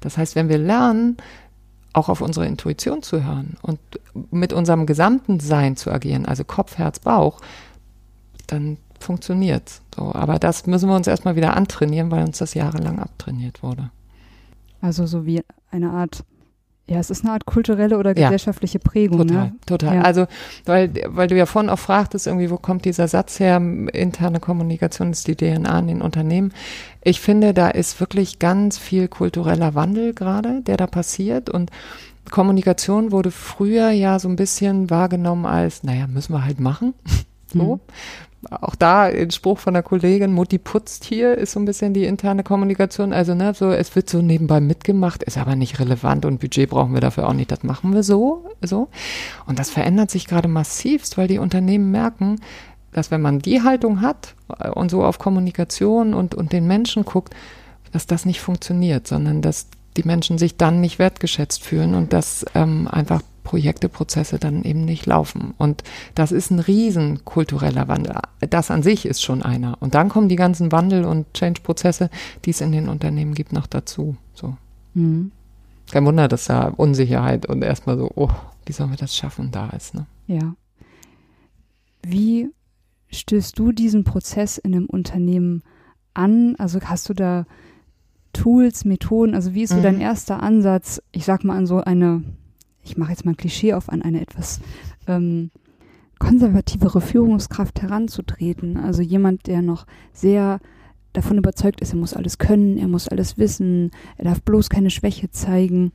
Das 0.00 0.16
heißt, 0.16 0.36
wenn 0.36 0.48
wir 0.48 0.58
lernen, 0.58 1.16
auch 1.94 2.08
auf 2.08 2.20
unsere 2.20 2.46
Intuition 2.46 3.02
zu 3.02 3.24
hören 3.24 3.56
und 3.62 3.78
mit 4.30 4.52
unserem 4.52 4.84
gesamten 4.84 5.40
Sein 5.40 5.76
zu 5.76 5.90
agieren, 5.90 6.26
also 6.26 6.44
Kopf, 6.44 6.76
Herz, 6.76 6.98
Bauch, 6.98 7.40
dann 8.46 8.76
funktioniert's. 9.00 9.80
So, 9.94 10.14
aber 10.14 10.38
das 10.38 10.66
müssen 10.66 10.88
wir 10.88 10.96
uns 10.96 11.06
erstmal 11.06 11.36
wieder 11.36 11.56
antrainieren, 11.56 12.10
weil 12.10 12.24
uns 12.24 12.38
das 12.38 12.54
jahrelang 12.54 12.98
abtrainiert 12.98 13.62
wurde. 13.62 13.90
Also 14.80 15.06
so 15.06 15.24
wie 15.24 15.42
eine 15.70 15.90
Art 15.90 16.24
ja, 16.86 16.98
es 16.98 17.08
ist 17.08 17.24
eine 17.24 17.32
Art 17.32 17.46
kulturelle 17.46 17.96
oder 17.96 18.12
gesellschaftliche 18.12 18.78
ja, 18.78 18.90
Prägung. 18.90 19.26
Total, 19.26 19.44
ne? 19.46 19.52
total. 19.64 19.94
Ja. 19.96 20.02
Also, 20.02 20.26
weil, 20.66 20.92
weil 21.06 21.28
du 21.28 21.36
ja 21.36 21.46
vorhin 21.46 21.70
auch 21.70 21.78
fragtest, 21.78 22.26
irgendwie, 22.26 22.50
wo 22.50 22.58
kommt 22.58 22.84
dieser 22.84 23.08
Satz 23.08 23.40
her? 23.40 23.56
Interne 23.56 24.38
Kommunikation 24.38 25.10
ist 25.10 25.26
die 25.26 25.34
DNA 25.34 25.78
in 25.78 25.86
den 25.86 26.02
Unternehmen. 26.02 26.52
Ich 27.02 27.20
finde, 27.20 27.54
da 27.54 27.68
ist 27.68 28.00
wirklich 28.00 28.38
ganz 28.38 28.76
viel 28.76 29.08
kultureller 29.08 29.74
Wandel 29.74 30.12
gerade, 30.12 30.60
der 30.60 30.76
da 30.76 30.86
passiert 30.86 31.48
und 31.48 31.70
Kommunikation 32.30 33.12
wurde 33.12 33.30
früher 33.30 33.90
ja 33.90 34.18
so 34.18 34.28
ein 34.28 34.36
bisschen 34.36 34.90
wahrgenommen 34.90 35.46
als, 35.46 35.82
naja, 35.82 36.06
müssen 36.06 36.32
wir 36.32 36.44
halt 36.44 36.60
machen. 36.60 36.94
So. 37.54 37.76
Mhm 37.76 37.80
auch 38.50 38.74
da 38.74 39.04
ein 39.04 39.30
Spruch 39.30 39.58
von 39.58 39.74
der 39.74 39.82
Kollegin, 39.82 40.32
Mutti 40.32 40.58
putzt 40.58 41.04
hier, 41.04 41.36
ist 41.36 41.52
so 41.52 41.60
ein 41.60 41.64
bisschen 41.64 41.94
die 41.94 42.04
interne 42.04 42.42
Kommunikation. 42.42 43.12
Also, 43.12 43.34
ne, 43.34 43.54
so, 43.54 43.70
es 43.70 43.94
wird 43.96 44.08
so 44.10 44.22
nebenbei 44.22 44.60
mitgemacht, 44.60 45.22
ist 45.22 45.38
aber 45.38 45.56
nicht 45.56 45.80
relevant 45.80 46.24
und 46.24 46.40
Budget 46.40 46.70
brauchen 46.70 46.94
wir 46.94 47.00
dafür 47.00 47.28
auch 47.28 47.32
nicht. 47.32 47.50
Das 47.50 47.62
machen 47.62 47.94
wir 47.94 48.02
so, 48.02 48.46
so. 48.62 48.88
Und 49.46 49.58
das 49.58 49.70
verändert 49.70 50.10
sich 50.10 50.26
gerade 50.26 50.48
massivst, 50.48 51.18
weil 51.18 51.28
die 51.28 51.38
Unternehmen 51.38 51.90
merken, 51.90 52.40
dass 52.92 53.10
wenn 53.10 53.22
man 53.22 53.40
die 53.40 53.62
Haltung 53.62 54.00
hat 54.00 54.34
und 54.74 54.90
so 54.90 55.04
auf 55.04 55.18
Kommunikation 55.18 56.14
und, 56.14 56.34
und 56.34 56.52
den 56.52 56.66
Menschen 56.66 57.04
guckt, 57.04 57.34
dass 57.92 58.06
das 58.06 58.24
nicht 58.24 58.40
funktioniert, 58.40 59.06
sondern 59.06 59.42
dass 59.42 59.68
die 59.96 60.04
Menschen 60.04 60.38
sich 60.38 60.56
dann 60.56 60.80
nicht 60.80 60.98
wertgeschätzt 60.98 61.62
fühlen 61.62 61.94
und 61.94 62.12
dass 62.12 62.44
ähm, 62.54 62.88
einfach 62.88 63.22
Projekte, 63.44 63.88
Prozesse 63.88 64.38
dann 64.40 64.64
eben 64.64 64.84
nicht 64.84 65.06
laufen. 65.06 65.54
Und 65.58 65.84
das 66.16 66.32
ist 66.32 66.50
ein 66.50 66.58
riesen 66.58 67.24
kultureller 67.24 67.86
Wandel. 67.86 68.16
Das 68.50 68.72
an 68.72 68.82
sich 68.82 69.06
ist 69.06 69.22
schon 69.22 69.42
einer. 69.42 69.76
Und 69.80 69.94
dann 69.94 70.08
kommen 70.08 70.28
die 70.28 70.36
ganzen 70.36 70.72
Wandel- 70.72 71.04
und 71.04 71.32
Change-Prozesse, 71.34 72.10
die 72.44 72.50
es 72.50 72.60
in 72.60 72.72
den 72.72 72.88
Unternehmen 72.88 73.34
gibt, 73.34 73.52
noch 73.52 73.68
dazu. 73.68 74.16
So. 74.32 74.56
Mhm. 74.94 75.30
Kein 75.92 76.06
Wunder, 76.06 76.26
dass 76.26 76.46
da 76.46 76.68
Unsicherheit 76.68 77.46
und 77.46 77.62
erstmal 77.62 77.98
so, 77.98 78.10
oh, 78.16 78.30
wie 78.66 78.72
sollen 78.72 78.90
wir 78.90 78.96
das 78.96 79.14
schaffen, 79.14 79.50
da 79.52 79.68
ist. 79.70 79.94
Ne? 79.94 80.06
Ja. 80.26 80.56
Wie 82.02 82.50
stößt 83.10 83.56
du 83.58 83.72
diesen 83.72 84.04
Prozess 84.04 84.58
in 84.58 84.74
einem 84.74 84.86
Unternehmen 84.86 85.62
an? 86.14 86.56
Also 86.56 86.80
hast 86.80 87.08
du 87.10 87.14
da 87.14 87.44
Tools, 88.32 88.86
Methoden? 88.86 89.34
Also 89.34 89.52
wie 89.52 89.62
ist 89.62 89.70
so 89.70 89.76
mhm. 89.76 89.82
dein 89.82 90.00
erster 90.00 90.42
Ansatz, 90.42 91.02
ich 91.12 91.26
sag 91.26 91.44
mal, 91.44 91.56
an 91.56 91.66
so 91.66 91.82
eine 91.82 92.24
ich 92.84 92.96
mache 92.96 93.10
jetzt 93.10 93.24
mal 93.24 93.32
ein 93.32 93.36
Klischee 93.36 93.74
auf, 93.74 93.88
an 93.88 94.02
eine 94.02 94.20
etwas 94.20 94.60
ähm, 95.06 95.50
konservativere 96.18 97.00
Führungskraft 97.00 97.82
heranzutreten. 97.82 98.76
Also 98.76 99.02
jemand, 99.02 99.46
der 99.46 99.62
noch 99.62 99.86
sehr 100.12 100.60
davon 101.12 101.38
überzeugt 101.38 101.80
ist, 101.80 101.92
er 101.92 101.98
muss 101.98 102.14
alles 102.14 102.38
können, 102.38 102.76
er 102.76 102.88
muss 102.88 103.08
alles 103.08 103.38
wissen, 103.38 103.90
er 104.16 104.24
darf 104.24 104.42
bloß 104.42 104.68
keine 104.68 104.90
Schwäche 104.90 105.30
zeigen. 105.30 105.92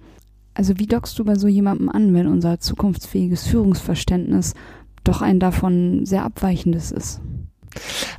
Also 0.53 0.79
wie 0.79 0.87
dockst 0.87 1.17
du 1.19 1.25
bei 1.25 1.35
so 1.35 1.47
jemandem 1.47 1.89
an, 1.89 2.13
wenn 2.13 2.27
unser 2.27 2.59
zukunftsfähiges 2.59 3.47
Führungsverständnis 3.47 4.55
doch 5.03 5.21
ein 5.21 5.39
davon 5.39 6.05
sehr 6.05 6.23
abweichendes 6.23 6.91
ist? 6.91 7.21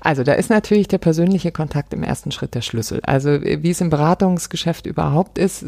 Also 0.01 0.23
da 0.23 0.33
ist 0.33 0.51
natürlich 0.51 0.89
der 0.89 0.99
persönliche 0.99 1.53
Kontakt 1.53 1.93
im 1.93 2.03
ersten 2.03 2.31
Schritt 2.31 2.55
der 2.55 2.63
Schlüssel. 2.63 3.01
Also 3.05 3.43
wie 3.43 3.71
es 3.71 3.81
im 3.81 3.91
Beratungsgeschäft 3.91 4.87
überhaupt 4.87 5.39
ist, 5.39 5.65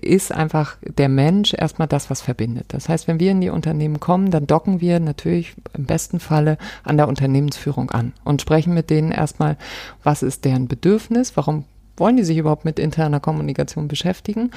ist 0.00 0.32
einfach 0.32 0.76
der 0.82 1.08
Mensch 1.08 1.54
erstmal 1.54 1.88
das, 1.88 2.10
was 2.10 2.20
verbindet. 2.20 2.66
Das 2.68 2.88
heißt, 2.88 3.08
wenn 3.08 3.20
wir 3.20 3.30
in 3.30 3.40
die 3.40 3.50
Unternehmen 3.50 4.00
kommen, 4.00 4.30
dann 4.30 4.46
docken 4.46 4.80
wir 4.80 5.00
natürlich 5.00 5.54
im 5.76 5.86
besten 5.86 6.20
Falle 6.20 6.58
an 6.82 6.96
der 6.96 7.08
Unternehmensführung 7.08 7.90
an 7.90 8.12
und 8.24 8.42
sprechen 8.42 8.74
mit 8.74 8.90
denen 8.90 9.12
erstmal, 9.12 9.56
was 10.02 10.22
ist 10.22 10.44
deren 10.44 10.68
Bedürfnis, 10.68 11.36
warum 11.36 11.64
wollen 11.96 12.16
die 12.16 12.24
sich 12.24 12.38
überhaupt 12.38 12.64
mit 12.64 12.78
interner 12.78 13.20
Kommunikation 13.20 13.86
beschäftigen 13.86 14.50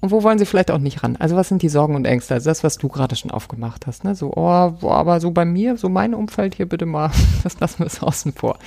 und 0.00 0.10
wo 0.10 0.22
wollen 0.22 0.38
sie 0.38 0.46
vielleicht 0.46 0.70
auch 0.70 0.78
nicht 0.78 1.02
ran? 1.02 1.16
Also 1.18 1.36
was 1.36 1.48
sind 1.48 1.62
die 1.62 1.68
Sorgen 1.68 1.94
und 1.94 2.06
Ängste? 2.06 2.34
Also 2.34 2.48
das, 2.48 2.64
was 2.64 2.78
du 2.78 2.88
gerade 2.88 3.16
schon 3.16 3.30
aufgemacht 3.30 3.86
hast, 3.86 4.04
ne? 4.04 4.14
So, 4.14 4.32
oh, 4.34 4.70
boah, 4.70 4.94
aber 4.94 5.20
so 5.20 5.30
bei 5.30 5.44
mir, 5.44 5.76
so 5.76 5.88
mein 5.88 6.14
Umfeld 6.14 6.54
hier 6.54 6.66
bitte 6.66 6.86
mal, 6.86 7.10
das 7.42 7.60
lassen 7.60 7.80
wir 7.80 7.86
es 7.86 8.02
außen 8.02 8.32
vor. 8.32 8.58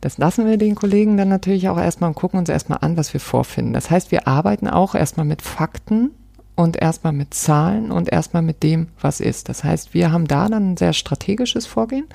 Das 0.00 0.18
lassen 0.18 0.46
wir 0.46 0.58
den 0.58 0.74
Kollegen 0.74 1.16
dann 1.16 1.28
natürlich 1.28 1.68
auch 1.68 1.78
erstmal 1.78 2.08
und 2.08 2.14
gucken 2.14 2.38
uns 2.38 2.48
erstmal 2.48 2.78
an, 2.82 2.96
was 2.96 3.12
wir 3.12 3.20
vorfinden. 3.20 3.72
Das 3.72 3.90
heißt, 3.90 4.12
wir 4.12 4.28
arbeiten 4.28 4.68
auch 4.68 4.94
erstmal 4.94 5.26
mit 5.26 5.42
Fakten 5.42 6.10
und 6.58 6.76
erstmal 6.76 7.12
mit 7.12 7.34
Zahlen 7.34 7.92
und 7.92 8.10
erstmal 8.10 8.42
mit 8.42 8.64
dem, 8.64 8.88
was 9.00 9.20
ist. 9.20 9.48
Das 9.48 9.62
heißt, 9.62 9.94
wir 9.94 10.10
haben 10.10 10.26
da 10.26 10.48
dann 10.48 10.72
ein 10.72 10.76
sehr 10.76 10.92
strategisches 10.92 11.66
Vorgehen. 11.66 12.06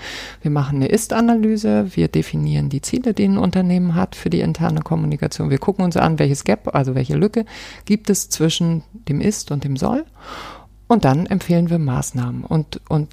Wir 0.41 0.51
machen 0.51 0.75
eine 0.75 0.87
Ist-Analyse, 0.87 1.95
wir 1.95 2.09
definieren 2.09 2.67
die 2.67 2.81
Ziele, 2.81 3.13
die 3.13 3.23
ein 3.23 3.37
Unternehmen 3.37 3.95
hat 3.95 4.17
für 4.17 4.29
die 4.29 4.41
interne 4.41 4.81
Kommunikation. 4.81 5.49
Wir 5.49 5.59
gucken 5.59 5.85
uns 5.85 5.95
an, 5.95 6.19
welches 6.19 6.43
Gap, 6.43 6.75
also 6.75 6.93
welche 6.93 7.15
Lücke 7.15 7.45
gibt 7.85 8.09
es 8.09 8.27
zwischen 8.27 8.83
dem 9.07 9.21
Ist 9.21 9.49
und 9.51 9.63
dem 9.63 9.77
Soll. 9.77 10.03
Und 10.87 11.05
dann 11.05 11.25
empfehlen 11.25 11.69
wir 11.69 11.79
Maßnahmen 11.79 12.43
und, 12.43 12.81
und 12.89 13.09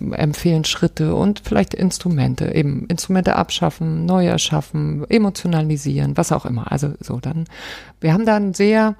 äh, 0.00 0.14
empfehlen 0.14 0.64
Schritte 0.64 1.16
und 1.16 1.40
vielleicht 1.44 1.74
Instrumente, 1.74 2.54
eben 2.54 2.86
Instrumente 2.86 3.34
abschaffen, 3.34 4.06
neu 4.06 4.26
erschaffen, 4.26 5.04
emotionalisieren, 5.10 6.16
was 6.16 6.30
auch 6.30 6.46
immer. 6.46 6.70
Also 6.70 6.92
so 7.00 7.18
dann, 7.18 7.46
wir 8.00 8.12
haben 8.12 8.24
da 8.24 8.36
ein 8.36 8.54
sehr, 8.54 8.94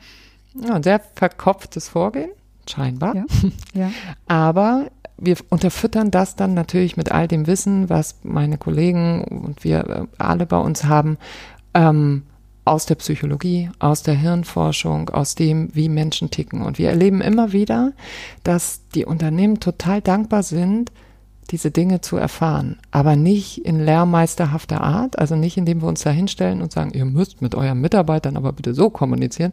ja, 0.65 0.75
ein 0.75 0.83
sehr 0.83 1.01
verkopftes 1.15 1.89
Vorgehen, 1.89 2.31
scheinbar. 2.69 3.15
Ja, 3.15 3.25
ja. 3.75 3.91
Aber 4.27 4.87
wir 5.17 5.37
unterfüttern 5.49 6.11
das 6.11 6.37
dann 6.37 6.55
natürlich 6.55 6.97
mit 6.97 7.11
all 7.13 7.29
dem 7.29 7.47
Wissen, 7.47 7.91
was 7.91 8.17
meine 8.23 8.59
Kollegen 8.59 9.25
und 9.25 9.65
wir 9.65 9.89
äh, 9.89 10.07
alle 10.19 10.47
bei 10.47 10.59
uns 10.59 10.85
haben, 10.85 11.19
ähm, 11.75 12.23
aus 12.65 12.87
der 12.87 12.97
Psychologie, 12.97 13.71
aus 13.79 14.03
der 14.03 14.15
Hirnforschung, 14.15 15.09
aus 15.09 15.35
dem, 15.35 15.75
wie 15.75 15.89
Menschen 15.89 16.31
ticken. 16.31 16.63
Und 16.63 16.79
wir 16.79 16.91
erleben 16.91 17.23
immer 17.23 17.53
wieder, 17.53 17.93
dass 18.45 18.83
die 18.95 19.07
Unternehmen 19.07 19.59
total 19.59 20.03
dankbar 20.03 20.43
sind, 20.43 20.93
diese 21.51 21.71
Dinge 21.71 22.03
zu 22.03 22.19
erfahren, 22.19 22.77
aber 22.91 23.17
nicht 23.17 23.65
in 23.65 23.83
lehrmeisterhafter 23.83 24.83
Art, 24.83 25.19
also 25.19 25.35
nicht 25.35 25.57
indem 25.57 25.81
wir 25.81 25.89
uns 25.89 26.03
da 26.03 26.11
hinstellen 26.11 26.61
und 26.61 26.73
sagen, 26.73 26.91
ihr 26.93 27.07
müsst 27.07 27.41
mit 27.41 27.55
euren 27.55 27.81
Mitarbeitern 27.81 28.37
aber 28.37 28.53
bitte 28.53 28.75
so 28.75 28.91
kommunizieren, 28.91 29.53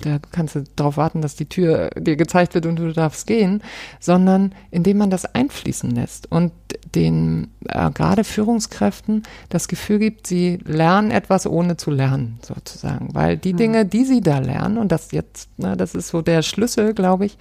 da 0.00 0.18
kannst 0.32 0.56
du 0.56 0.64
darauf 0.76 0.96
warten, 0.96 1.22
dass 1.22 1.36
die 1.36 1.48
Tür 1.48 1.90
dir 1.96 2.16
gezeigt 2.16 2.54
wird 2.54 2.66
und 2.66 2.76
du 2.76 2.92
darfst 2.92 3.26
gehen, 3.26 3.62
sondern 4.00 4.54
indem 4.70 4.98
man 4.98 5.10
das 5.10 5.24
einfließen 5.24 5.90
lässt 5.90 6.30
und 6.30 6.52
den 6.94 7.50
äh, 7.68 7.90
gerade 7.90 8.24
Führungskräften 8.24 9.22
das 9.48 9.68
Gefühl 9.68 9.98
gibt, 9.98 10.26
sie 10.26 10.58
lernen 10.64 11.10
etwas 11.10 11.46
ohne 11.46 11.76
zu 11.76 11.90
lernen, 11.90 12.38
sozusagen. 12.42 13.14
Weil 13.14 13.36
die 13.36 13.52
mhm. 13.52 13.58
Dinge, 13.58 13.86
die 13.86 14.04
sie 14.04 14.20
da 14.20 14.38
lernen, 14.38 14.78
und 14.78 14.92
das 14.92 15.12
jetzt, 15.12 15.48
na, 15.56 15.76
das 15.76 15.94
ist 15.94 16.08
so 16.08 16.22
der 16.22 16.42
Schlüssel, 16.42 16.94
glaube 16.94 17.26
ich, 17.26 17.38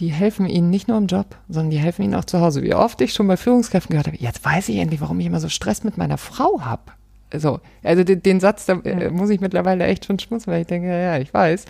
die 0.00 0.08
helfen 0.08 0.46
ihnen 0.46 0.70
nicht 0.70 0.88
nur 0.88 0.96
im 0.96 1.06
Job, 1.06 1.36
sondern 1.48 1.70
die 1.70 1.78
helfen 1.78 2.02
ihnen 2.02 2.14
auch 2.14 2.24
zu 2.24 2.40
Hause. 2.40 2.62
Wie 2.62 2.74
oft 2.74 3.00
ich 3.00 3.12
schon 3.12 3.26
bei 3.26 3.36
Führungskräften 3.36 3.92
gehört 3.92 4.06
habe, 4.06 4.16
jetzt 4.16 4.44
weiß 4.44 4.68
ich 4.68 4.76
endlich, 4.76 5.00
warum 5.00 5.18
ich 5.20 5.26
immer 5.26 5.40
so 5.40 5.48
Stress 5.48 5.82
mit 5.82 5.98
meiner 5.98 6.18
Frau 6.18 6.60
habe. 6.60 6.92
So, 7.36 7.60
also 7.82 8.04
den, 8.04 8.22
den 8.22 8.40
Satz, 8.40 8.66
da 8.66 8.74
äh, 8.84 9.04
ja. 9.04 9.10
muss 9.10 9.30
ich 9.30 9.40
mittlerweile 9.40 9.84
echt 9.84 10.06
schon 10.06 10.18
schmunzeln, 10.18 10.54
weil 10.54 10.62
ich 10.62 10.66
denke, 10.66 10.88
ja, 10.88 11.18
ich 11.18 11.32
weiß. 11.32 11.66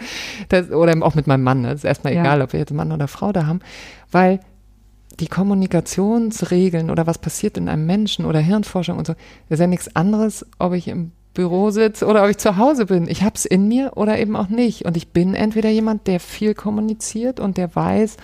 Das, 0.49 0.71
oder 0.71 0.95
auch 1.03 1.15
mit 1.15 1.27
meinem 1.27 1.43
Mann, 1.43 1.63
ne? 1.63 1.69
das 1.69 1.81
ist 1.81 1.85
erstmal 1.85 2.15
ja. 2.15 2.21
egal, 2.21 2.43
ob 2.43 2.53
wir 2.53 2.61
jetzt 2.61 2.73
Mann 2.73 2.93
oder 2.93 3.09
Frau 3.09 3.33
da 3.33 3.47
haben, 3.47 3.61
weil 4.11 4.41
die 5.19 5.27
Kommunikationsregeln 5.27 6.91
oder 6.91 7.07
was 7.07 7.19
passiert 7.19 7.57
in 7.57 7.69
einem 7.69 7.87
Menschen 7.87 8.25
oder 8.25 8.39
Hirnforschung 8.39 8.99
und 8.99 9.07
so, 9.07 9.15
das 9.49 9.57
ist 9.57 9.61
ja 9.61 9.67
nichts 9.67 9.97
anderes, 9.97 10.47
ob 10.59 10.75
ich 10.75 10.87
im 10.87 11.11
Büro 11.35 11.71
sitze 11.71 12.07
oder 12.07 12.25
ob 12.25 12.31
ich 12.31 12.39
zu 12.39 12.57
Hause 12.57 12.87
bin. 12.87 13.09
Ich 13.09 13.23
habe 13.23 13.35
es 13.35 13.45
in 13.45 13.69
mir 13.69 13.93
oder 13.97 14.19
eben 14.19 14.37
auch 14.37 14.49
nicht. 14.49 14.85
Und 14.85 14.97
ich 14.97 15.09
bin 15.09 15.35
entweder 15.35 15.71
jemand, 15.71 16.07
der 16.07 16.21
viel 16.21 16.55
kommuniziert 16.55 17.41
und 17.41 17.57
der 17.57 17.75
weiß, 17.75 18.17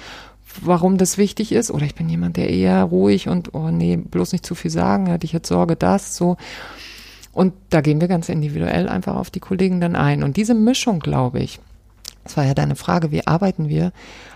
warum 0.62 0.98
das 0.98 1.18
wichtig 1.18 1.52
ist, 1.52 1.70
oder 1.70 1.84
ich 1.84 1.94
bin 1.94 2.08
jemand, 2.08 2.36
der 2.36 2.50
eher 2.50 2.82
ruhig 2.84 3.28
und, 3.28 3.54
oh 3.54 3.70
nee, 3.70 3.96
bloß 3.96 4.32
nicht 4.32 4.46
zu 4.46 4.54
viel 4.54 4.70
sagen, 4.70 5.10
hatte 5.10 5.24
ich 5.24 5.32
jetzt 5.32 5.48
Sorge, 5.48 5.76
das, 5.76 6.16
so. 6.16 6.36
Und 7.34 7.52
da 7.70 7.80
gehen 7.80 8.00
wir 8.00 8.08
ganz 8.08 8.28
individuell 8.28 8.88
einfach 8.88 9.16
auf 9.16 9.30
die 9.30 9.40
Kollegen 9.40 9.80
dann 9.80 9.96
ein. 9.96 10.22
Und 10.22 10.36
diese 10.36 10.54
Mischung, 10.54 11.00
glaube 11.00 11.40
ich, 11.40 11.60
das 12.22 12.36
war 12.36 12.44
ja 12.44 12.54
deine 12.54 12.76
Frage, 12.76 13.10
wie 13.10 13.26
arbeiten 13.26 13.68
wir 13.68 13.92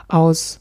aus 0.09 0.61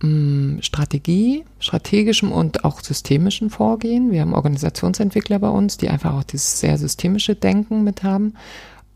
mh, 0.00 0.62
Strategie, 0.62 1.44
strategischem 1.58 2.32
und 2.32 2.64
auch 2.64 2.80
systemischem 2.80 3.50
Vorgehen. 3.50 4.12
Wir 4.12 4.22
haben 4.22 4.34
Organisationsentwickler 4.34 5.40
bei 5.40 5.48
uns, 5.48 5.76
die 5.76 5.88
einfach 5.88 6.14
auch 6.14 6.24
dieses 6.24 6.60
sehr 6.60 6.78
systemische 6.78 7.34
Denken 7.34 7.84
mit 7.84 8.02
haben 8.02 8.34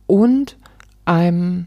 und 0.06 0.56
einem 1.04 1.66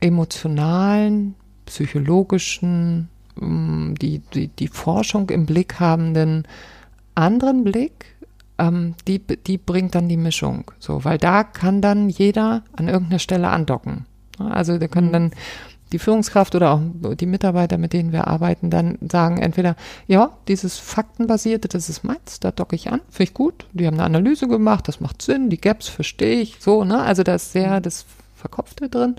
emotionalen, 0.00 1.34
psychologischen, 1.66 3.08
die, 3.36 4.18
die, 4.34 4.48
die 4.48 4.68
Forschung 4.68 5.30
im 5.30 5.46
Blick 5.46 5.80
habenden 5.80 6.46
anderen 7.14 7.64
Blick, 7.64 8.11
ähm, 8.62 8.94
die, 9.08 9.18
die 9.18 9.58
bringt 9.58 9.94
dann 9.94 10.08
die 10.08 10.16
Mischung. 10.16 10.70
So, 10.78 11.04
weil 11.04 11.18
da 11.18 11.42
kann 11.44 11.80
dann 11.80 12.08
jeder 12.08 12.62
an 12.76 12.88
irgendeiner 12.88 13.18
Stelle 13.18 13.48
andocken. 13.48 14.06
Also 14.38 14.78
da 14.78 14.88
können 14.88 15.08
mhm. 15.08 15.12
dann 15.12 15.30
die 15.92 15.98
Führungskraft 15.98 16.54
oder 16.54 16.72
auch 16.72 17.14
die 17.14 17.26
Mitarbeiter, 17.26 17.76
mit 17.76 17.92
denen 17.92 18.12
wir 18.12 18.26
arbeiten, 18.26 18.70
dann 18.70 18.98
sagen 19.10 19.38
entweder, 19.38 19.76
ja, 20.06 20.30
dieses 20.48 20.78
Faktenbasierte, 20.78 21.68
das 21.68 21.90
ist 21.90 22.02
meins, 22.02 22.40
da 22.40 22.50
docke 22.50 22.76
ich 22.76 22.90
an, 22.90 23.02
finde 23.10 23.24
ich 23.24 23.34
gut. 23.34 23.66
Die 23.74 23.86
haben 23.86 23.94
eine 23.94 24.04
Analyse 24.04 24.48
gemacht, 24.48 24.88
das 24.88 25.00
macht 25.00 25.20
Sinn, 25.20 25.50
die 25.50 25.60
Gaps 25.60 25.88
verstehe 25.88 26.40
ich, 26.40 26.56
so, 26.60 26.84
ne? 26.84 27.02
Also 27.02 27.22
da 27.22 27.34
ist 27.34 27.52
sehr 27.52 27.78
mhm. 27.78 27.82
das 27.82 28.06
Verkopfte 28.34 28.88
drin. 28.88 29.16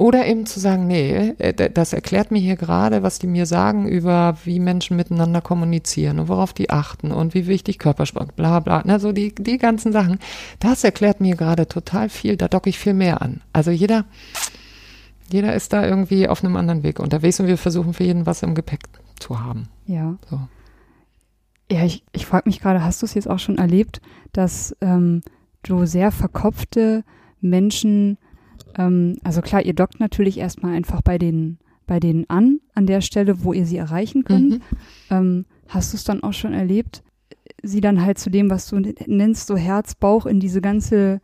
Oder 0.00 0.26
eben 0.26 0.46
zu 0.46 0.58
sagen, 0.60 0.86
nee, 0.86 1.34
äh, 1.36 1.70
das 1.70 1.92
erklärt 1.92 2.30
mir 2.30 2.38
hier 2.38 2.56
gerade, 2.56 3.02
was 3.02 3.18
die 3.18 3.26
mir 3.26 3.44
sagen 3.44 3.86
über, 3.86 4.38
wie 4.46 4.58
Menschen 4.58 4.96
miteinander 4.96 5.42
kommunizieren 5.42 6.18
und 6.18 6.28
worauf 6.28 6.54
die 6.54 6.70
achten 6.70 7.12
und 7.12 7.34
wie 7.34 7.46
wichtig 7.46 7.78
Körpersprache, 7.78 8.30
bla 8.34 8.60
bla, 8.60 8.82
ne, 8.82 8.98
so 8.98 9.12
die, 9.12 9.34
die 9.34 9.58
ganzen 9.58 9.92
Sachen. 9.92 10.18
Das 10.58 10.84
erklärt 10.84 11.20
mir 11.20 11.36
gerade 11.36 11.68
total 11.68 12.08
viel, 12.08 12.38
da 12.38 12.48
docke 12.48 12.70
ich 12.70 12.78
viel 12.78 12.94
mehr 12.94 13.20
an. 13.20 13.42
Also 13.52 13.70
jeder, 13.72 14.06
jeder 15.30 15.54
ist 15.54 15.74
da 15.74 15.86
irgendwie 15.86 16.28
auf 16.28 16.42
einem 16.42 16.56
anderen 16.56 16.82
Weg 16.82 16.98
unterwegs 16.98 17.38
und 17.38 17.46
wir 17.46 17.58
versuchen 17.58 17.92
für 17.92 18.04
jeden 18.04 18.24
was 18.24 18.42
im 18.42 18.54
Gepäck 18.54 18.84
zu 19.18 19.38
haben. 19.38 19.68
Ja. 19.84 20.16
So. 20.30 20.40
Ja, 21.70 21.84
ich, 21.84 22.04
ich 22.12 22.24
frage 22.24 22.48
mich 22.48 22.60
gerade, 22.60 22.82
hast 22.82 23.02
du 23.02 23.04
es 23.04 23.12
jetzt 23.12 23.28
auch 23.28 23.38
schon 23.38 23.58
erlebt, 23.58 24.00
dass 24.32 24.74
ähm, 24.80 25.20
du 25.62 25.84
sehr 25.84 26.10
verkopfte 26.10 27.04
Menschen 27.42 28.16
ähm, 28.76 29.16
also 29.24 29.40
klar, 29.40 29.62
ihr 29.62 29.74
dockt 29.74 30.00
natürlich 30.00 30.38
erstmal 30.38 30.74
einfach 30.74 31.02
bei 31.02 31.18
den 31.18 31.58
bei 31.90 31.98
denen 31.98 32.24
an, 32.30 32.60
an 32.72 32.86
der 32.86 33.00
Stelle, 33.00 33.42
wo 33.42 33.52
ihr 33.52 33.66
sie 33.66 33.76
erreichen 33.76 34.22
könnt. 34.22 34.50
Mhm. 34.50 34.60
Ähm, 35.10 35.44
hast 35.66 35.92
du 35.92 35.96
es 35.96 36.04
dann 36.04 36.22
auch 36.22 36.32
schon 36.32 36.52
erlebt, 36.52 37.02
sie 37.64 37.80
dann 37.80 38.04
halt 38.04 38.16
zu 38.16 38.30
dem, 38.30 38.48
was 38.48 38.68
du 38.68 38.80
nennst, 39.06 39.48
so 39.48 39.56
Herz, 39.56 39.96
Bauch 39.96 40.24
in 40.26 40.38
diese 40.38 40.60
ganze, 40.60 41.20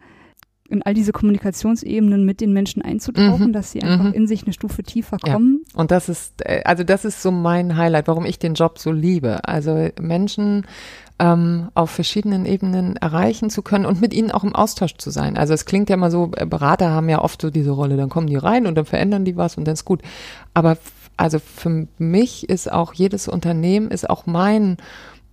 in 0.69 0.83
all 0.83 0.93
diese 0.93 1.13
Kommunikationsebenen 1.13 2.25
mit 2.25 2.41
den 2.41 2.53
Menschen 2.53 2.83
einzutauchen, 2.83 3.49
mhm. 3.49 3.53
dass 3.53 3.71
sie 3.71 3.81
einfach 3.81 4.07
mhm. 4.07 4.15
in 4.15 4.27
sich 4.27 4.43
eine 4.43 4.53
Stufe 4.53 4.83
tiefer 4.83 5.19
kommen? 5.19 5.63
Ja. 5.73 5.81
Und 5.81 5.93
das 5.93 6.09
ist, 6.09 6.45
äh, 6.45 6.63
also 6.65 6.83
das 6.83 7.05
ist 7.05 7.23
so 7.23 7.31
mein 7.31 7.77
Highlight, 7.77 8.09
warum 8.09 8.25
ich 8.25 8.41
den 8.41 8.55
Job 8.55 8.81
so 8.81 8.91
liebe. 8.91 9.47
Also 9.47 9.91
Menschen 10.01 10.67
ähm, 11.19 11.69
auf 11.75 11.91
verschiedenen 11.91 12.45
Ebenen 12.45 12.97
erreichen 12.97 13.49
zu 13.49 13.63
können 13.63 13.87
und 13.87 14.01
mit 14.01 14.13
ihnen 14.13 14.31
auch 14.31 14.45
im 14.45 14.55
Austausch 14.55 14.97
zu 14.99 15.11
sein. 15.11 15.37
Also 15.37 15.55
es 15.55 15.65
klingt 15.65 15.89
ja 15.89 15.95
immer 15.95 16.11
so, 16.11 16.31
äh, 16.37 16.47
Berater 16.47 16.91
haben 16.91 17.09
ja 17.09 17.23
oft 17.23 17.41
so 17.41 17.51
diese 17.51 17.71
Rolle, 17.71 17.97
dann 17.97 18.11
kommen 18.11 18.27
die 18.27 18.37
rein 18.37 18.67
und 18.67 18.75
dann 18.75 18.85
verändern 18.85 19.25
die 19.25 19.37
was 19.37 19.57
und 19.57 19.67
dann 19.67 19.75
ist 19.75 19.85
gut. 19.85 20.03
Aber 20.53 20.77
also 21.17 21.39
für 21.39 21.87
mich 21.99 22.49
ist 22.49 22.71
auch 22.71 22.93
jedes 22.93 23.29
Unternehmen 23.29 23.91
ist 23.91 24.09
auch 24.11 24.27
mein 24.27 24.77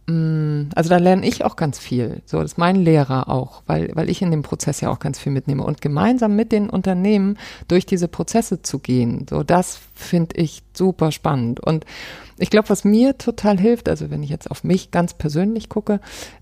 also 0.06 0.89
da 0.89 0.97
lerne 0.97 1.26
ich 1.26 1.45
auch 1.45 1.56
ganz 1.56 1.80
viel. 1.80 2.22
So, 2.26 2.41
das 2.41 2.54
ist 2.54 2.58
mein 2.58 2.76
Lehrer 2.76 3.30
auch, 3.30 3.64
weil, 3.68 3.91
weil 3.93 4.10
ich 4.10 4.22
in 4.22 4.32
dem 4.32 4.41
Prozess 4.41 4.82
ja 4.82 4.89
auch 4.89 4.99
ganz 4.99 5.18
viel 5.18 5.32
mitnehme. 5.32 5.64
Und 5.64 5.82
gemeinsam 5.82 6.36
mit 6.36 6.51
den 6.51 6.70
Unternehmen 6.70 7.38
durch 7.70 7.86
diese 7.86 8.10
Prozesse 8.10 8.62
zu 8.62 8.80
gehen, 8.80 9.26
so 9.30 9.43
das 9.43 9.80
finde 9.93 10.36
ich 10.36 10.62
super 10.74 11.14
spannend. 11.14 11.62
Und 11.62 11.86
ich 12.38 12.49
glaube, 12.49 12.70
was 12.70 12.84
mir 12.84 13.18
total 13.18 13.58
hilft, 13.58 13.88
also 13.88 14.12
wenn 14.12 14.24
ich 14.24 14.30
jetzt 14.30 14.51
auf 14.51 14.66
mich 14.66 14.91
ganz 14.91 15.14
persönlich 15.14 15.70
gucke, 15.70 16.01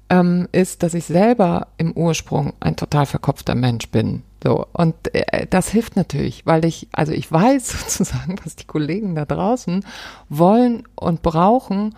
ähm, 0.09 0.47
ist, 0.51 0.81
dass 0.81 0.95
ich 0.95 1.05
selber 1.05 1.67
im 1.77 1.91
Ursprung 1.93 2.53
ein 2.59 2.75
total 2.75 3.05
verkopfter 3.05 3.53
Mensch 3.53 3.89
bin. 3.89 4.23
So, 4.43 4.65
und 4.73 4.95
äh, 5.13 5.45
das 5.47 5.69
hilft 5.69 5.95
natürlich, 5.95 6.47
weil 6.47 6.65
ich, 6.65 6.87
also 6.93 7.11
ich 7.11 7.31
weiß 7.31 7.69
sozusagen, 7.81 8.37
was 8.43 8.55
die 8.55 8.65
Kollegen 8.65 9.13
da 9.13 9.25
draußen 9.25 9.85
wollen 10.29 10.83
und 10.95 11.21
brauchen, 11.21 11.95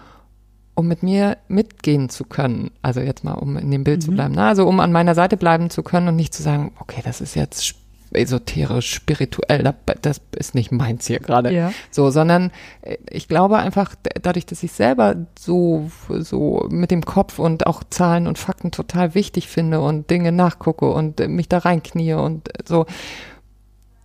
um 0.75 0.87
mit 0.87 1.03
mir 1.03 1.37
mitgehen 1.47 2.09
zu 2.09 2.23
können. 2.23 2.71
Also 2.81 2.99
jetzt 3.01 3.23
mal, 3.23 3.33
um 3.33 3.57
in 3.57 3.71
dem 3.71 3.83
Bild 3.83 3.99
mhm. 3.99 4.05
zu 4.05 4.11
bleiben. 4.11 4.35
Ne? 4.35 4.43
Also 4.43 4.67
um 4.67 4.79
an 4.79 4.91
meiner 4.91 5.15
Seite 5.15 5.37
bleiben 5.37 5.69
zu 5.69 5.83
können 5.83 6.07
und 6.07 6.15
nicht 6.15 6.33
zu 6.33 6.43
sagen, 6.43 6.71
okay, 6.79 7.01
das 7.03 7.21
ist 7.21 7.35
jetzt 7.35 7.75
esoterisch, 8.15 8.93
spirituell, 8.93 9.73
das 10.01 10.21
ist 10.35 10.55
nicht 10.55 10.71
meins 10.71 11.07
hier 11.07 11.19
gerade. 11.19 11.51
Ja. 11.51 11.73
So, 11.91 12.09
sondern 12.09 12.51
äh, 12.81 12.97
ich 13.09 13.27
glaube 13.27 13.57
einfach, 13.57 13.95
dadurch, 14.21 14.45
dass 14.45 14.63
ich 14.63 14.71
selber 14.71 15.15
so, 15.37 15.89
so 16.07 16.67
mit 16.69 16.91
dem 16.91 17.03
Kopf 17.05 17.39
und 17.39 17.67
auch 17.67 17.83
Zahlen 17.89 18.27
und 18.27 18.37
Fakten 18.37 18.71
total 18.71 19.15
wichtig 19.15 19.47
finde 19.47 19.81
und 19.81 20.09
Dinge 20.09 20.31
nachgucke 20.31 20.89
und 20.89 21.19
mich 21.27 21.49
da 21.49 21.59
reinknie 21.59 22.13
und 22.13 22.49
so, 22.65 22.85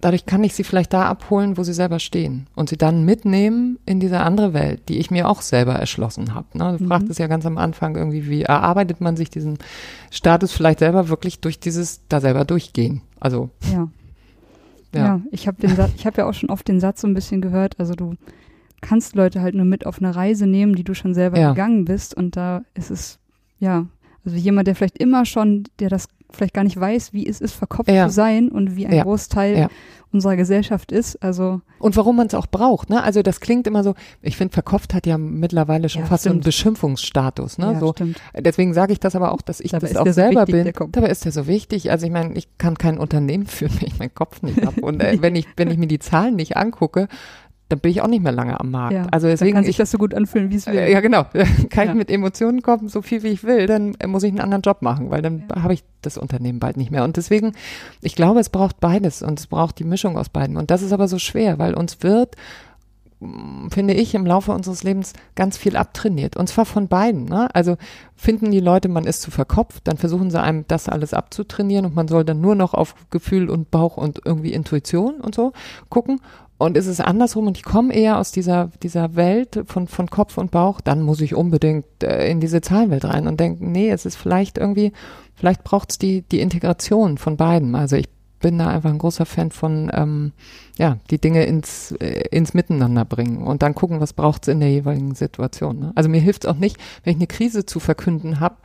dadurch 0.00 0.26
kann 0.26 0.44
ich 0.44 0.54
sie 0.54 0.64
vielleicht 0.64 0.92
da 0.92 1.06
abholen, 1.06 1.56
wo 1.56 1.62
sie 1.62 1.72
selber 1.72 1.98
stehen 1.98 2.46
und 2.54 2.68
sie 2.68 2.76
dann 2.76 3.04
mitnehmen 3.04 3.78
in 3.84 4.00
diese 4.00 4.20
andere 4.20 4.52
Welt, 4.54 4.88
die 4.88 4.98
ich 4.98 5.10
mir 5.10 5.28
auch 5.28 5.42
selber 5.42 5.74
erschlossen 5.74 6.34
habe. 6.34 6.46
Ne? 6.56 6.76
Du 6.78 6.84
mhm. 6.84 6.88
fragtest 6.88 7.18
ja 7.18 7.26
ganz 7.26 7.46
am 7.46 7.58
Anfang 7.58 7.96
irgendwie, 7.96 8.28
wie 8.28 8.42
erarbeitet 8.42 9.00
man 9.00 9.16
sich 9.16 9.30
diesen 9.30 9.58
Status 10.10 10.52
vielleicht 10.52 10.78
selber 10.78 11.08
wirklich 11.08 11.40
durch 11.40 11.58
dieses 11.58 12.00
da 12.08 12.20
selber 12.20 12.44
durchgehen. 12.44 13.02
Also 13.18 13.50
ja. 13.72 13.88
Ja, 14.94 15.04
ja 15.04 15.20
ich 15.30 15.46
habe 15.46 15.60
den 15.60 15.76
ich 15.96 16.06
habe 16.06 16.18
ja 16.18 16.28
auch 16.28 16.34
schon 16.34 16.50
oft 16.50 16.66
den 16.68 16.80
Satz 16.80 17.00
so 17.00 17.08
ein 17.08 17.14
bisschen 17.14 17.40
gehört, 17.40 17.78
also 17.78 17.94
du 17.94 18.14
kannst 18.80 19.16
Leute 19.16 19.42
halt 19.42 19.54
nur 19.54 19.64
mit 19.64 19.86
auf 19.86 19.98
eine 19.98 20.14
Reise 20.14 20.46
nehmen, 20.46 20.76
die 20.76 20.84
du 20.84 20.94
schon 20.94 21.12
selber 21.12 21.38
ja. 21.38 21.50
gegangen 21.50 21.84
bist 21.84 22.14
und 22.14 22.36
da 22.36 22.62
ist 22.74 22.90
es 22.90 23.18
ja, 23.58 23.86
also 24.24 24.36
jemand, 24.36 24.68
der 24.68 24.76
vielleicht 24.76 24.98
immer 24.98 25.24
schon, 25.24 25.64
der 25.80 25.88
das 25.88 26.08
vielleicht 26.30 26.54
gar 26.54 26.64
nicht 26.64 26.78
weiß, 26.78 27.12
wie 27.12 27.26
es 27.26 27.40
ist, 27.40 27.54
verkopft 27.54 27.90
ja. 27.90 28.08
zu 28.08 28.14
sein 28.14 28.48
und 28.48 28.76
wie 28.76 28.86
ein 28.86 28.94
ja. 28.94 29.02
Großteil 29.02 29.58
ja. 29.58 29.68
unserer 30.12 30.36
Gesellschaft 30.36 30.92
ist. 30.92 31.22
Also 31.22 31.60
und 31.78 31.96
warum 31.96 32.16
man 32.16 32.26
es 32.26 32.34
auch 32.34 32.46
braucht. 32.46 32.90
Ne? 32.90 33.02
Also 33.02 33.22
das 33.22 33.40
klingt 33.40 33.66
immer 33.66 33.82
so. 33.82 33.94
Ich 34.20 34.36
finde, 34.36 34.52
verkopft 34.52 34.94
hat 34.94 35.06
ja 35.06 35.16
mittlerweile 35.16 35.88
schon 35.88 36.04
fast 36.04 36.22
stimmt. 36.22 36.32
so 36.32 36.36
einen 36.36 36.44
Beschimpfungsstatus. 36.44 37.58
Ne? 37.58 37.76
so, 37.80 37.92
stimmt. 37.92 38.20
Deswegen 38.38 38.74
sage 38.74 38.92
ich 38.92 39.00
das 39.00 39.16
aber 39.16 39.32
auch, 39.32 39.42
dass 39.42 39.60
ich 39.60 39.70
Dabei 39.70 39.88
das 39.88 39.96
auch 39.96 40.06
selber 40.06 40.46
so 40.46 40.52
wichtig, 40.52 40.78
bin. 40.78 40.92
Dabei 40.92 41.08
ist 41.08 41.24
der 41.24 41.32
so 41.32 41.46
wichtig. 41.46 41.90
Also 41.90 42.06
ich 42.06 42.12
meine, 42.12 42.34
ich 42.34 42.48
kann 42.58 42.76
kein 42.76 42.98
Unternehmen 42.98 43.46
führen, 43.46 43.72
wenn 43.80 43.88
ich 43.88 43.98
meinen 43.98 44.14
Kopf 44.14 44.42
nicht 44.42 44.64
habe. 44.64 44.80
Und 44.80 45.02
äh, 45.02 45.18
wenn 45.20 45.34
ich 45.34 45.46
wenn 45.56 45.70
ich 45.70 45.78
mir 45.78 45.88
die 45.88 45.98
Zahlen 45.98 46.36
nicht 46.36 46.56
angucke, 46.56 47.08
dann 47.68 47.80
bin 47.80 47.90
ich 47.90 48.00
auch 48.00 48.08
nicht 48.08 48.22
mehr 48.22 48.32
lange 48.32 48.58
am 48.58 48.70
Markt. 48.70 48.94
Ja, 48.94 49.06
also 49.10 49.26
deswegen 49.26 49.54
kann 49.54 49.64
sich 49.64 49.76
das 49.76 49.90
so 49.90 49.98
gut 49.98 50.14
anfühlen, 50.14 50.50
wie 50.50 50.56
es 50.56 50.66
will. 50.66 50.78
Äh, 50.78 50.92
ja, 50.92 51.00
genau. 51.00 51.24
kann 51.70 51.86
ja. 51.86 51.92
ich 51.92 51.94
mit 51.94 52.10
Emotionen 52.10 52.62
kommen, 52.62 52.88
so 52.88 53.02
viel 53.02 53.22
wie 53.22 53.28
ich 53.28 53.44
will, 53.44 53.66
dann 53.66 53.94
muss 54.06 54.22
ich 54.22 54.30
einen 54.30 54.40
anderen 54.40 54.62
Job 54.62 54.80
machen, 54.80 55.10
weil 55.10 55.20
dann 55.20 55.44
ja. 55.54 55.62
habe 55.62 55.74
ich 55.74 55.84
das 56.00 56.16
Unternehmen 56.16 56.60
bald 56.60 56.78
nicht 56.78 56.90
mehr. 56.90 57.04
Und 57.04 57.16
deswegen, 57.16 57.52
ich 58.00 58.14
glaube, 58.14 58.40
es 58.40 58.48
braucht 58.48 58.80
beides 58.80 59.22
und 59.22 59.38
es 59.38 59.46
braucht 59.46 59.78
die 59.78 59.84
Mischung 59.84 60.16
aus 60.16 60.30
beiden. 60.30 60.56
Und 60.56 60.70
das 60.70 60.82
ist 60.82 60.92
aber 60.92 61.08
so 61.08 61.18
schwer, 61.18 61.58
weil 61.58 61.74
uns 61.74 62.02
wird 62.02 62.36
mm, 63.20 63.68
finde 63.68 63.92
ich, 63.92 64.14
im 64.14 64.24
Laufe 64.24 64.52
unseres 64.52 64.82
Lebens 64.82 65.12
ganz 65.34 65.58
viel 65.58 65.76
abtrainiert. 65.76 66.38
Und 66.38 66.48
zwar 66.48 66.64
von 66.64 66.88
beiden. 66.88 67.26
Ne? 67.26 67.54
Also 67.54 67.76
finden 68.16 68.50
die 68.50 68.60
Leute, 68.60 68.88
man 68.88 69.04
ist 69.04 69.20
zu 69.20 69.30
verkopft, 69.30 69.86
dann 69.88 69.98
versuchen 69.98 70.30
sie 70.30 70.40
einem 70.40 70.64
das 70.68 70.88
alles 70.88 71.12
abzutrainieren 71.12 71.84
und 71.84 71.94
man 71.94 72.08
soll 72.08 72.24
dann 72.24 72.40
nur 72.40 72.54
noch 72.54 72.72
auf 72.72 72.94
Gefühl 73.10 73.50
und 73.50 73.70
Bauch 73.70 73.98
und 73.98 74.22
irgendwie 74.24 74.54
Intuition 74.54 75.20
und 75.20 75.34
so 75.34 75.52
gucken. 75.90 76.20
Und 76.58 76.76
ist 76.76 76.88
es 76.88 77.00
andersrum 77.00 77.46
und 77.46 77.56
ich 77.56 77.62
komme 77.62 77.94
eher 77.94 78.18
aus 78.18 78.32
dieser, 78.32 78.72
dieser 78.82 79.14
Welt 79.14 79.62
von, 79.66 79.86
von 79.86 80.10
Kopf 80.10 80.38
und 80.38 80.50
Bauch, 80.50 80.80
dann 80.80 81.02
muss 81.02 81.20
ich 81.20 81.36
unbedingt 81.36 81.86
äh, 82.02 82.28
in 82.28 82.40
diese 82.40 82.60
Zahlenwelt 82.60 83.04
rein 83.04 83.28
und 83.28 83.38
denken, 83.38 83.70
nee, 83.70 83.90
es 83.90 84.04
ist 84.04 84.16
vielleicht 84.16 84.58
irgendwie, 84.58 84.92
vielleicht 85.36 85.62
braucht 85.62 85.92
es 85.92 85.98
die, 85.98 86.22
die 86.22 86.40
Integration 86.40 87.16
von 87.16 87.36
beiden. 87.36 87.76
Also 87.76 87.94
ich 87.94 88.08
bin 88.40 88.58
da 88.58 88.68
einfach 88.68 88.90
ein 88.90 88.98
großer 88.98 89.26
Fan 89.26 89.50
von, 89.50 89.90
ähm, 89.92 90.32
ja, 90.78 90.98
die 91.10 91.18
Dinge 91.18 91.44
ins, 91.44 91.92
äh, 91.92 92.28
ins 92.30 92.54
Miteinander 92.54 93.04
bringen 93.04 93.42
und 93.42 93.62
dann 93.62 93.74
gucken, 93.74 94.00
was 94.00 94.12
braucht 94.12 94.42
es 94.42 94.48
in 94.48 94.60
der 94.60 94.70
jeweiligen 94.70 95.14
Situation. 95.14 95.80
Ne? 95.80 95.92
Also 95.96 96.08
mir 96.08 96.20
hilft 96.20 96.44
es 96.44 96.50
auch 96.50 96.56
nicht, 96.56 96.76
wenn 97.02 97.12
ich 97.12 97.18
eine 97.18 97.26
Krise 97.26 97.66
zu 97.66 97.80
verkünden 97.80 98.38
habe, 98.38 98.56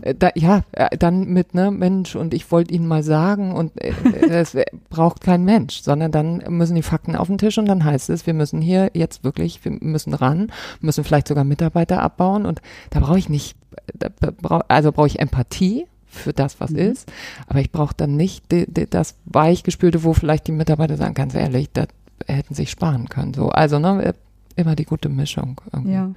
äh, 0.00 0.14
da, 0.14 0.30
ja, 0.34 0.62
äh, 0.72 0.96
dann 0.96 1.26
mit, 1.28 1.54
ne, 1.54 1.70
Mensch, 1.70 2.16
und 2.16 2.32
ich 2.32 2.50
wollte 2.50 2.72
Ihnen 2.72 2.86
mal 2.86 3.02
sagen 3.02 3.52
und 3.52 3.72
äh, 3.82 3.90
äh 3.90 4.28
das 4.28 4.56
braucht 4.88 5.20
kein 5.20 5.44
Mensch, 5.44 5.82
sondern 5.82 6.10
dann 6.10 6.42
müssen 6.48 6.74
die 6.74 6.82
Fakten 6.82 7.16
auf 7.16 7.26
den 7.26 7.38
Tisch 7.38 7.58
und 7.58 7.66
dann 7.66 7.84
heißt 7.84 8.08
es, 8.10 8.26
wir 8.26 8.34
müssen 8.34 8.62
hier 8.62 8.90
jetzt 8.94 9.24
wirklich, 9.24 9.64
wir 9.64 9.72
müssen 9.72 10.14
ran, 10.14 10.50
müssen 10.80 11.04
vielleicht 11.04 11.28
sogar 11.28 11.44
Mitarbeiter 11.44 12.02
abbauen 12.02 12.46
und 12.46 12.62
da 12.90 13.00
brauche 13.00 13.18
ich 13.18 13.28
nicht, 13.28 13.56
da, 13.94 14.08
brauch, 14.30 14.62
also 14.68 14.92
brauche 14.92 15.08
ich 15.08 15.18
Empathie, 15.18 15.86
für 16.08 16.32
das, 16.32 16.60
was 16.60 16.70
mhm. 16.70 16.78
ist. 16.78 17.12
Aber 17.46 17.60
ich 17.60 17.70
brauche 17.70 17.94
dann 17.96 18.16
nicht 18.16 18.50
die, 18.50 18.70
die, 18.70 18.86
das 18.88 19.16
Weichgespülte, 19.24 20.04
wo 20.04 20.12
vielleicht 20.14 20.46
die 20.46 20.52
Mitarbeiter 20.52 20.96
sagen, 20.96 21.14
ganz 21.14 21.34
ehrlich, 21.34 21.70
das 21.72 21.88
hätten 22.26 22.54
sich 22.54 22.70
sparen 22.70 23.08
können. 23.08 23.34
So, 23.34 23.48
also 23.50 23.78
ne, 23.78 24.14
immer 24.56 24.74
die 24.74 24.84
gute 24.84 25.08
Mischung. 25.08 25.60
Irgendwie. 25.72 25.92
Ja. 25.92 26.10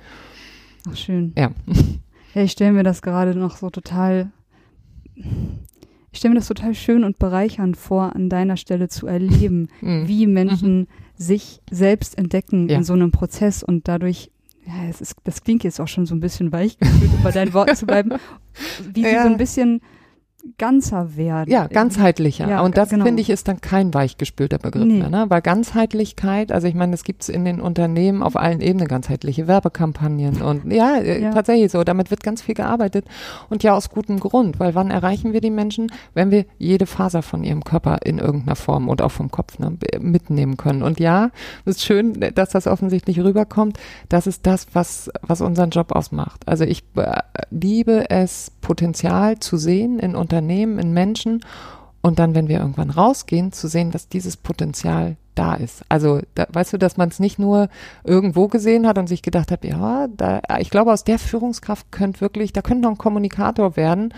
Ach, 0.90 0.96
schön. 0.96 1.34
Ja. 1.38 1.52
Ja, 2.34 2.44
ich 2.44 2.54
stelle 2.54 2.72
mir 2.72 2.84
das 2.84 3.02
gerade 3.02 3.36
noch 3.36 3.58
so 3.58 3.70
total. 3.70 4.32
Ich 5.16 6.20
stelle 6.20 6.34
mir 6.34 6.40
das 6.40 6.48
total 6.48 6.74
schön 6.74 7.04
und 7.04 7.20
bereichernd 7.20 7.78
vor, 7.78 8.16
an 8.16 8.30
deiner 8.30 8.58
Stelle 8.58 8.88
zu 8.88 9.08
erleben, 9.08 9.68
mhm. 9.82 10.08
wie 10.08 10.28
Menschen 10.28 10.80
mhm. 10.80 10.88
sich 11.16 11.62
selbst 11.70 12.18
entdecken 12.18 12.70
Ja. 12.70 12.78
in 12.78 12.84
so 12.84 12.94
einem 12.94 13.12
Prozess 13.12 13.64
und 13.64 13.88
dadurch, 13.88 14.32
ja, 14.78 14.90
es 14.90 15.02
ist, 15.02 15.16
das 15.24 15.44
klingt 15.44 15.64
jetzt 15.64 15.80
auch 15.82 15.88
schon 15.88 16.06
so 16.06 16.16
ein 16.16 16.20
bisschen 16.20 16.52
weich 16.52 16.78
um 16.82 17.24
bei 17.24 17.32
deinen 17.32 17.54
Worten 17.54 17.76
zu 17.76 17.86
bleiben, 17.86 18.14
wie 18.94 19.02
Ja. 19.04 19.24
so 19.24 19.30
ein 19.30 19.38
bisschen 19.38 19.82
ganzer 20.58 21.16
werden. 21.18 21.50
Ja, 21.52 21.68
ganzheitlicher. 21.68 22.48
Ja, 22.50 22.62
und 22.62 22.78
das 22.78 22.90
genau. 22.90 23.06
finde 23.06 23.22
ich 23.22 23.30
ist 23.30 23.48
dann 23.48 23.62
kein 23.62 23.94
weichgespülter 23.94 24.58
Begriff 24.58 24.86
Nee. 24.86 25.00
mehr, 25.00 25.10
ne? 25.10 25.26
Weil 25.30 25.42
Ganzheitlichkeit, 25.42 26.52
also 26.52 26.68
ich 26.68 26.76
meine, 26.76 26.92
das 26.92 27.04
gibt 27.04 27.24
es 27.24 27.30
in 27.30 27.46
den 27.46 27.62
Unternehmen 27.62 28.24
auf 28.24 28.36
allen 28.36 28.62
Ebenen, 28.62 28.88
ganzheitliche 28.88 29.48
Werbekampagnen 29.48 30.42
und 30.42 30.66
ja, 30.72 30.98
äh, 30.98 31.22
Ja. 31.22 31.32
tatsächlich 31.32 31.72
so. 31.72 31.84
Damit 31.84 32.12
wird 32.12 32.24
ganz 32.24 32.42
viel 32.42 32.56
gearbeitet 32.56 33.06
und 33.50 33.64
ja 33.64 33.76
aus 33.76 33.90
gutem 33.90 34.20
Grund, 34.20 34.60
weil 34.60 34.76
wann 34.76 34.92
erreichen 34.92 35.34
wir 35.34 35.42
die 35.42 35.50
Menschen, 35.50 35.92
wenn 36.14 36.32
wir 36.32 36.46
jede 36.58 36.86
Faser 36.86 37.22
von 37.22 37.44
ihrem 37.44 37.64
Körper 37.64 38.00
in 38.04 38.20
irgendeiner 38.20 38.56
Form 38.56 38.90
und 38.90 39.02
auch 39.02 39.12
vom 39.12 39.32
Kopf 39.32 39.60
ne, 39.60 39.78
mitnehmen 40.00 40.58
können. 40.58 40.84
Und 40.84 41.00
ja, 41.00 41.32
es 41.66 41.78
ist 41.78 41.84
schön, 41.86 42.20
dass 42.36 42.50
das 42.50 42.68
offensichtlich 42.68 43.20
rüberkommt. 43.20 43.78
Das 44.10 44.28
ist 44.28 44.46
das, 44.46 44.68
was, 44.74 45.10
was 45.22 45.42
unseren 45.42 45.70
Job 45.70 45.92
ausmacht. 45.96 46.42
Also 46.48 46.64
ich 46.64 46.84
äh, 46.96 47.22
liebe 47.50 48.10
es, 48.10 48.52
Potenzial 48.62 49.40
zu 49.40 49.58
sehen 49.58 50.00
in 50.00 50.16
Unternehmen, 50.16 50.31
in 50.40 50.94
Menschen 50.94 51.42
und 52.02 52.20
dann, 52.20 52.36
wenn 52.36 52.48
wir 52.48 52.60
irgendwann 52.60 52.90
rausgehen, 52.90 53.52
zu 53.52 53.68
sehen, 53.68 53.92
dass 53.92 54.10
dieses 54.10 54.38
Potenzial 54.38 55.18
da 55.36 55.54
ist. 55.54 55.84
Also, 55.88 56.20
da, 56.36 56.48
weißt 56.52 56.74
du, 56.74 56.78
dass 56.78 56.98
man 56.98 57.10
es 57.10 57.20
nicht 57.20 57.40
nur 57.40 57.70
irgendwo 58.04 58.48
gesehen 58.48 58.88
hat 58.88 58.98
und 58.98 59.08
sich 59.08 59.22
gedacht 59.22 59.52
hat, 59.52 59.64
ja, 59.64 60.08
da, 60.08 60.42
ich 60.60 60.70
glaube, 60.70 60.92
aus 60.92 61.04
der 61.04 61.20
Führungskraft 61.20 61.92
könnte 61.92 62.22
wirklich, 62.22 62.54
da 62.54 62.62
könnte 62.62 62.84
noch 62.84 62.92
ein 62.92 62.98
Kommunikator 62.98 63.78
werden 63.78 64.14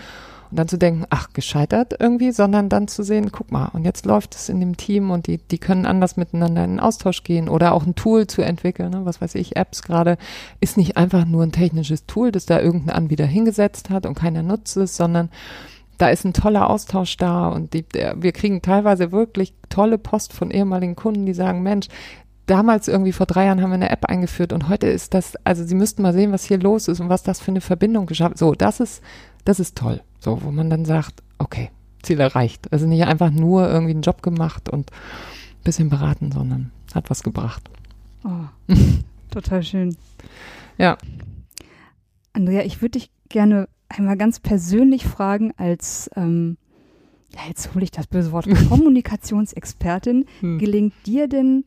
und 0.50 0.58
dann 0.58 0.68
zu 0.68 0.78
denken, 0.78 1.04
ach, 1.10 1.28
gescheitert 1.32 1.94
irgendwie, 1.98 2.32
sondern 2.32 2.68
dann 2.68 2.88
zu 2.88 3.02
sehen, 3.02 3.30
guck 3.32 3.52
mal, 3.52 3.70
und 3.72 3.84
jetzt 3.84 4.06
läuft 4.06 4.34
es 4.34 4.48
in 4.48 4.60
dem 4.60 4.76
Team 4.76 5.10
und 5.10 5.26
die, 5.26 5.38
die 5.38 5.58
können 5.58 5.86
anders 5.86 6.16
miteinander 6.16 6.64
in 6.64 6.72
den 6.72 6.80
Austausch 6.80 7.22
gehen 7.22 7.48
oder 7.48 7.74
auch 7.74 7.86
ein 7.86 7.94
Tool 7.94 8.26
zu 8.26 8.42
entwickeln, 8.42 8.90
ne, 8.90 9.04
was 9.04 9.20
weiß 9.20 9.34
ich, 9.36 9.56
Apps 9.56 9.82
gerade, 9.82 10.16
ist 10.60 10.76
nicht 10.76 10.96
einfach 10.96 11.26
nur 11.26 11.42
ein 11.42 11.52
technisches 11.52 12.06
Tool, 12.06 12.32
das 12.32 12.46
da 12.46 12.60
irgendein 12.60 12.96
Anbieter 12.96 13.26
hingesetzt 13.26 13.90
hat 13.90 14.06
und 14.06 14.14
keiner 14.14 14.42
nutzt 14.42 14.76
es, 14.76 14.96
sondern 14.96 15.30
da 15.98 16.08
ist 16.08 16.24
ein 16.24 16.32
toller 16.32 16.68
Austausch 16.68 17.16
da 17.16 17.48
und 17.48 17.72
die, 17.74 17.82
der, 17.82 18.20
wir 18.22 18.32
kriegen 18.32 18.62
teilweise 18.62 19.12
wirklich 19.12 19.54
tolle 19.68 19.98
Post 19.98 20.32
von 20.32 20.50
ehemaligen 20.50 20.96
Kunden, 20.96 21.26
die 21.26 21.34
sagen, 21.34 21.62
Mensch, 21.62 21.88
damals 22.46 22.88
irgendwie 22.88 23.12
vor 23.12 23.26
drei 23.26 23.46
Jahren 23.46 23.62
haben 23.62 23.70
wir 23.70 23.74
eine 23.74 23.90
App 23.90 24.06
eingeführt 24.06 24.52
und 24.52 24.68
heute 24.68 24.86
ist 24.86 25.14
das, 25.14 25.36
also 25.44 25.64
Sie 25.64 25.74
müssten 25.74 26.02
mal 26.02 26.12
sehen, 26.12 26.32
was 26.32 26.44
hier 26.44 26.58
los 26.58 26.88
ist 26.88 27.00
und 27.00 27.08
was 27.08 27.22
das 27.22 27.40
für 27.40 27.50
eine 27.50 27.60
Verbindung 27.60 28.06
geschafft. 28.06 28.38
So, 28.38 28.52
das 28.52 28.80
ist, 28.80 29.02
das 29.44 29.60
ist 29.60 29.76
toll. 29.76 30.02
So, 30.20 30.42
wo 30.42 30.50
man 30.50 30.70
dann 30.70 30.84
sagt, 30.84 31.22
okay, 31.38 31.70
Ziel 32.02 32.20
erreicht. 32.20 32.72
Also 32.72 32.86
nicht 32.86 33.04
einfach 33.04 33.30
nur 33.30 33.68
irgendwie 33.68 33.92
einen 33.92 34.02
Job 34.02 34.22
gemacht 34.22 34.68
und 34.68 34.90
ein 34.90 35.64
bisschen 35.64 35.88
beraten, 35.88 36.32
sondern 36.32 36.70
hat 36.94 37.10
was 37.10 37.22
gebracht. 37.22 37.62
Oh, 38.24 38.74
total 39.30 39.62
schön. 39.62 39.96
Ja. 40.78 40.98
Andrea, 42.32 42.62
ich 42.62 42.82
würde 42.82 42.98
dich 42.98 43.10
gerne 43.28 43.68
einmal 43.96 44.16
ganz 44.16 44.40
persönlich 44.40 45.04
fragen, 45.04 45.52
als, 45.56 46.10
ähm, 46.16 46.56
ja, 47.34 47.40
jetzt 47.48 47.74
hole 47.74 47.84
ich 47.84 47.90
das 47.90 48.06
böse 48.06 48.32
Wort, 48.32 48.46
Kommunikationsexpertin. 48.68 50.26
Hm. 50.40 50.58
Gelingt 50.58 50.94
dir 51.06 51.28
denn 51.28 51.64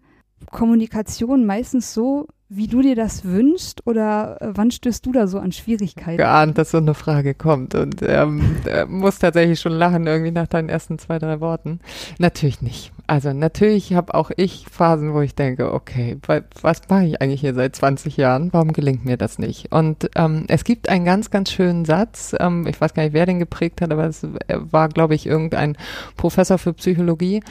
Kommunikation 0.52 1.46
meistens 1.46 1.94
so, 1.94 2.28
wie 2.50 2.68
du 2.68 2.82
dir 2.82 2.96
das 2.96 3.26
wünschst? 3.26 3.86
Oder 3.86 4.42
äh, 4.42 4.48
wann 4.54 4.72
stößt 4.72 5.06
du 5.06 5.12
da 5.12 5.28
so 5.28 5.40
an 5.40 5.52
Schwierigkeiten? 5.52 6.18
geahnt, 6.18 6.58
dass 6.58 6.72
so 6.72 6.78
eine 6.78 6.94
Frage 6.94 7.34
kommt 7.34 7.76
und 7.76 7.98
ähm, 8.02 8.56
äh, 8.66 8.86
muss 8.86 9.20
tatsächlich 9.20 9.60
schon 9.60 9.74
lachen 9.74 10.08
irgendwie 10.08 10.32
nach 10.32 10.48
deinen 10.48 10.70
ersten 10.70 10.98
zwei, 11.00 11.20
drei 11.20 11.40
Worten. 11.42 11.80
Natürlich 12.20 12.62
nicht. 12.62 12.92
Also 13.06 13.32
natürlich 13.34 13.94
habe 13.94 14.14
auch 14.16 14.32
ich 14.36 14.66
Phasen, 14.70 15.14
wo 15.14 15.22
ich 15.22 15.34
denke, 15.36 15.74
okay, 15.74 16.18
wa- 16.26 16.42
was 16.62 16.82
mache 16.90 17.06
ich 17.06 17.22
eigentlich 17.22 17.42
hier 17.42 17.54
seit 17.54 17.76
20 17.76 18.18
Jahren? 18.18 18.50
Warum 18.52 18.74
gelingt 18.74 19.06
mir 19.06 19.18
das 19.18 19.40
nicht? 19.40 19.72
Und 19.72 20.10
ähm, 20.16 20.46
es 20.48 20.64
gibt 20.64 20.90
einen 20.90 21.06
ganz, 21.06 21.30
ganz 21.30 21.52
schönen 21.52 21.86
Satz, 21.86 22.36
ähm, 22.40 22.66
ich 22.68 22.80
weiß 22.80 22.94
gar 22.94 23.04
nicht, 23.04 23.14
wer 23.14 23.26
den 23.26 23.40
geprägt 23.40 23.82
hat, 23.82 23.92
aber 23.92 24.06
es 24.06 24.24
äh, 24.24 24.30
war, 24.72 24.90
glaube 24.90 25.16
ich, 25.16 25.26
irgendein 25.26 25.78
Professor 26.18 26.58
für 26.58 26.74
Psychologie, 26.74 27.42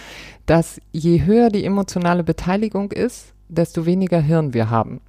dass 0.47 0.81
je 0.93 1.25
höher 1.25 1.49
die 1.49 1.65
emotionale 1.65 2.23
Beteiligung 2.23 2.93
ist, 2.93 3.33
desto 3.49 3.87
weniger 3.87 4.21
Hirn 4.21 4.55
wir 4.55 4.71
haben. 4.71 5.01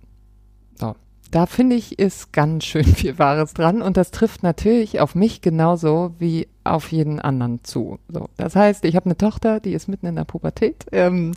So. 0.75 0.95
Da 1.31 1.45
finde 1.45 1.75
ich, 1.75 1.99
ist 1.99 2.31
ganz 2.31 2.65
schön 2.65 2.85
viel 2.95 3.19
Wahres 3.19 3.53
dran 3.53 3.81
und 3.81 3.97
das 3.97 4.11
trifft 4.11 4.43
natürlich 4.43 4.99
auf 4.99 5.15
mich 5.15 5.41
genauso 5.41 6.13
wie 6.19 6.47
auf 6.63 6.91
jeden 6.91 7.19
anderen 7.19 7.63
zu. 7.63 7.99
So, 8.09 8.29
das 8.37 8.55
heißt, 8.55 8.85
ich 8.85 8.95
habe 8.95 9.05
eine 9.05 9.17
Tochter, 9.17 9.59
die 9.59 9.73
ist 9.73 9.87
mitten 9.87 10.05
in 10.05 10.15
der 10.15 10.25
Pubertät. 10.25 10.85
Ähm, 10.91 11.33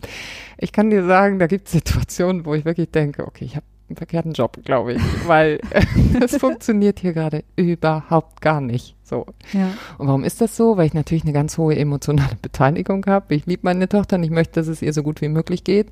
ich 0.58 0.72
kann 0.72 0.90
dir 0.90 1.04
sagen, 1.06 1.38
da 1.38 1.46
gibt 1.46 1.66
es 1.66 1.72
Situationen, 1.72 2.44
wo 2.44 2.54
ich 2.54 2.64
wirklich 2.64 2.90
denke, 2.90 3.26
okay, 3.26 3.44
ich 3.44 3.56
habe 3.56 3.66
einen 3.90 3.96
verkehrten 3.96 4.32
Job, 4.32 4.58
glaube 4.64 4.94
ich, 4.94 5.02
weil 5.26 5.60
das 6.20 6.36
funktioniert 6.36 7.00
hier 7.00 7.12
gerade 7.12 7.44
überhaupt 7.56 8.40
gar 8.40 8.60
nicht. 8.60 8.96
So. 9.02 9.26
Ja. 9.52 9.72
Und 9.98 10.06
warum 10.06 10.22
ist 10.22 10.40
das 10.40 10.56
so? 10.56 10.76
Weil 10.76 10.86
ich 10.86 10.94
natürlich 10.94 11.24
eine 11.24 11.32
ganz 11.32 11.58
hohe 11.58 11.76
emotionale 11.76 12.36
Beteiligung 12.42 13.04
habe. 13.06 13.34
Ich 13.34 13.44
liebe 13.44 13.62
meine 13.64 13.88
Tochter 13.88 14.16
und 14.16 14.22
ich 14.22 14.30
möchte, 14.30 14.60
dass 14.60 14.68
es 14.68 14.82
ihr 14.82 14.92
so 14.92 15.02
gut 15.02 15.20
wie 15.20 15.28
möglich 15.28 15.64
geht. 15.64 15.88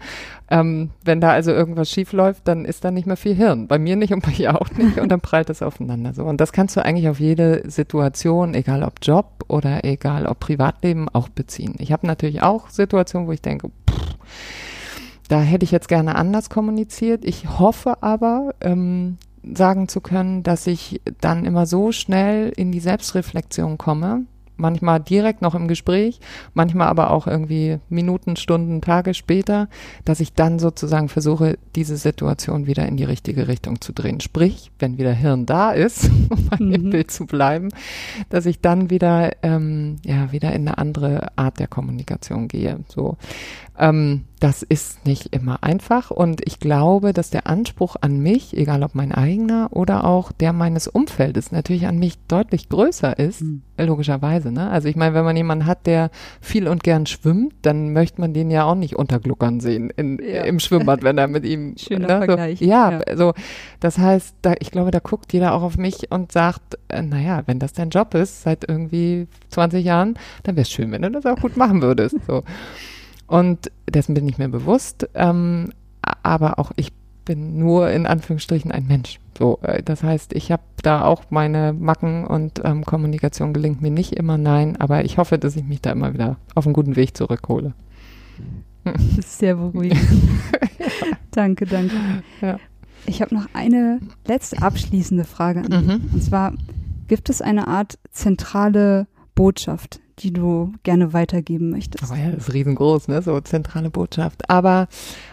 Ähm, 0.48 0.90
wenn 1.04 1.20
da 1.20 1.30
also 1.30 1.50
irgendwas 1.50 1.90
schief 1.90 2.12
läuft, 2.12 2.46
dann 2.46 2.64
ist 2.64 2.84
da 2.84 2.92
nicht 2.92 3.06
mehr 3.06 3.16
viel 3.16 3.34
Hirn. 3.34 3.66
Bei 3.66 3.78
mir 3.78 3.96
nicht 3.96 4.12
und 4.12 4.24
bei 4.24 4.30
ihr 4.30 4.60
auch 4.60 4.70
nicht 4.70 4.98
und 5.00 5.08
dann 5.10 5.20
prallt 5.20 5.50
es 5.50 5.62
aufeinander 5.62 6.14
so. 6.14 6.24
Und 6.24 6.40
das 6.40 6.52
kannst 6.52 6.76
du 6.76 6.84
eigentlich 6.84 7.08
auf 7.08 7.18
jede 7.18 7.68
Situation, 7.68 8.54
egal 8.54 8.84
ob 8.84 8.94
Job 9.02 9.44
oder 9.48 9.84
egal 9.84 10.26
ob 10.26 10.38
Privatleben, 10.38 11.08
auch 11.08 11.28
beziehen. 11.28 11.74
Ich 11.78 11.90
habe 11.90 12.06
natürlich 12.06 12.42
auch 12.42 12.70
Situationen, 12.70 13.26
wo 13.26 13.32
ich 13.32 13.42
denke, 13.42 13.70
pff, 13.90 14.16
da 15.28 15.40
hätte 15.40 15.64
ich 15.64 15.70
jetzt 15.70 15.88
gerne 15.88 16.16
anders 16.16 16.50
kommuniziert. 16.50 17.24
Ich 17.24 17.58
hoffe 17.58 18.02
aber, 18.02 18.54
ähm, 18.60 19.18
sagen 19.42 19.88
zu 19.88 20.00
können, 20.00 20.42
dass 20.42 20.66
ich 20.66 21.00
dann 21.20 21.44
immer 21.44 21.66
so 21.66 21.92
schnell 21.92 22.52
in 22.56 22.72
die 22.72 22.80
Selbstreflexion 22.80 23.78
komme, 23.78 24.24
manchmal 24.58 25.00
direkt 25.00 25.40
noch 25.40 25.54
im 25.54 25.68
Gespräch, 25.68 26.20
manchmal 26.52 26.88
aber 26.88 27.10
auch 27.10 27.26
irgendwie 27.26 27.78
Minuten, 27.88 28.36
Stunden, 28.36 28.80
Tage 28.80 29.14
später, 29.14 29.68
dass 30.04 30.20
ich 30.20 30.34
dann 30.34 30.58
sozusagen 30.58 31.08
versuche, 31.08 31.58
diese 31.74 31.96
Situation 31.96 32.66
wieder 32.66 32.86
in 32.86 32.96
die 32.96 33.04
richtige 33.04 33.48
Richtung 33.48 33.80
zu 33.80 33.92
drehen. 33.92 34.20
Sprich, 34.20 34.70
wenn 34.78 34.98
wieder 34.98 35.12
Hirn 35.12 35.46
da 35.46 35.70
ist, 35.70 36.10
um 36.30 36.48
bei 36.48 36.56
dem 36.56 36.88
Mhm. 36.88 36.90
Bild 36.90 37.10
zu 37.10 37.26
bleiben, 37.26 37.68
dass 38.28 38.46
ich 38.46 38.60
dann 38.60 38.90
wieder, 38.90 39.30
ähm, 39.42 39.96
ja, 40.04 40.32
wieder 40.32 40.52
in 40.52 40.66
eine 40.66 40.78
andere 40.78 41.28
Art 41.36 41.60
der 41.60 41.68
Kommunikation 41.68 42.48
gehe. 42.48 42.80
So, 42.88 43.16
ähm, 43.78 44.24
das 44.40 44.62
ist 44.62 45.04
nicht 45.04 45.34
immer 45.34 45.64
einfach 45.64 46.10
und 46.12 46.42
ich 46.46 46.60
glaube, 46.60 47.12
dass 47.12 47.30
der 47.30 47.48
Anspruch 47.48 47.96
an 48.00 48.20
mich, 48.20 48.56
egal 48.56 48.84
ob 48.84 48.94
mein 48.94 49.10
eigener 49.12 49.68
oder 49.72 50.04
auch 50.04 50.30
der 50.30 50.52
meines 50.52 50.86
Umfeldes, 50.86 51.50
natürlich 51.50 51.86
an 51.88 51.98
mich 51.98 52.18
deutlich 52.28 52.68
größer 52.68 53.18
ist, 53.18 53.40
Hm. 53.40 53.62
logischerweise. 53.78 54.52
Ne? 54.52 54.70
Also 54.70 54.86
ich 54.88 54.94
meine, 54.94 55.14
wenn 55.14 55.24
man 55.24 55.36
jemanden 55.36 55.66
hat, 55.66 55.86
der 55.88 56.10
viel 56.40 56.68
und 56.68 56.84
gern 56.84 57.06
schwimmt, 57.06 57.52
dann 57.62 57.92
möchte 57.92 58.20
man 58.20 58.32
den 58.32 58.50
ja 58.52 58.64
auch 58.64 58.76
nicht 58.76 58.94
untergluckern 58.96 59.58
sehen 59.58 59.90
in, 59.96 60.20
Ja. 60.22 60.42
im 60.44 60.60
Schwimmbad, 60.60 61.02
wenn 61.02 61.18
er 61.18 61.26
mit 61.26 61.44
ihm. 61.44 61.74
Schöner 61.78 62.06
ne, 62.20 62.26
Vergleich. 62.26 62.58
So, 62.60 62.64
ja, 62.64 62.90
Ja. 62.92 62.98
also 63.00 63.32
das 63.80 63.98
heißt, 63.98 64.36
da, 64.42 64.54
ich 64.60 64.70
glaube, 64.70 64.92
da 64.92 65.00
guckt 65.00 65.32
jeder 65.32 65.52
auch 65.54 65.62
auf 65.62 65.78
mich 65.78 66.12
und 66.12 66.30
sagt, 66.30 66.78
äh, 66.88 67.02
naja, 67.02 67.42
wenn 67.46 67.58
das 67.58 67.72
dein 67.72 67.90
Job 67.90 68.14
ist, 68.14 68.42
seit 68.42 68.68
irgendwie 68.68 69.26
20 69.50 69.84
Jahren, 69.84 70.14
dann 70.44 70.54
wäre 70.54 70.62
es 70.62 70.70
schön, 70.70 70.92
wenn 70.92 71.02
du 71.02 71.10
das 71.10 71.26
auch 71.26 71.40
gut 71.40 71.56
machen 71.56 71.82
würdest. 71.82 72.16
So. 72.28 72.44
Und 73.28 73.70
dessen 73.88 74.14
bin 74.14 74.28
ich 74.28 74.38
mir 74.38 74.48
bewusst, 74.48 75.08
ähm, 75.14 75.70
aber 76.02 76.58
auch 76.58 76.72
ich 76.76 76.92
bin 77.24 77.58
nur 77.58 77.90
in 77.90 78.06
Anführungsstrichen 78.06 78.72
ein 78.72 78.86
Mensch. 78.86 79.20
So, 79.38 79.58
äh, 79.62 79.82
das 79.82 80.02
heißt, 80.02 80.32
ich 80.32 80.50
habe 80.50 80.62
da 80.82 81.04
auch 81.04 81.24
meine 81.28 81.74
Macken 81.74 82.26
und 82.26 82.62
ähm, 82.64 82.84
Kommunikation 82.84 83.52
gelingt 83.52 83.82
mir 83.82 83.90
nicht 83.90 84.14
immer, 84.14 84.38
nein, 84.38 84.76
aber 84.80 85.04
ich 85.04 85.18
hoffe, 85.18 85.38
dass 85.38 85.54
ich 85.54 85.64
mich 85.64 85.82
da 85.82 85.92
immer 85.92 86.14
wieder 86.14 86.38
auf 86.54 86.66
einen 86.66 86.72
guten 86.72 86.96
Weg 86.96 87.16
zurückhole. 87.16 87.74
Das 88.84 89.18
ist 89.18 89.38
sehr 89.38 89.56
beruhigend. 89.56 90.00
danke, 91.32 91.66
danke. 91.66 91.94
Ja. 92.40 92.58
Ich 93.04 93.20
habe 93.20 93.34
noch 93.34 93.46
eine 93.52 94.00
letzte 94.26 94.62
abschließende 94.62 95.24
Frage 95.24 95.60
an 95.60 95.70
dich. 95.70 95.86
Mhm. 95.86 96.10
Und 96.12 96.22
zwar, 96.22 96.54
gibt 97.08 97.28
es 97.28 97.42
eine 97.42 97.68
Art 97.68 97.98
zentrale 98.10 99.06
Botschaft, 99.34 100.00
die 100.18 100.32
du 100.32 100.72
gerne 100.82 101.12
weitergeben 101.12 101.70
möchtest? 101.70 102.04
Aber 102.04 102.18
ja, 102.20 102.30
das 102.30 102.48
ist 102.48 102.54
riesengroß, 102.54 103.08
ne? 103.08 103.22
So 103.22 103.40
zentrale 103.40 103.90
Botschaft. 103.90 104.48
Aber 104.50 104.88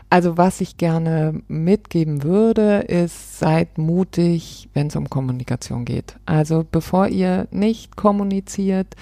also 0.10 0.38
was 0.38 0.62
ich 0.62 0.78
gerne 0.78 1.42
mitgeben 1.48 2.24
würde, 2.24 2.80
ist 2.80 3.40
seid 3.40 3.78
mutig, 3.78 4.70
wenn 4.74 4.88
es 4.88 4.96
um 4.96 5.10
Kommunikation 5.10 5.86
geht. 5.86 6.16
Also 6.26 6.66
bevor 6.70 7.08
ihr 7.08 7.48
nicht 7.52 7.96
kommuniziert, 7.96 8.96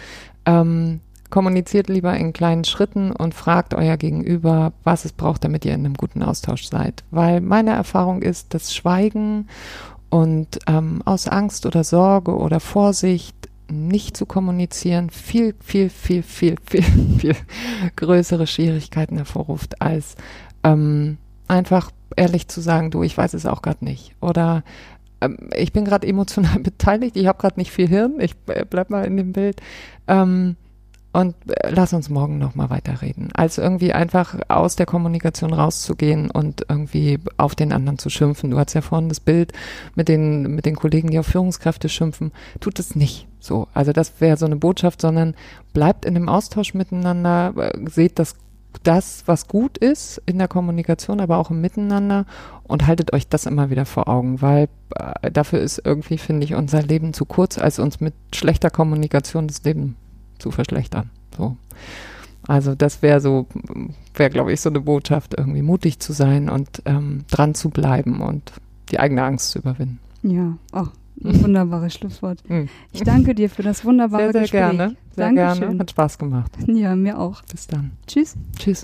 ähm, 0.45 1.01
kommuniziert 1.29 1.89
lieber 1.89 2.15
in 2.15 2.31
kleinen 2.31 2.63
Schritten 2.63 3.11
und 3.11 3.33
fragt 3.33 3.73
euer 3.73 3.97
Gegenüber, 3.97 4.71
was 4.83 5.03
es 5.03 5.13
braucht, 5.13 5.43
damit 5.43 5.65
ihr 5.65 5.73
in 5.73 5.85
einem 5.85 5.95
guten 5.95 6.21
Austausch 6.21 6.65
seid. 6.65 7.03
Weil 7.09 7.41
meine 7.41 7.71
Erfahrung 7.71 8.21
ist, 8.21 8.53
dass 8.53 8.73
Schweigen 8.73 9.47
und 10.11 10.59
ähm, 10.67 11.01
aus 11.05 11.27
Angst 11.27 11.65
oder 11.65 11.83
Sorge 11.83 12.37
oder 12.37 12.59
Vorsicht 12.59 13.35
nicht 13.71 14.15
zu 14.17 14.25
kommunizieren 14.25 15.09
viel, 15.09 15.55
viel, 15.63 15.89
viel, 15.89 16.23
viel, 16.23 16.57
viel, 16.63 16.83
viel 17.19 17.35
größere 17.95 18.47
Schwierigkeiten 18.47 19.17
hervorruft 19.17 19.81
als 19.81 20.15
Ähm, 20.63 21.17
einfach 21.47 21.91
ehrlich 22.15 22.47
zu 22.47 22.61
sagen, 22.61 22.91
du, 22.91 23.03
ich 23.03 23.17
weiß 23.17 23.33
es 23.33 23.45
auch 23.45 23.61
gerade 23.61 23.83
nicht. 23.83 24.15
Oder 24.21 24.63
ähm, 25.21 25.37
ich 25.55 25.73
bin 25.73 25.85
gerade 25.85 26.07
emotional 26.07 26.59
beteiligt, 26.63 27.15
ich 27.15 27.27
habe 27.27 27.39
gerade 27.39 27.59
nicht 27.59 27.71
viel 27.71 27.87
Hirn, 27.87 28.19
ich 28.19 28.35
äh, 28.47 28.65
bleib 28.69 28.89
mal 28.89 29.05
in 29.05 29.17
dem 29.17 29.33
Bild. 29.33 29.61
Ähm, 30.07 30.55
und 31.13 31.35
äh, 31.47 31.69
lass 31.69 31.93
uns 31.93 32.09
morgen 32.09 32.39
nochmal 32.39 32.69
weiterreden. 32.69 33.29
Als 33.33 33.59
irgendwie 33.59 33.93
einfach 33.93 34.39
aus 34.49 34.75
der 34.75 34.87
Kommunikation 34.87 35.53
rauszugehen 35.53 36.29
und 36.29 36.65
irgendwie 36.67 37.19
auf 37.37 37.55
den 37.55 37.71
anderen 37.71 37.99
zu 37.99 38.09
schimpfen. 38.09 38.51
Du 38.51 38.57
hast 38.57 38.73
ja 38.73 38.81
vorhin 38.81 39.09
das 39.09 39.19
Bild 39.19 39.53
mit 39.95 40.09
den, 40.09 40.55
mit 40.55 40.65
den 40.65 40.75
Kollegen, 40.75 41.11
die 41.11 41.19
auf 41.19 41.27
Führungskräfte 41.27 41.87
schimpfen. 41.87 42.31
Tut 42.59 42.79
es 42.79 42.95
nicht 42.95 43.27
so. 43.39 43.67
Also 43.73 43.93
das 43.93 44.19
wäre 44.19 44.37
so 44.37 44.47
eine 44.47 44.55
Botschaft, 44.55 45.01
sondern 45.01 45.35
bleibt 45.71 46.03
in 46.03 46.15
dem 46.15 46.27
Austausch 46.27 46.73
miteinander, 46.73 47.53
äh, 47.57 47.89
seht 47.89 48.17
das 48.17 48.35
das, 48.81 49.23
was 49.27 49.47
gut 49.47 49.77
ist 49.77 50.19
in 50.25 50.39
der 50.39 50.47
Kommunikation, 50.47 51.21
aber 51.21 51.37
auch 51.37 51.51
im 51.51 51.61
Miteinander 51.61 52.25
und 52.63 52.87
haltet 52.87 53.13
euch 53.13 53.27
das 53.27 53.45
immer 53.45 53.69
wieder 53.69 53.85
vor 53.85 54.07
Augen, 54.07 54.41
weil 54.41 54.67
äh, 54.95 55.29
dafür 55.29 55.59
ist 55.59 55.79
irgendwie, 55.85 56.17
finde 56.17 56.43
ich, 56.43 56.55
unser 56.55 56.81
Leben 56.81 57.13
zu 57.13 57.25
kurz, 57.25 57.59
als 57.59 57.77
uns 57.77 58.01
mit 58.01 58.15
schlechter 58.33 58.71
Kommunikation 58.71 59.47
das 59.47 59.63
Leben 59.63 59.95
zu 60.43 60.51
verschlechtern. 60.51 61.09
So. 61.35 61.57
Also 62.47 62.75
das 62.75 63.01
wäre 63.01 63.21
so, 63.21 63.47
wäre 64.13 64.29
glaube 64.29 64.51
ich 64.51 64.59
so 64.59 64.69
eine 64.69 64.81
Botschaft, 64.81 65.33
irgendwie 65.37 65.61
mutig 65.61 65.99
zu 65.99 66.11
sein 66.11 66.49
und 66.49 66.81
ähm, 66.85 67.23
dran 67.31 67.55
zu 67.55 67.69
bleiben 67.69 68.21
und 68.21 68.51
die 68.91 68.99
eigene 68.99 69.23
Angst 69.23 69.51
zu 69.51 69.59
überwinden. 69.59 69.99
Ja, 70.23 70.57
oh, 70.73 70.87
ein 71.23 71.41
wunderbares 71.43 71.93
Schlusswort. 71.93 72.43
Hm. 72.47 72.67
Ich 72.91 73.03
danke 73.03 73.33
dir 73.33 73.49
für 73.49 73.63
das 73.63 73.85
wunderbare 73.85 74.23
sehr, 74.23 74.31
sehr 74.33 74.41
Gespräch. 74.41 74.59
Gerne, 74.59 74.95
sehr 75.15 75.25
Dankeschön. 75.27 75.61
gerne. 75.61 75.79
Hat 75.79 75.91
Spaß 75.91 76.17
gemacht. 76.17 76.51
Ja, 76.67 76.95
mir 76.95 77.17
auch. 77.17 77.41
Bis 77.43 77.67
dann. 77.67 77.91
Tschüss. 78.05 78.35
Tschüss. 78.59 78.83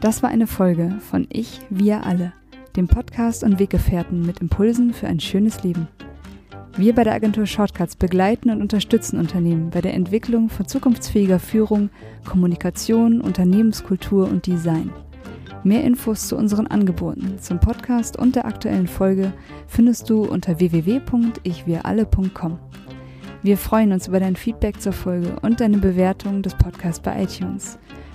Das 0.00 0.24
war 0.24 0.30
eine 0.30 0.48
Folge 0.48 0.96
von 1.08 1.28
Ich, 1.30 1.60
wir 1.70 2.04
alle 2.04 2.32
dem 2.76 2.88
Podcast 2.88 3.44
und 3.44 3.58
Weggefährten 3.58 4.24
mit 4.24 4.40
Impulsen 4.40 4.92
für 4.92 5.06
ein 5.06 5.20
schönes 5.20 5.62
Leben. 5.62 5.88
Wir 6.76 6.94
bei 6.94 7.04
der 7.04 7.12
Agentur 7.12 7.44
Shortcuts 7.44 7.96
begleiten 7.96 8.48
und 8.48 8.62
unterstützen 8.62 9.18
Unternehmen 9.18 9.70
bei 9.70 9.82
der 9.82 9.92
Entwicklung 9.92 10.48
von 10.48 10.66
zukunftsfähiger 10.66 11.38
Führung, 11.38 11.90
Kommunikation, 12.24 13.20
Unternehmenskultur 13.20 14.26
und 14.26 14.46
Design. 14.46 14.90
Mehr 15.64 15.84
Infos 15.84 16.28
zu 16.28 16.36
unseren 16.36 16.66
Angeboten, 16.66 17.38
zum 17.38 17.60
Podcast 17.60 18.18
und 18.18 18.36
der 18.36 18.46
aktuellen 18.46 18.88
Folge 18.88 19.34
findest 19.68 20.08
du 20.08 20.24
unter 20.24 20.58
www.ichwiralle.com. 20.58 22.58
Wir 23.42 23.58
freuen 23.58 23.92
uns 23.92 24.08
über 24.08 24.20
dein 24.20 24.36
Feedback 24.36 24.80
zur 24.80 24.92
Folge 24.92 25.36
und 25.42 25.60
deine 25.60 25.78
Bewertung 25.78 26.42
des 26.42 26.54
Podcasts 26.54 27.00
bei 27.00 27.22
iTunes. 27.22 27.78